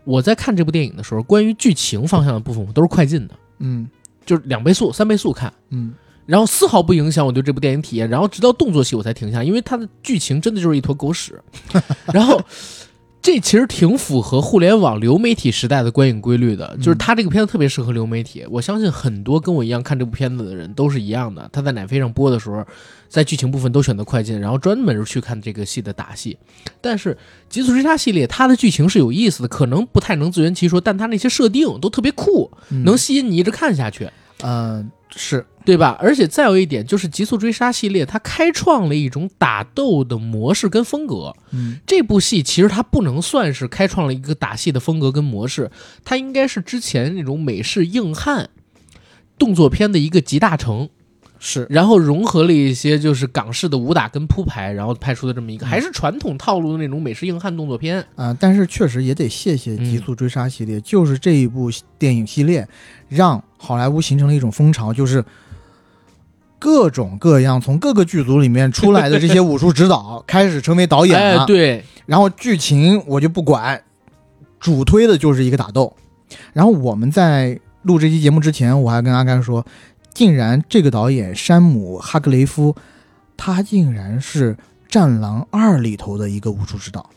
[0.04, 3.88] 我在看这部电影的时候，关于剧情方向的部分我都是快进的，嗯
[4.24, 5.52] 就是两倍速、三倍速看。
[5.70, 5.94] 嗯
[6.26, 11.40] 然后丝毫不影响我对这部电影体验，然后直到动作戏我才停下，因为它的剧情真的就是一坨狗屎。
[12.12, 12.42] 然后
[13.22, 18.44] 这其实挺符合互联网流媒体时代的观影规律的，就是它这个片子特别适合流媒体。
[18.50, 22.66] 我相信很多跟我一样看这部片子的人都是一样的，他在奶飞上播的时候，
[23.08, 26.36] 在剧情部分都选择快进，然后专门去看这个戏的打戏。
[26.80, 27.14] 但是
[27.48, 34.08] 《极速追杀》系列它的剧情是有意思的，可能不太能自圆其说，但它那些设定都特别酷，嗯能吸引你一直看下去。
[34.42, 34.84] 呃
[35.18, 35.96] 是对吧？
[35.98, 41.34] 而且再有一点就是《极速追杀》系列，它开创了一种打斗的模式跟风格。
[41.52, 45.70] 嗯这部戏其实它不能算是开创了一个打戏的风格跟模式，
[46.04, 48.50] 它应该是之前那种美式硬汉
[49.38, 50.90] 动作片的一个集大成，
[51.38, 58.04] 是然后融合了一些就是港式的武打跟铺排，然后拍出的这么一个嗯还是传统套路的那种美式硬汉动作片。
[58.14, 62.66] 啊、但是确实也得谢谢《极速追杀》系列，就是这一部电影系列，
[63.08, 65.24] 让好莱坞形成了一种风潮，就是
[66.58, 71.42] 各种各样从各个剧组里面出来的这些武术指导 开始成为导演了。
[71.42, 73.80] 哎，对，然后剧情我就不管，
[74.58, 75.94] 主推的就是一个打斗。
[76.52, 79.64] 然后我们在录这期节目之前，我还跟阿甘说，
[80.16, 82.74] 竟然这个导演山姆哈格雷夫，
[83.36, 84.54] 他竟然是
[84.88, 87.10] 《战狼二》里头的一个武术指导。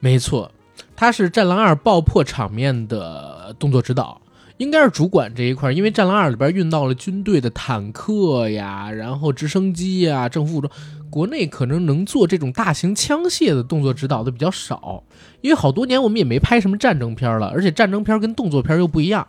[0.00, 0.50] 没错，
[0.96, 4.22] 他是《战狼二》爆破场面的动作指导，
[4.56, 10.72] 应该是主管这一块，因为《战狼二》里边运到了军队的坦克呀，然后直升机呀、政府武装，
[11.10, 15.04] 国内可能能做这种大型枪械的动作指导的比较少，
[15.42, 19.28] 因为好多年我们也没拍什么战争片了，而且战争片跟动作片又不一样。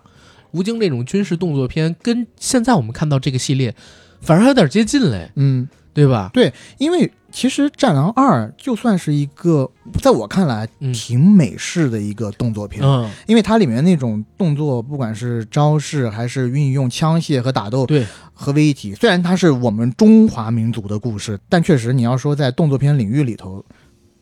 [0.52, 3.76] 吴京这种军事动作片跟现在我们看到这个系列，
[4.22, 6.30] 反而还有点接近嘞，嗯，对吧？
[6.34, 9.70] 对因为其实《战狼二》就算是一个，
[10.02, 18.04] 在我看来嗯挺美式的一个动作片，嗯，因为它里面那种动作，不管是招式还是运用枪械和打斗，对，
[18.34, 18.96] 合为一体。
[18.96, 23.64] 虽然它是我们中华民族的故事，但确实你要说在动作片领域里头，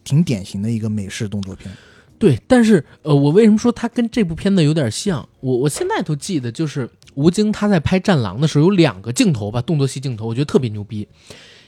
[0.04, 1.72] 挺典型的一个美式动作片。
[2.20, 5.28] 对，但是呃，我为什么说它跟这部片子有点像？
[5.40, 11.08] 我我现在都记得，就是吴京他在拍《战狼》的时候有两个镜头吧，动作戏镜头，我觉得特别牛逼。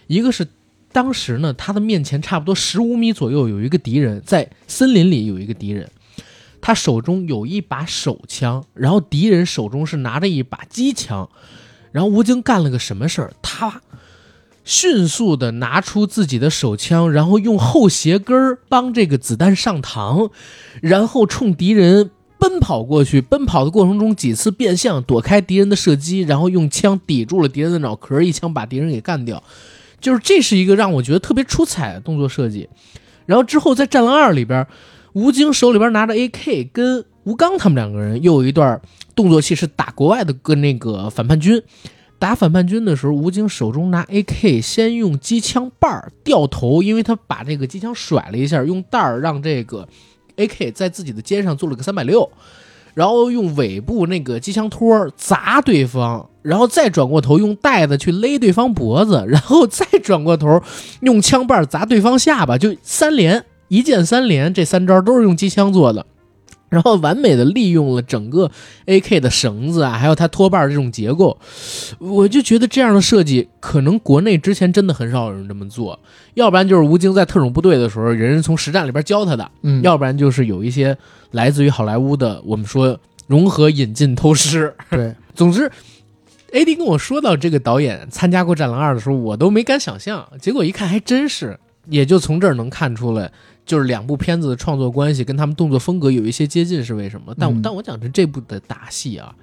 [0.07, 0.47] 一个是
[0.91, 5.87] 当时呢，他的面前差不多十五米左右有一个敌人，在森林里有一个敌人，
[6.59, 11.29] 他手中有一把手枪，然后敌人手中是拿着一把机枪，
[11.91, 13.31] 然后吴京干了个什么事儿？
[13.43, 13.81] 他
[14.69, 20.29] 迅速的拿出自己的手枪，然后用后鞋跟儿帮这个子弹上膛，
[20.79, 23.19] 然后冲敌人奔跑过去。
[23.19, 29.41] 奔跑的过程中几次变向，躲开敌人的射击，然后用枪抵住了敌人的脑壳，一枪把敌人给干掉。
[29.99, 32.69] 就是这是一个让我觉得特别出彩的动作设计。
[33.25, 34.67] 然后之后在《战狼二》里边，
[35.13, 38.79] 吴京手里边拿着 AK，跟吴刚他们两个人又有一段
[39.15, 41.59] 动作戏是打国外的跟那个反叛军。
[42.19, 49.87] 打反叛军的时候，吴京手中拿 AK，先用机枪把儿掉头，因为他把这个机枪甩了一下，用带儿让这个
[50.35, 52.29] AK 在自己的肩上做了个三百六，
[52.93, 60.61] 然后用尾部那个机枪托砸对方，然后再转过头用带子去勒对方脖子， 然后再转过头
[60.99, 66.05] 用枪把儿砸对方下巴，就三连一键三连，这三招都是用机枪做的。
[66.69, 68.49] 然后完美的利用了整个
[68.85, 71.37] AK 的绳子啊，还有它托把儿这种结构，
[71.97, 75.99] 我就觉得这样的设计可能国内之前真的很少有人这么做，
[76.35, 80.97] 要不然就是吴京在特种部队的时候，人人从实战里边教他的，嗯要不然就是有一些
[81.31, 84.73] 来自于好莱坞的，我们说融合引进偷师。
[84.89, 85.71] 对， 总之
[86.51, 93.31] ，AD 跟我说到这个导演参加过《战狼二》的时候，我都没敢想象，结果一看还真是，也就从这儿能看出来，
[93.69, 97.35] 就是两部片子的创作关系跟他们动作风格有一些接近是为什么？
[97.37, 99.35] 但、嗯但我讲的这部的打戏啊，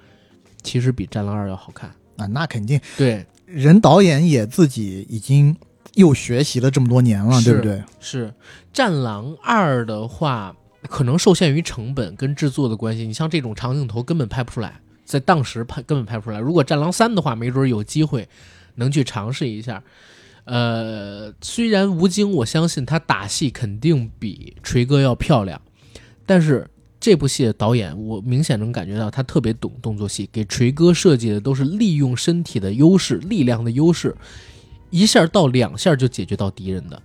[0.61, 1.89] 其实比《战狼二》要好看。
[2.17, 5.55] 啊，那肯定，对，人导演也自己已经
[5.93, 7.81] 又学习了这么多年了，对不对？
[8.01, 8.27] 是
[8.73, 10.53] 《战狼二》的话，
[10.89, 14.81] 可能受限于成本跟制作的关系，你像这种长镜头根本拍不出来。
[15.05, 16.39] 在当时拍根本拍不出来。
[16.41, 18.27] 如果《战狼三》的话，没准有机会
[18.75, 19.81] 能去尝试一下。
[20.47, 25.61] 呃，虽然吴京，我相信他打戏肯定比锤哥要漂亮，
[26.25, 26.65] 但是
[27.01, 34.15] 这部戏的导演，我明显能感觉到他特别懂动作戏，给锤哥设计的都是利用身体的优势、力量的优势，
[34.89, 37.01] 一下到两下就解决到敌人的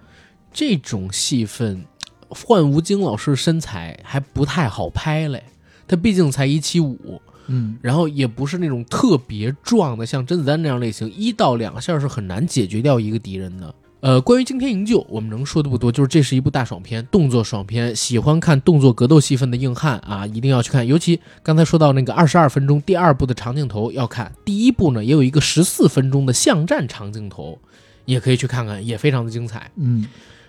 [0.52, 1.84] 这种戏份，
[2.28, 5.42] 换吴京老师身材还不太好拍嘞。
[5.88, 13.74] 他毕竟才一七五，嗯，然后也不是那种特别壮的，像甄子丹那样类型，一到两下是很难解决掉一个敌人的。
[14.00, 17.94] 呃，关于惊天营救，我们能说的不多，就是这是一部大爽片，动作爽片。
[17.94, 20.84] 喜欢看动作格斗戏份的硬汉啊，一定要去看。
[20.84, 27.56] 尤其刚才说到那个二十二分钟第二部的长镜头要看，第一部呢也有一个十四分钟的巷战长镜头，
[28.04, 29.70] 也可以去看看，也非常的精彩。
[29.76, 30.04] 嗯，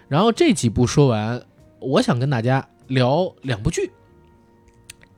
[0.07, 1.39] 然后这几部说完，
[1.79, 3.91] 我想跟大家聊两部剧，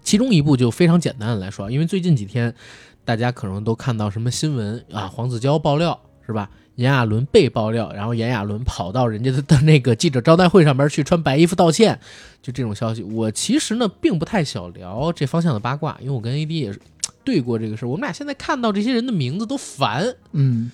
[0.06, 2.56] 其中一部就非常简单的来说，因为最近几天
[3.03, 6.49] 大家可能都看到什么新闻啊，黄子佼爆料是吧？
[6.76, 11.98] 炎亚纶被爆料，然后炎亚纶跑到人家的的那个记者招待会上边去穿白衣服道歉，
[12.41, 16.80] 就这种消息，我其实呢并不太想聊这方向的八卦，因为我跟 AD 也是
[17.23, 20.69] 对过这个事儿，我们俩现在看到这些人的名字都烦，嗯，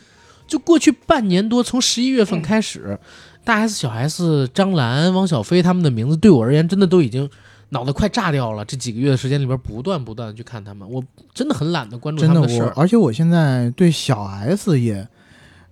[0.47, 2.97] 就过去半年多，从十一月份开始，
[3.43, 7.29] 大 S、小 S、张兰、汪小菲他们的名字对我而言，真的都已经
[7.73, 8.63] 脑袋快炸掉了。
[8.63, 11.03] 这几个月的时间里边，不断不断的去看他们，我
[11.33, 12.71] 真的很懒得关注他们的事儿。
[12.75, 15.07] 而且我现在对小 S 也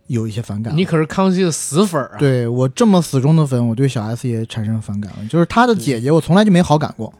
[0.07, 0.75] 有一些反感。
[0.75, 2.17] 你可是康熙的死粉儿啊！
[2.17, 5.25] 对我这么死忠的粉，我对小 S 也产生反感了。
[5.27, 7.13] 就是她的姐姐，我从来就没好感过。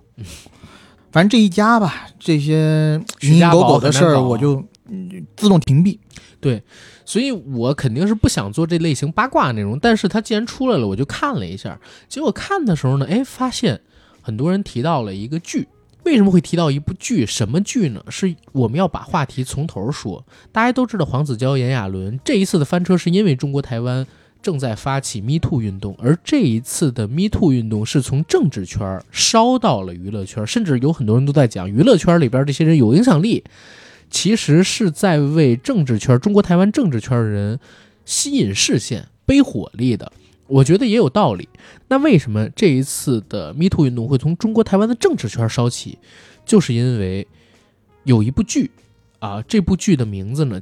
[1.12, 5.98] 反正这一家吧，这些蝇营狗苟的事儿，我就嗯自动屏蔽。
[6.42, 6.64] 对
[7.04, 11.78] 所以我肯定是不想做这类型八卦内容，但是他既然出来了，我就看了一下。
[12.08, 13.82] 结果看的时候呢，哎，发现
[14.30, 15.68] 很多人提到了一个剧。
[16.04, 17.26] 为什么会提到一部剧？
[17.26, 18.04] 什么剧呢？
[18.10, 20.24] 是我们要把话题从头说。
[20.52, 24.06] 大家都知道黄子佼、炎亚纶这一次的翻车，是因为中国台湾
[24.40, 33.44] 正在发起 Me Too 运动，而这一次的 Me Too 运动是从政治圈烧到了娱乐圈，甚至有很多人都在讲，娱乐圈里边这些人有影响力，
[34.12, 37.60] 其实是在为政治圈、中国台湾政治圈的人
[38.06, 40.12] 吸引视线、背火力的。
[40.50, 41.48] 我觉得也有道理。
[41.88, 46.00] 那为什么这一次的 Me Too 运动会从中国台湾的政治圈烧起？
[46.46, 47.28] 就是因为
[48.04, 48.72] 有一部剧
[49.20, 50.60] 啊，这部剧的名字呢，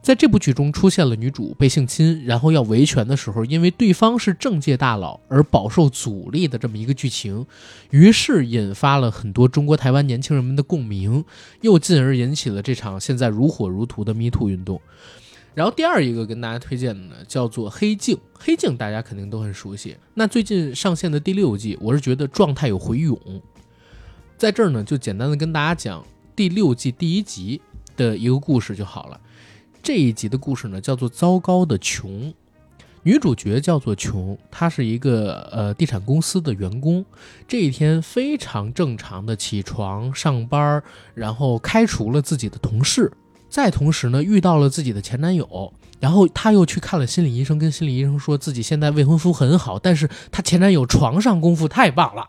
[0.00, 7.44] 在这部剧中出现了女主被性侵，然后要维权的时候，因为对方是政界大佬而饱受阻力的这么一个剧情，
[7.90, 11.22] 于是引发了很多中国台湾年轻人们的共鸣，
[11.60, 14.80] 又进而引起了这场现在如火如荼的 Me Too 运动。
[15.58, 18.14] 然后第二一个跟大家推荐的呢，叫做《黑镜》。
[18.38, 19.96] 《黑镜》大家肯定都很熟悉。
[20.14, 23.18] 那最近上线的第六季，我是觉得状态有回勇。
[24.36, 26.06] 在这儿呢，就简单的跟大家讲
[26.36, 27.60] 第六季第一集
[27.96, 29.20] 的一个故事就好了。
[29.82, 32.30] 这一集的故事呢，叫做《糟糕的穷》。
[33.02, 37.04] 女主角叫做琼，她是一个呃地产公司的员工。
[37.48, 40.80] 这一天非常正常的起床上班，
[41.16, 43.10] 然后开除了自己的同事。
[43.48, 52.28] 再同时呢，遇到了自己的前男友，然后她又去看了心理医生，跟心理医生说自己现在未婚夫很好，但是她前男友床上功夫太棒了，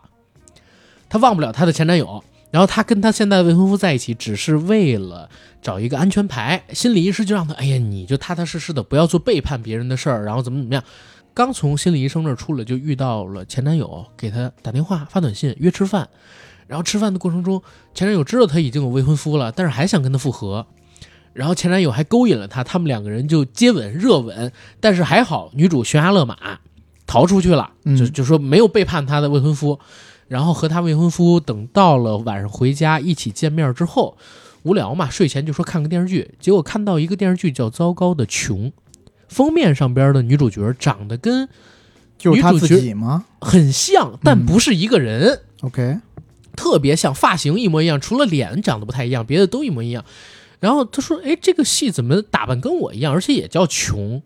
[1.08, 2.22] 她忘不了她的前男友。
[2.50, 5.30] 然后她跟她现在未婚夫在一起，只是为了
[5.62, 6.64] 找一个安全牌。
[6.72, 10.82] 心理医师就让她，哎呀，你就踏踏实实的，不要做背叛别人的事儿，然后怎么怎么样。
[11.32, 16.08] 刚从心理医生那儿出来，就遇到了前男友，给她打电话、发短信约吃饭。
[16.66, 17.62] 然后吃饭的过程中，
[17.94, 20.66] 前男友知道她已经有未婚夫了，但是还想跟她复合。
[21.32, 26.36] 然后前男友还勾引了她，他们两个人就接吻热吻，但是还好女主悬崖勒马
[27.06, 29.78] 逃出去了，嗯就就说没有背叛她的未婚夫。
[30.28, 34.16] 然后和她未婚夫等到了晚上回家一起见面之后，
[34.62, 38.66] 无聊嘛，睡前就说看个电视剧，结果看到一个电视剧叫《糟糕的穷》，
[39.28, 41.48] 封面上边的女主角长得跟
[42.16, 45.40] 就是她自己吗很像，但嗯不是一个人。
[45.62, 45.98] ？OK，
[46.54, 50.04] 特别像，发型一模一样，除了脸长得不太一样，别的都一模一样。
[50.60, 54.22] 然后他说：“哎，这个戏怎么打扮跟我一样，而且也叫穷？”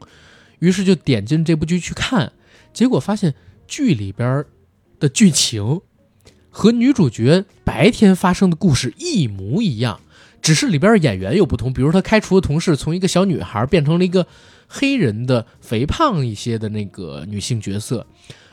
[0.61, 2.33] 于是就点进这部剧去看，
[2.73, 3.35] 结果发现
[3.67, 4.45] 剧里边
[4.99, 5.81] 的剧情
[6.51, 10.01] 和女主角白天发生的故事一模一样，
[10.41, 11.73] 只是里边演员有不同。
[11.73, 14.27] 比如他开除的同事从一个小女孩变成了一个
[14.67, 18.07] 黑人的肥胖一些的那个女性角色，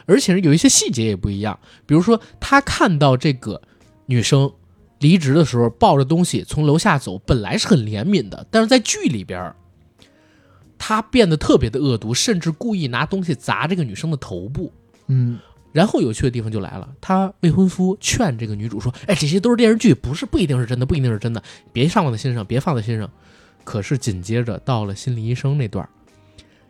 [0.06, 1.58] 而且有一些细节也不一样。
[1.86, 3.62] 比如说他看到这个
[4.08, 4.52] 女生
[5.02, 9.53] 离职的时候抱着东西从楼下走，本来是很怜悯的，但是在剧里边，
[10.78, 14.72] 他变得特别的恶毒，甚至故意拿东西砸这个女生的头部。
[15.07, 15.38] 嗯，
[15.73, 23.10] 然后有趣的地方就来了，她未婚夫劝这个女主说：“哎，这些都是电视剧，不是不一定是真的，不一定是真的，别上在心上，别放在心上。”
[23.64, 25.88] 可是紧接着到了心理医生那段，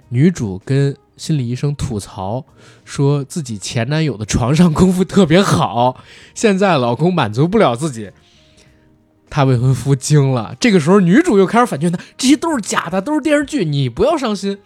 [0.09, 2.43] 女主跟心理医生吐槽
[2.83, 6.03] 说自己前男友的床上功夫特别好，
[6.35, 8.11] 现在老公满足不了自己。
[9.31, 14.59] 她未婚夫惊了，这个时候女主又开始反劝他，这些都是假的，都是电视剧，你不要伤心。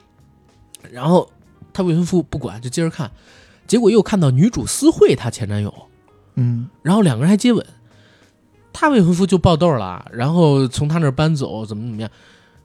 [0.92, 1.32] 然后
[1.72, 3.12] 她未婚夫不管，就接着看，
[3.68, 5.72] 结果又看到女主私会她前男友，
[6.34, 6.68] 嗯。
[6.82, 7.64] 然后两个人还接吻，
[8.74, 12.10] 她未婚夫就爆痘了，然后从他那儿搬走，怎么怎么样，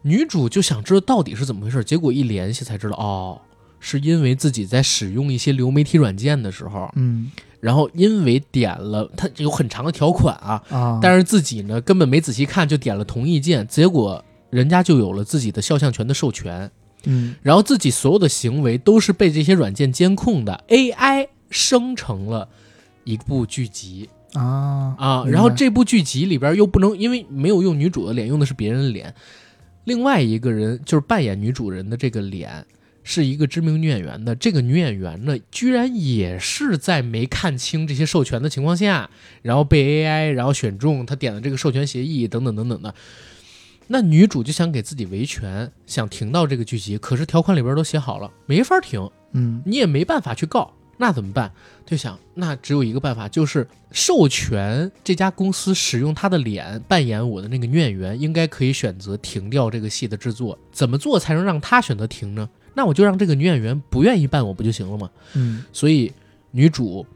[0.02, 3.40] 女主就想知道到底是怎么回事，结果一联系才知道，哦，
[3.81, 7.32] 是因为自己在使用一些流媒体软件的时候，嗯。
[7.61, 16.70] 然后因为点了它有很长的条款啊，啊，但是自己呢根本没仔细看就点了同意键，结果人家就有了自己的肖像权的授权，
[17.05, 17.35] 嗯。
[17.43, 22.48] 然后自己所有的行为都是被这些软件监控的，AI 生成了
[23.05, 24.09] 一部剧集。
[24.32, 29.12] 啊啊，然后这部剧集里边又不能因为没有用女主的脸，用的是别人的脸，
[29.85, 32.65] 另外一个人就是扮演女主人的这个脸。
[33.02, 39.10] 是一个知名女演员的，这个女演员呢，居然也是在没看清这些授权的情况下，
[39.43, 42.94] 然后被 AI 然后选中，她点了这个授权协议等等等等的。
[43.89, 51.51] 那女主就想给自己维权，想停到这个剧集，可是条款里边都写好了，没法停，嗯你也没办法去告，那怎么办？
[51.85, 60.56] 就想那只有一个办法，就是授权这家公司使用她的脸扮演我的那个女演员，应该可以选择停掉这个戏的制作。
[60.70, 62.48] 怎么做才能让她选择停呢？
[62.74, 65.10] 那我就让这个女演员不愿意扮我不就行了吗？
[65.34, 65.64] 嗯。
[65.72, 66.12] 所以
[66.51, 67.06] 女主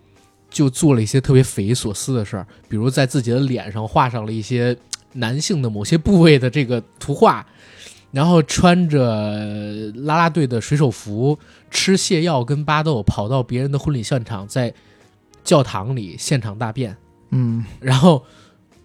[0.51, 4.77] 就做了一些特别匪夷所思的事儿，比如在自己的脸上画上了一些
[5.15, 7.45] 男性的某些部位的这个图画，
[8.13, 11.37] 然后穿着啦啦队的水手服，
[11.71, 14.73] 吃泻药跟巴豆，跑到别人的婚礼现场，在
[15.43, 16.97] 教堂里现场大便，
[17.31, 17.65] 嗯。
[17.81, 18.25] 然后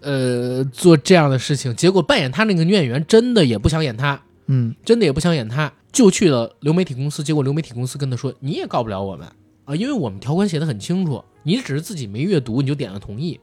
[0.00, 4.74] 呃做这样的事情，结果扮演他那个女演员真的也不想演他，嗯。
[4.84, 7.22] 真的也不想演他，就去了流媒体公司。
[7.22, 9.26] 结果流媒体公司跟他说：“你也告不了我们
[9.64, 13.40] 啊，因为我们条款写的很清楚，你只是自己没阅读，你就点了同意。”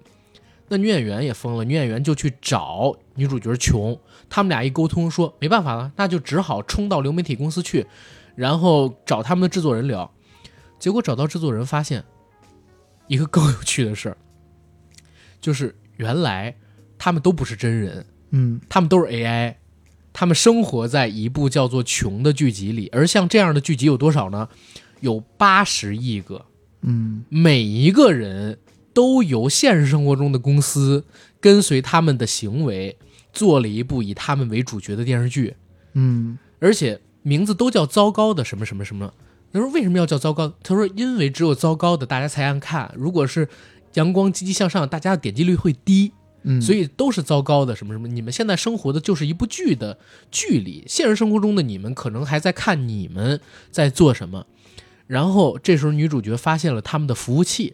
[0.69, 3.97] 那女演员也疯了，女演员就去找女主角琼，
[4.29, 7.87] 他们俩一沟通说没办法了，那就只好冲到流媒体公司去，
[8.35, 10.11] 然后找他们的制作人聊。
[10.77, 12.03] 结果找到制作人，发现
[13.07, 14.17] 一个更有趣的事儿，
[15.39, 16.53] 就是原来
[16.97, 19.55] 他们都不是真人，嗯他们都是 AI，
[20.19, 24.49] 他们生活在一部叫做《穷》的剧集里，而像这样的剧集有多少呢？
[24.99, 26.43] 有八十亿个，
[26.81, 28.57] 嗯每一个人
[28.95, 31.05] 都由现实生活中的公司
[31.39, 32.97] 跟随他们的行为
[33.31, 35.55] 做了一部以他们为主角的电视剧，
[35.93, 39.13] 嗯而且名字都叫糟糕的什么什么什么。
[39.53, 40.51] 他说为什么要叫糟糕？
[40.63, 43.47] 他说因为只有糟糕的大家才爱看，如果是
[43.93, 46.11] 阳光积极向上，大家的点击率会低。
[46.43, 48.07] 嗯，所以都是糟糕的什么什么。
[48.07, 49.97] 你们现在生活的就是一部剧的
[50.31, 53.39] 剧里，现实生活中的你们可能还在看你们
[53.71, 54.45] 在做什么。
[55.07, 57.73] 然后这时候女主角发现了他们的服务器，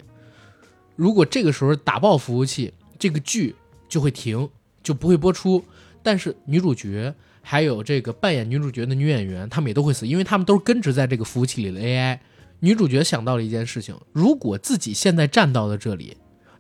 [0.96, 3.56] 如果这个时候打爆服务器，这个剧
[3.90, 4.50] 就会停，
[4.84, 5.64] 就不会播出。
[6.02, 12.20] 但是女主角还有这个扮演女主角的女演员，他们也都会死，因为他们都是根植在这个服务器里的 AI。
[12.60, 16.16] 女主角想到了一件事情：如果自己现在站到了这里，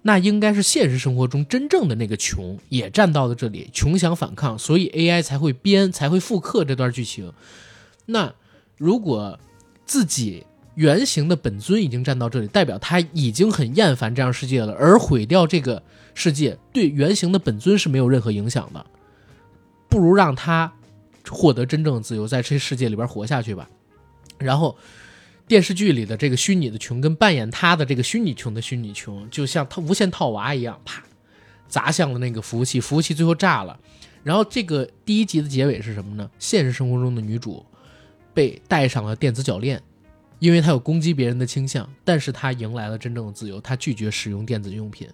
[0.05, 7.31] 那应该是现实生活中真正的那个穷也站到了这里，穷想反抗，所以 AI 才会编，才会复刻这段剧情。
[8.05, 8.33] 那
[8.77, 9.39] 如果
[9.85, 15.81] 自己原型的本尊已经站到这里，代表他已经很厌烦这样世界了，而毁掉这个
[16.13, 18.85] 世界对原型的本尊是没有任何影响的，
[19.87, 20.73] 不如让他
[21.29, 23.69] 获得真正的自由，在这世界里边活下去吧。
[24.37, 24.77] 然后。
[25.47, 31.03] 电视剧里的这个虚拟的穷跟扮演他的这个虚拟穷的虚拟穷，就像他无限套娃一样，啪
[31.67, 33.79] 砸向了那个服务器，服务器最后炸了。
[34.23, 36.29] 然后这个第一集的结尾是什么呢？
[36.39, 37.65] 现实生活中的女主
[38.33, 39.81] 被戴上了电子脚链，
[40.39, 45.07] 因为她有攻击别人的倾向，但是她迎来了真正的自由，她拒绝使用电子用品，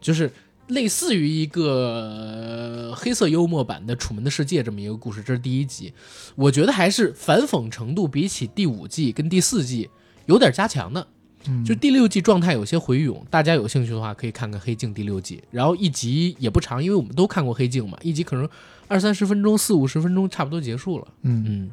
[0.00, 0.30] 就是
[0.68, 5.22] 类似于一个呃黑色幽默版的《楚门的世界》这么一个故事。
[5.22, 5.92] 这是第一集，
[6.34, 9.90] 我觉得还是反讽程度比起第五季跟第四季
[10.26, 11.06] 有点加强的。
[11.48, 15.42] 嗯就第六季状态有些回勇，大家有兴趣的话可以看看《黑镜》第六季。
[15.50, 18.48] 然后一集也不长，因为我们都看过《黑镜》嘛，一集可能
[18.86, 21.08] 二三十分钟、四五十分钟，差不多结束了。
[21.22, 21.70] 嗯嗯，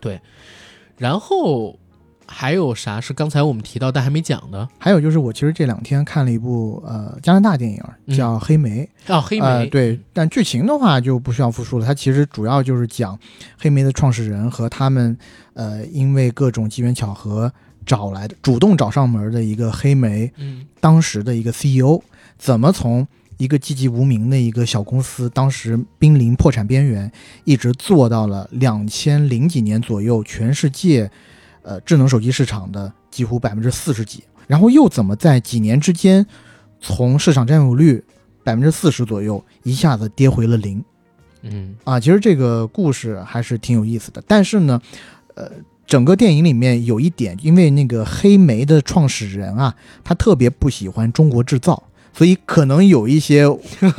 [0.00, 0.20] 对。
[0.96, 1.76] 然后
[2.32, 4.66] 还有啥是刚才我们提到但还没讲的？
[4.78, 11.86] 还有就是我其实这两天看了一部呃加拿大电影嗯叫《黑莓》，哦，黑莓、呃，对，但剧情的话就不需要复述了。
[11.86, 13.18] 它其实主要就是讲
[13.58, 15.16] 黑莓的创始人和他们，
[15.54, 17.52] 呃，因为各种机缘巧合
[17.84, 22.00] 找来的，主动找上门的一个黑莓嗯当时的一个 CEO，
[22.38, 23.06] 怎么从
[23.38, 27.10] 一个籍籍无名的一个小公司，当时濒临破产边缘，
[27.44, 31.10] 一直做到了两千零几年左右，全世界
[31.62, 36.26] 呃智能手机市场的几乎百分之四十几，然后又怎么在几年之间，
[36.80, 38.04] 从市场占有率
[38.44, 40.84] 百分之四十左右，一下子跌回了零。
[41.42, 44.22] 嗯啊，其实这个故事还是挺有意思的。
[44.26, 44.80] 但是呢，
[45.34, 45.50] 呃，
[45.86, 49.74] 整个电影里面有一点，因为那个黑莓的创始人啊，
[50.04, 51.82] 他特别不喜欢中国制造，
[52.12, 53.44] 所以可能有一些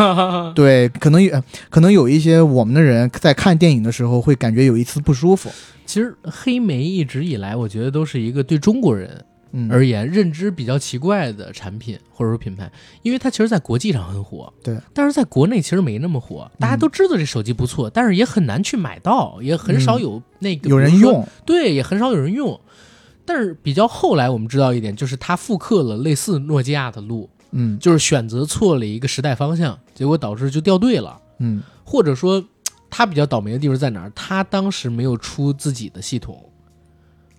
[0.54, 5.50] 对，可能有呃可能有一些我们的人在看电影的时候会感觉有一丝不舒服。
[5.86, 12.72] 其实黑莓一直以来，我觉得都是一个对中国人嗯，而言认知比较奇怪的产品或者说品牌，
[13.04, 16.50] 因为它其实在国际上很火，对，但是在国内其实没那么火。
[16.58, 22.60] 大家都知道这手机不错，但是也很难去买到，也很少有那个、有人用，对，也很少有人用。
[23.26, 31.20] 但是比较后来，我们知道一点，就是它复刻了类似诺基亚的路，嗯就是选择错了一个时代方向，结果导致就掉队了。
[31.40, 32.44] 嗯或者说，
[32.90, 34.12] 他比较倒霉的地方在哪儿？
[34.16, 36.50] 他当时没有出自己的系统，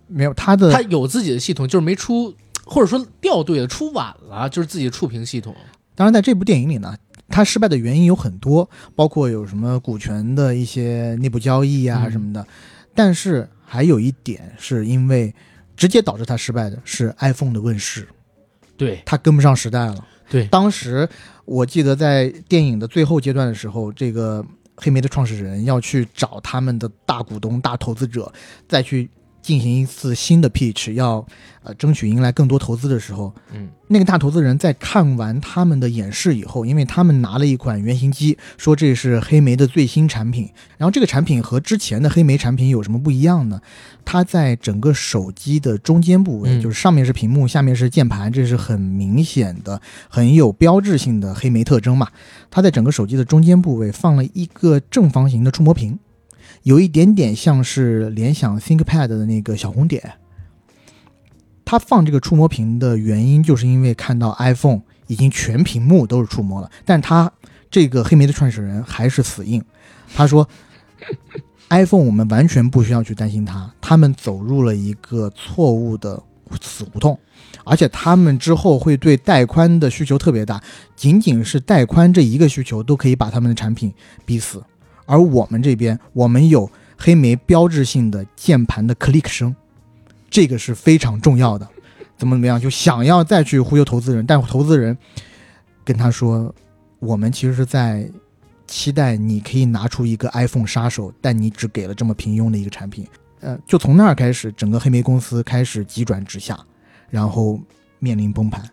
[0.07, 2.35] 没有他的他有自己的系统，就是没出，
[2.65, 5.55] 或者说掉队了，出晚了，就是自己的触屏系统。
[5.95, 6.97] 当然，在这部电影里呢，
[7.29, 12.47] 他失败的原因有很多，包括有什么股权的一些内部交易啊嗯什么的。
[12.95, 15.35] 但是还有一点是因为
[15.77, 18.07] 直接导致他失败的是 iPhone 的问世，
[18.77, 20.07] 对它跟不上时代了。
[20.31, 21.09] 对，当时
[21.45, 24.45] 我记得在电影的最后阶段的时候，这个
[24.77, 28.33] 黑莓的创始人要去找他们的大股东、大投资者，
[28.67, 29.09] 再去
[29.45, 31.25] 进行一次新的 pitch，要
[31.63, 40.49] 呃争取迎来更多投资的时候，嗯，那个大投资人在看完他们的演示以后，因为他们拿了一款原型机，说这是黑莓的最新产品。
[40.79, 43.61] 然后这个产品和之前的黑莓产品有什么不一样呢？
[44.03, 52.09] 它在整个手机的中间部位，嗯就是上面是屏幕，下面是键盘，这是很明显的、很有标志性的黑莓特征嘛。
[52.51, 55.99] 它在整个手机的中间部位放了一个正方形的触摸屏，
[56.65, 60.15] 有一点点像是联想 ThinkPad 的那个小红点。
[61.65, 67.31] 它放这个触摸屏的原因，就是因为看到 iPhone 已经全屏幕都是触摸了，但它
[67.71, 69.63] 这个黑莓的创始人还是死硬，
[70.15, 70.49] 他说，
[71.71, 76.23] iPhone 我们完全不需要去担心它，他们走入了一个错误的
[76.61, 77.19] 死胡同，
[77.65, 80.63] 而且他们之后会对带宽的需求特别大，
[80.95, 83.93] 仅仅是带宽这一个需求都可以把他们的产品
[84.25, 84.63] 逼死，
[85.07, 89.55] 而我们这边我们有黑莓标志性的键盘的 click 声。
[90.31, 91.69] 这个是非常重要的。
[92.17, 94.97] 怎么怎么样，就想要再去忽悠投资人，但投资人
[95.85, 96.53] 跟他说，
[96.99, 98.09] 我们其实是在
[98.67, 103.07] 期待你可以拿出一个 iPhone 杀手，但你只给了这么平庸的一个产品。
[103.41, 106.59] 呃，就从那儿开始，整个黑莓公司开始急转直下，
[107.11, 107.61] 然后
[107.99, 108.65] 面临崩盘。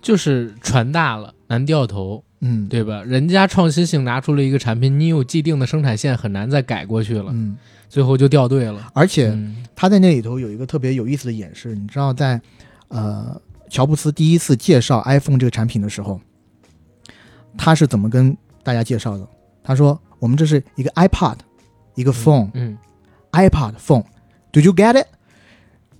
[0.00, 3.02] 就是船大了难掉头，嗯，，对吧？
[3.04, 7.56] 人家创新性拿出了一个产品，你有既定的生产线，很难再改过去了，嗯，
[7.88, 8.90] 最后就掉队了。
[8.92, 12.40] 而且嗯他在那里头有一个特别有意思的演示，你知道在，
[12.88, 13.40] 呃，
[13.70, 16.20] 乔布斯第一次介绍 iPhone 这个产品的时候，
[17.56, 19.26] 他是怎么跟大家介绍的？
[19.64, 21.36] 他说：“我们这是一个 iPad，
[21.94, 25.06] 一个 phone，iPod、嗯 phone，Do you get it？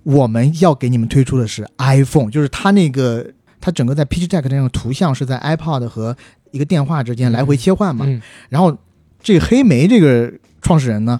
[0.03, 3.25] 我们要给你们推出的是 iPhone，就是他那个
[3.63, 6.17] 它整个在 Pitch Deck 那个图像是在 iPod 和
[6.51, 8.05] 一个电话之间来回切换嘛。
[8.05, 8.77] 嗯然后
[9.21, 10.29] 这个黑莓这个
[10.61, 11.17] 创始人呢，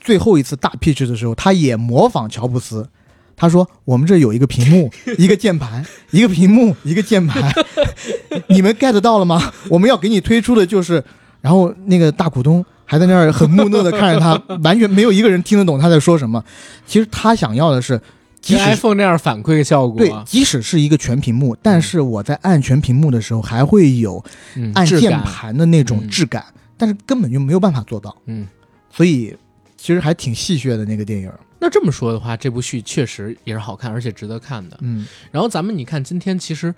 [0.00, 2.88] 最后一次大 pitch 的时候，他也模仿乔布斯，
[3.36, 7.52] 他说：“我们这有一个屏幕，一个键盘，一个屏幕，一个键盘，
[8.48, 9.52] 你们 get 到了吗？
[9.68, 11.04] 我们要给你推出的就是……
[11.42, 16.42] 然后那个大股东还在那儿很木讷的看着他，完全没有一个人听得懂他在说什么。
[16.86, 18.00] 其实他想要的是，
[18.42, 24.22] 即使 iPhone 那样反馈效果，对，即使是一个全屏幕，但是我在按全屏幕的时候，还会有
[24.56, 26.44] 嗯，按键，盘的那种嗯质感，
[26.76, 28.14] 但是根本就没有办法做到。
[28.26, 28.46] 嗯。
[28.90, 29.34] 所以
[29.78, 31.32] 其实还挺戏谑的那个电影。
[31.58, 34.76] 那这么说的话，这部剧确实也是好看，而且值得看的。
[34.80, 36.74] 嗯然后咱们你看，今天其实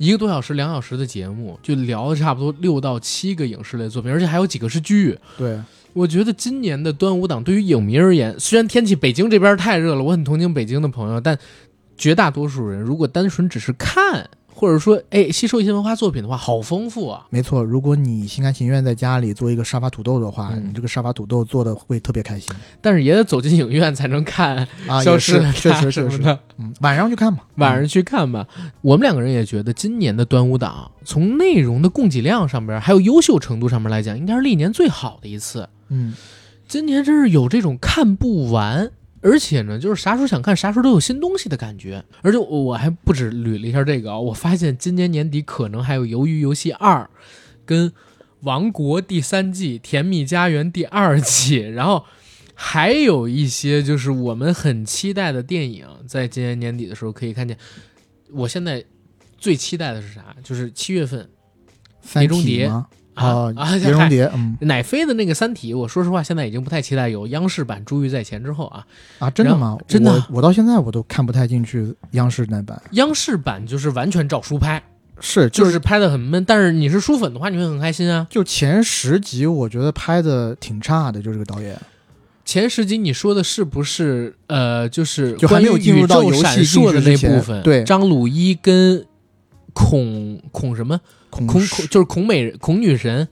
[0.00, 5.18] 一个多小时、两小时的节目，就聊了差不多六到七个影视类作品，而且还有几个是剧。
[5.36, 5.60] 对，
[5.92, 11.38] 我觉得今年的端午档对于影迷而言，虽然天气北京这边太热了，我很同情北京的朋友，但
[11.98, 14.30] 绝大多数人如果单纯只是看，
[14.60, 17.24] 或者说哎吸收一些文化作品的话，好丰富啊。
[17.30, 17.64] 没错。
[17.64, 25.02] 如果你心甘情愿在家里做一个沙发土豆的话，嗯你这个沙发土豆做的会特别开心但是也得走进影院才能看啊。
[25.02, 26.38] 消失的确实确实。
[26.58, 28.46] 嗯，晚上去看吧，晚上去看吧。
[28.82, 35.66] 我们两个人也觉得，今年的端午档从内容的供给量上边，还有优秀程度上面来讲，应该是历年最好的一次。
[35.88, 36.12] 嗯，
[36.68, 38.90] 今年真是有这种看不完
[39.22, 42.02] 而且呢，就是啥时候想看，啥时候都有新东西的感觉。
[42.22, 47.02] 而且我我还不止捋了一下这个啊，我发现今年年底可能还有《鱿鱼游戏二》
[47.66, 47.90] 跟
[48.40, 52.04] 《王国》第三季、《甜蜜家园》第二季， 然后
[52.54, 57.56] 还有一些就是我们很期待的电影，在今年年底的时候可以看见。
[58.32, 58.82] 我现在
[59.36, 60.34] 最期待的是啥？
[60.42, 61.28] 就是七月份
[62.00, 62.86] 三中谍体吗？
[63.26, 63.78] 啊啊！
[63.78, 68.86] 碟中谍，嗯乃飞的那个《三体》，我说实话，现在已经不太期待有央视版《珠玉在前》之后啊，
[69.18, 69.76] 啊，真的吗？
[69.86, 74.82] 真的我我到现在我都看不太进去央视那版，央视版就是完全照书拍，
[75.20, 76.44] 是就是拍的很闷。
[76.44, 78.26] 但是你是书粉的话，你会很开心啊。
[78.30, 81.78] 就前十集，我觉得拍的挺差的，就这个导演，
[82.44, 87.62] 前十集你说的是不是呃，就是就还没有进入到游戏闪烁的那部分？
[87.62, 89.04] 对张鲁一跟
[89.74, 91.00] 孔孔什么？
[91.30, 93.28] 孔孔孔就是孔美孔女神。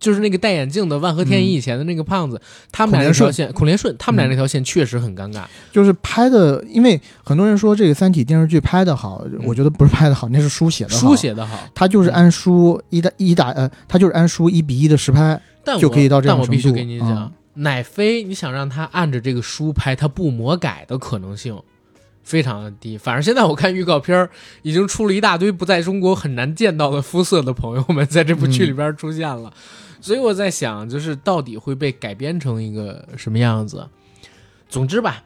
[0.00, 2.38] 就是那个戴眼镜的万和天宜以前的那个胖子，
[2.70, 5.44] 他们俩那条线，孔连顺，他们俩那条线确实很尴尬。
[5.72, 15.40] 就是拍的，因为很多人说这个《三体》电视剧拍的好，我觉得不是拍的好，那是书写的书写的好，他就是按书一打一打呃，他就是按书一比一的实拍，
[15.80, 17.32] 就可以到这样但我必须程度跟你讲，嗯。
[17.54, 21.58] 奶飞，你想让他按着这个书拍，他不魔改的可能性
[22.24, 22.98] 非常的低。
[22.98, 24.28] 反正现在我看预告片儿，
[24.62, 29.52] 已经出了一大堆不在中国很难见到的肤色的朋友们在这部剧里边出现了，
[30.00, 33.86] 所以我在想，就是到底会被改编成一个什么样子？
[34.68, 35.22] 总之吧。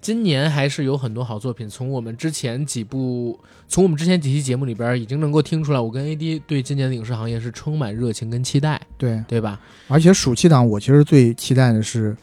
[0.00, 9.20] 今年还是有很多好作品，从我们之前几部，从我们之前几期节目里边已经能够听出来，我跟 AD 对今年的影视行业是充满热情跟期待，对。
[9.26, 9.60] 对吧？
[9.88, 12.16] 而且暑期档我其实最期待的是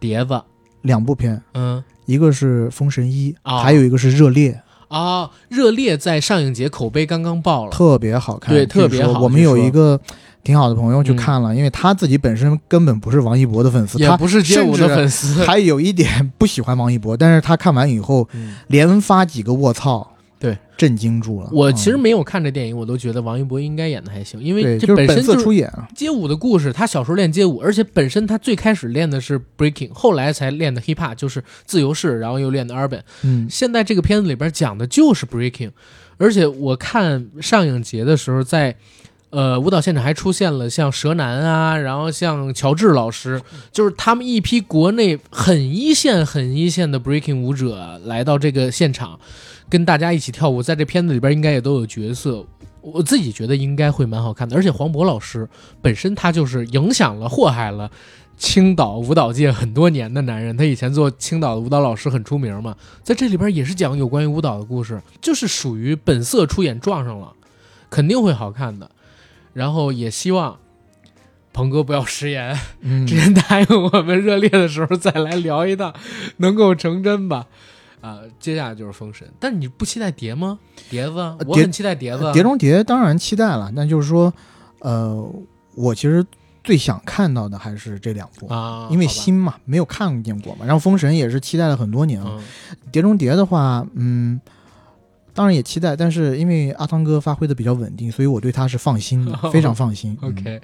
[0.00, 0.42] 碟子，
[0.82, 4.60] 两部片，嗯，一个是《封神一》哦还有一个是《热烈》，
[4.94, 8.54] 啊，热烈在上影节口碑刚刚爆了，特别好看。
[8.54, 10.00] 对特别好说我们有一个
[10.44, 11.16] 挺好的朋友去嗯。
[11.16, 18.56] 看了，因为他自己本身根本不是王一博的粉丝，他也不是街舞的粉丝，还有一点不喜欢王一博，但是他看完以后嗯。
[18.66, 20.11] 连发几个卧槽，
[20.42, 21.48] 对，震惊住了。
[21.52, 26.72] 我其实嗯没有看这电影，我都觉得王一博应该演的还行，因为，这本身就是出演啊，街舞的故事。
[26.72, 33.02] 他小时候练街舞，而且本身他最开始练的是 breaking，后来才练的 hip hop，就是自由式，然后又练的 urban。
[33.22, 35.70] 嗯，现在这个片子里边讲的就是 breaking，
[36.16, 38.74] 而且我看上影节的时候在。
[39.30, 43.40] 呃，舞蹈现场还出现了像蛇男啊，然后像乔治老师，
[43.72, 49.18] 就是他们一批国内很一线、很一线的 breaking 舞者来到这个现场，
[49.72, 52.44] 跟大家一起跳舞，在这片子里边应该也都有角色。
[52.82, 55.48] 我自己觉得应该会蛮好看的，而且黄渤老师
[55.80, 57.90] 本身他就是影响了、祸害了
[58.36, 67.32] 青岛舞蹈界很多年的男人，他以前做青岛的舞蹈老师很出名嘛，在这里边也是讲有关于舞蹈的故事，就是属于本色出演撞上了，
[67.88, 68.90] 肯定会好看的。
[69.54, 70.58] 然后也希望
[71.54, 75.94] 鹏哥不要食言，嗯 之前答应我们热烈的时候再来聊一趟，
[76.36, 77.46] 能够成真吧。
[78.02, 80.58] 啊、接下来就是封神，但你不期待碟吗？
[80.90, 81.14] 碟子，
[81.46, 82.30] 我碟很期待碟子。
[82.32, 84.30] 碟中谍当然期待了，但就是说，
[84.80, 85.24] 呃，
[85.76, 86.26] 我其实
[86.64, 88.52] 最想看到的还是这两部。
[88.52, 90.66] 啊，因为新嘛，没有看见过嘛。
[90.66, 92.36] 然后《封神》也是期待了很多年了。
[92.38, 92.44] 嗯
[92.90, 94.38] 碟中谍》的话，嗯，
[95.32, 100.18] 当然也期待，但是因为阿汤哥发挥的比较稳定，所以我对他是放心的， 非常放心。
[100.20, 100.60] 嗯 OK，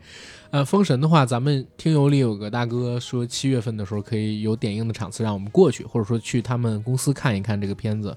[0.50, 8.16] 呃，封神的话，咱们听友里有个大哥说，七月份的时候可以有点映的场次让我们过去，或者说去他们公司看一看这个片子。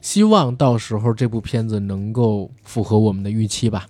[0.00, 3.86] 希望到时候这部片子能够符合我们的预期吧。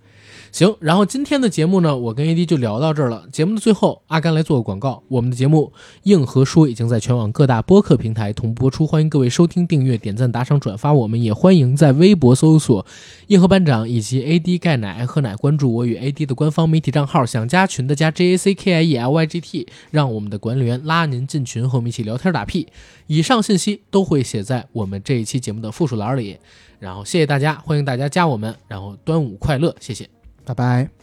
[0.52, 3.26] 行，然后今天的节目呢，我跟 AD 就聊到这儿了。
[3.32, 5.02] 节目的最后，阿甘来做个广告。
[5.08, 5.72] 我们的节目
[6.02, 10.92] 《硬核说》已经在全网各大播客平台同播出，欢迎各位收听、订阅、点赞、打赏、转发。
[10.92, 12.84] 我们也欢迎在微博搜索
[13.28, 17.24] “硬核班长”以及 AD 钙奶爱喝奶，关注我与 AD 的官方媒体账号。
[17.24, 22.66] 想加群的加 J A C K I E L Y G T，让我们的管理员拉您进群，和我们一起聊天打屁。
[23.06, 26.38] 以上信息都会写在我们这一期节目的附属栏里。
[26.80, 30.19] 然后谢谢大家，欢迎大家加我们，然后端午快乐，谢谢。
[30.50, 30.99] 拜拜。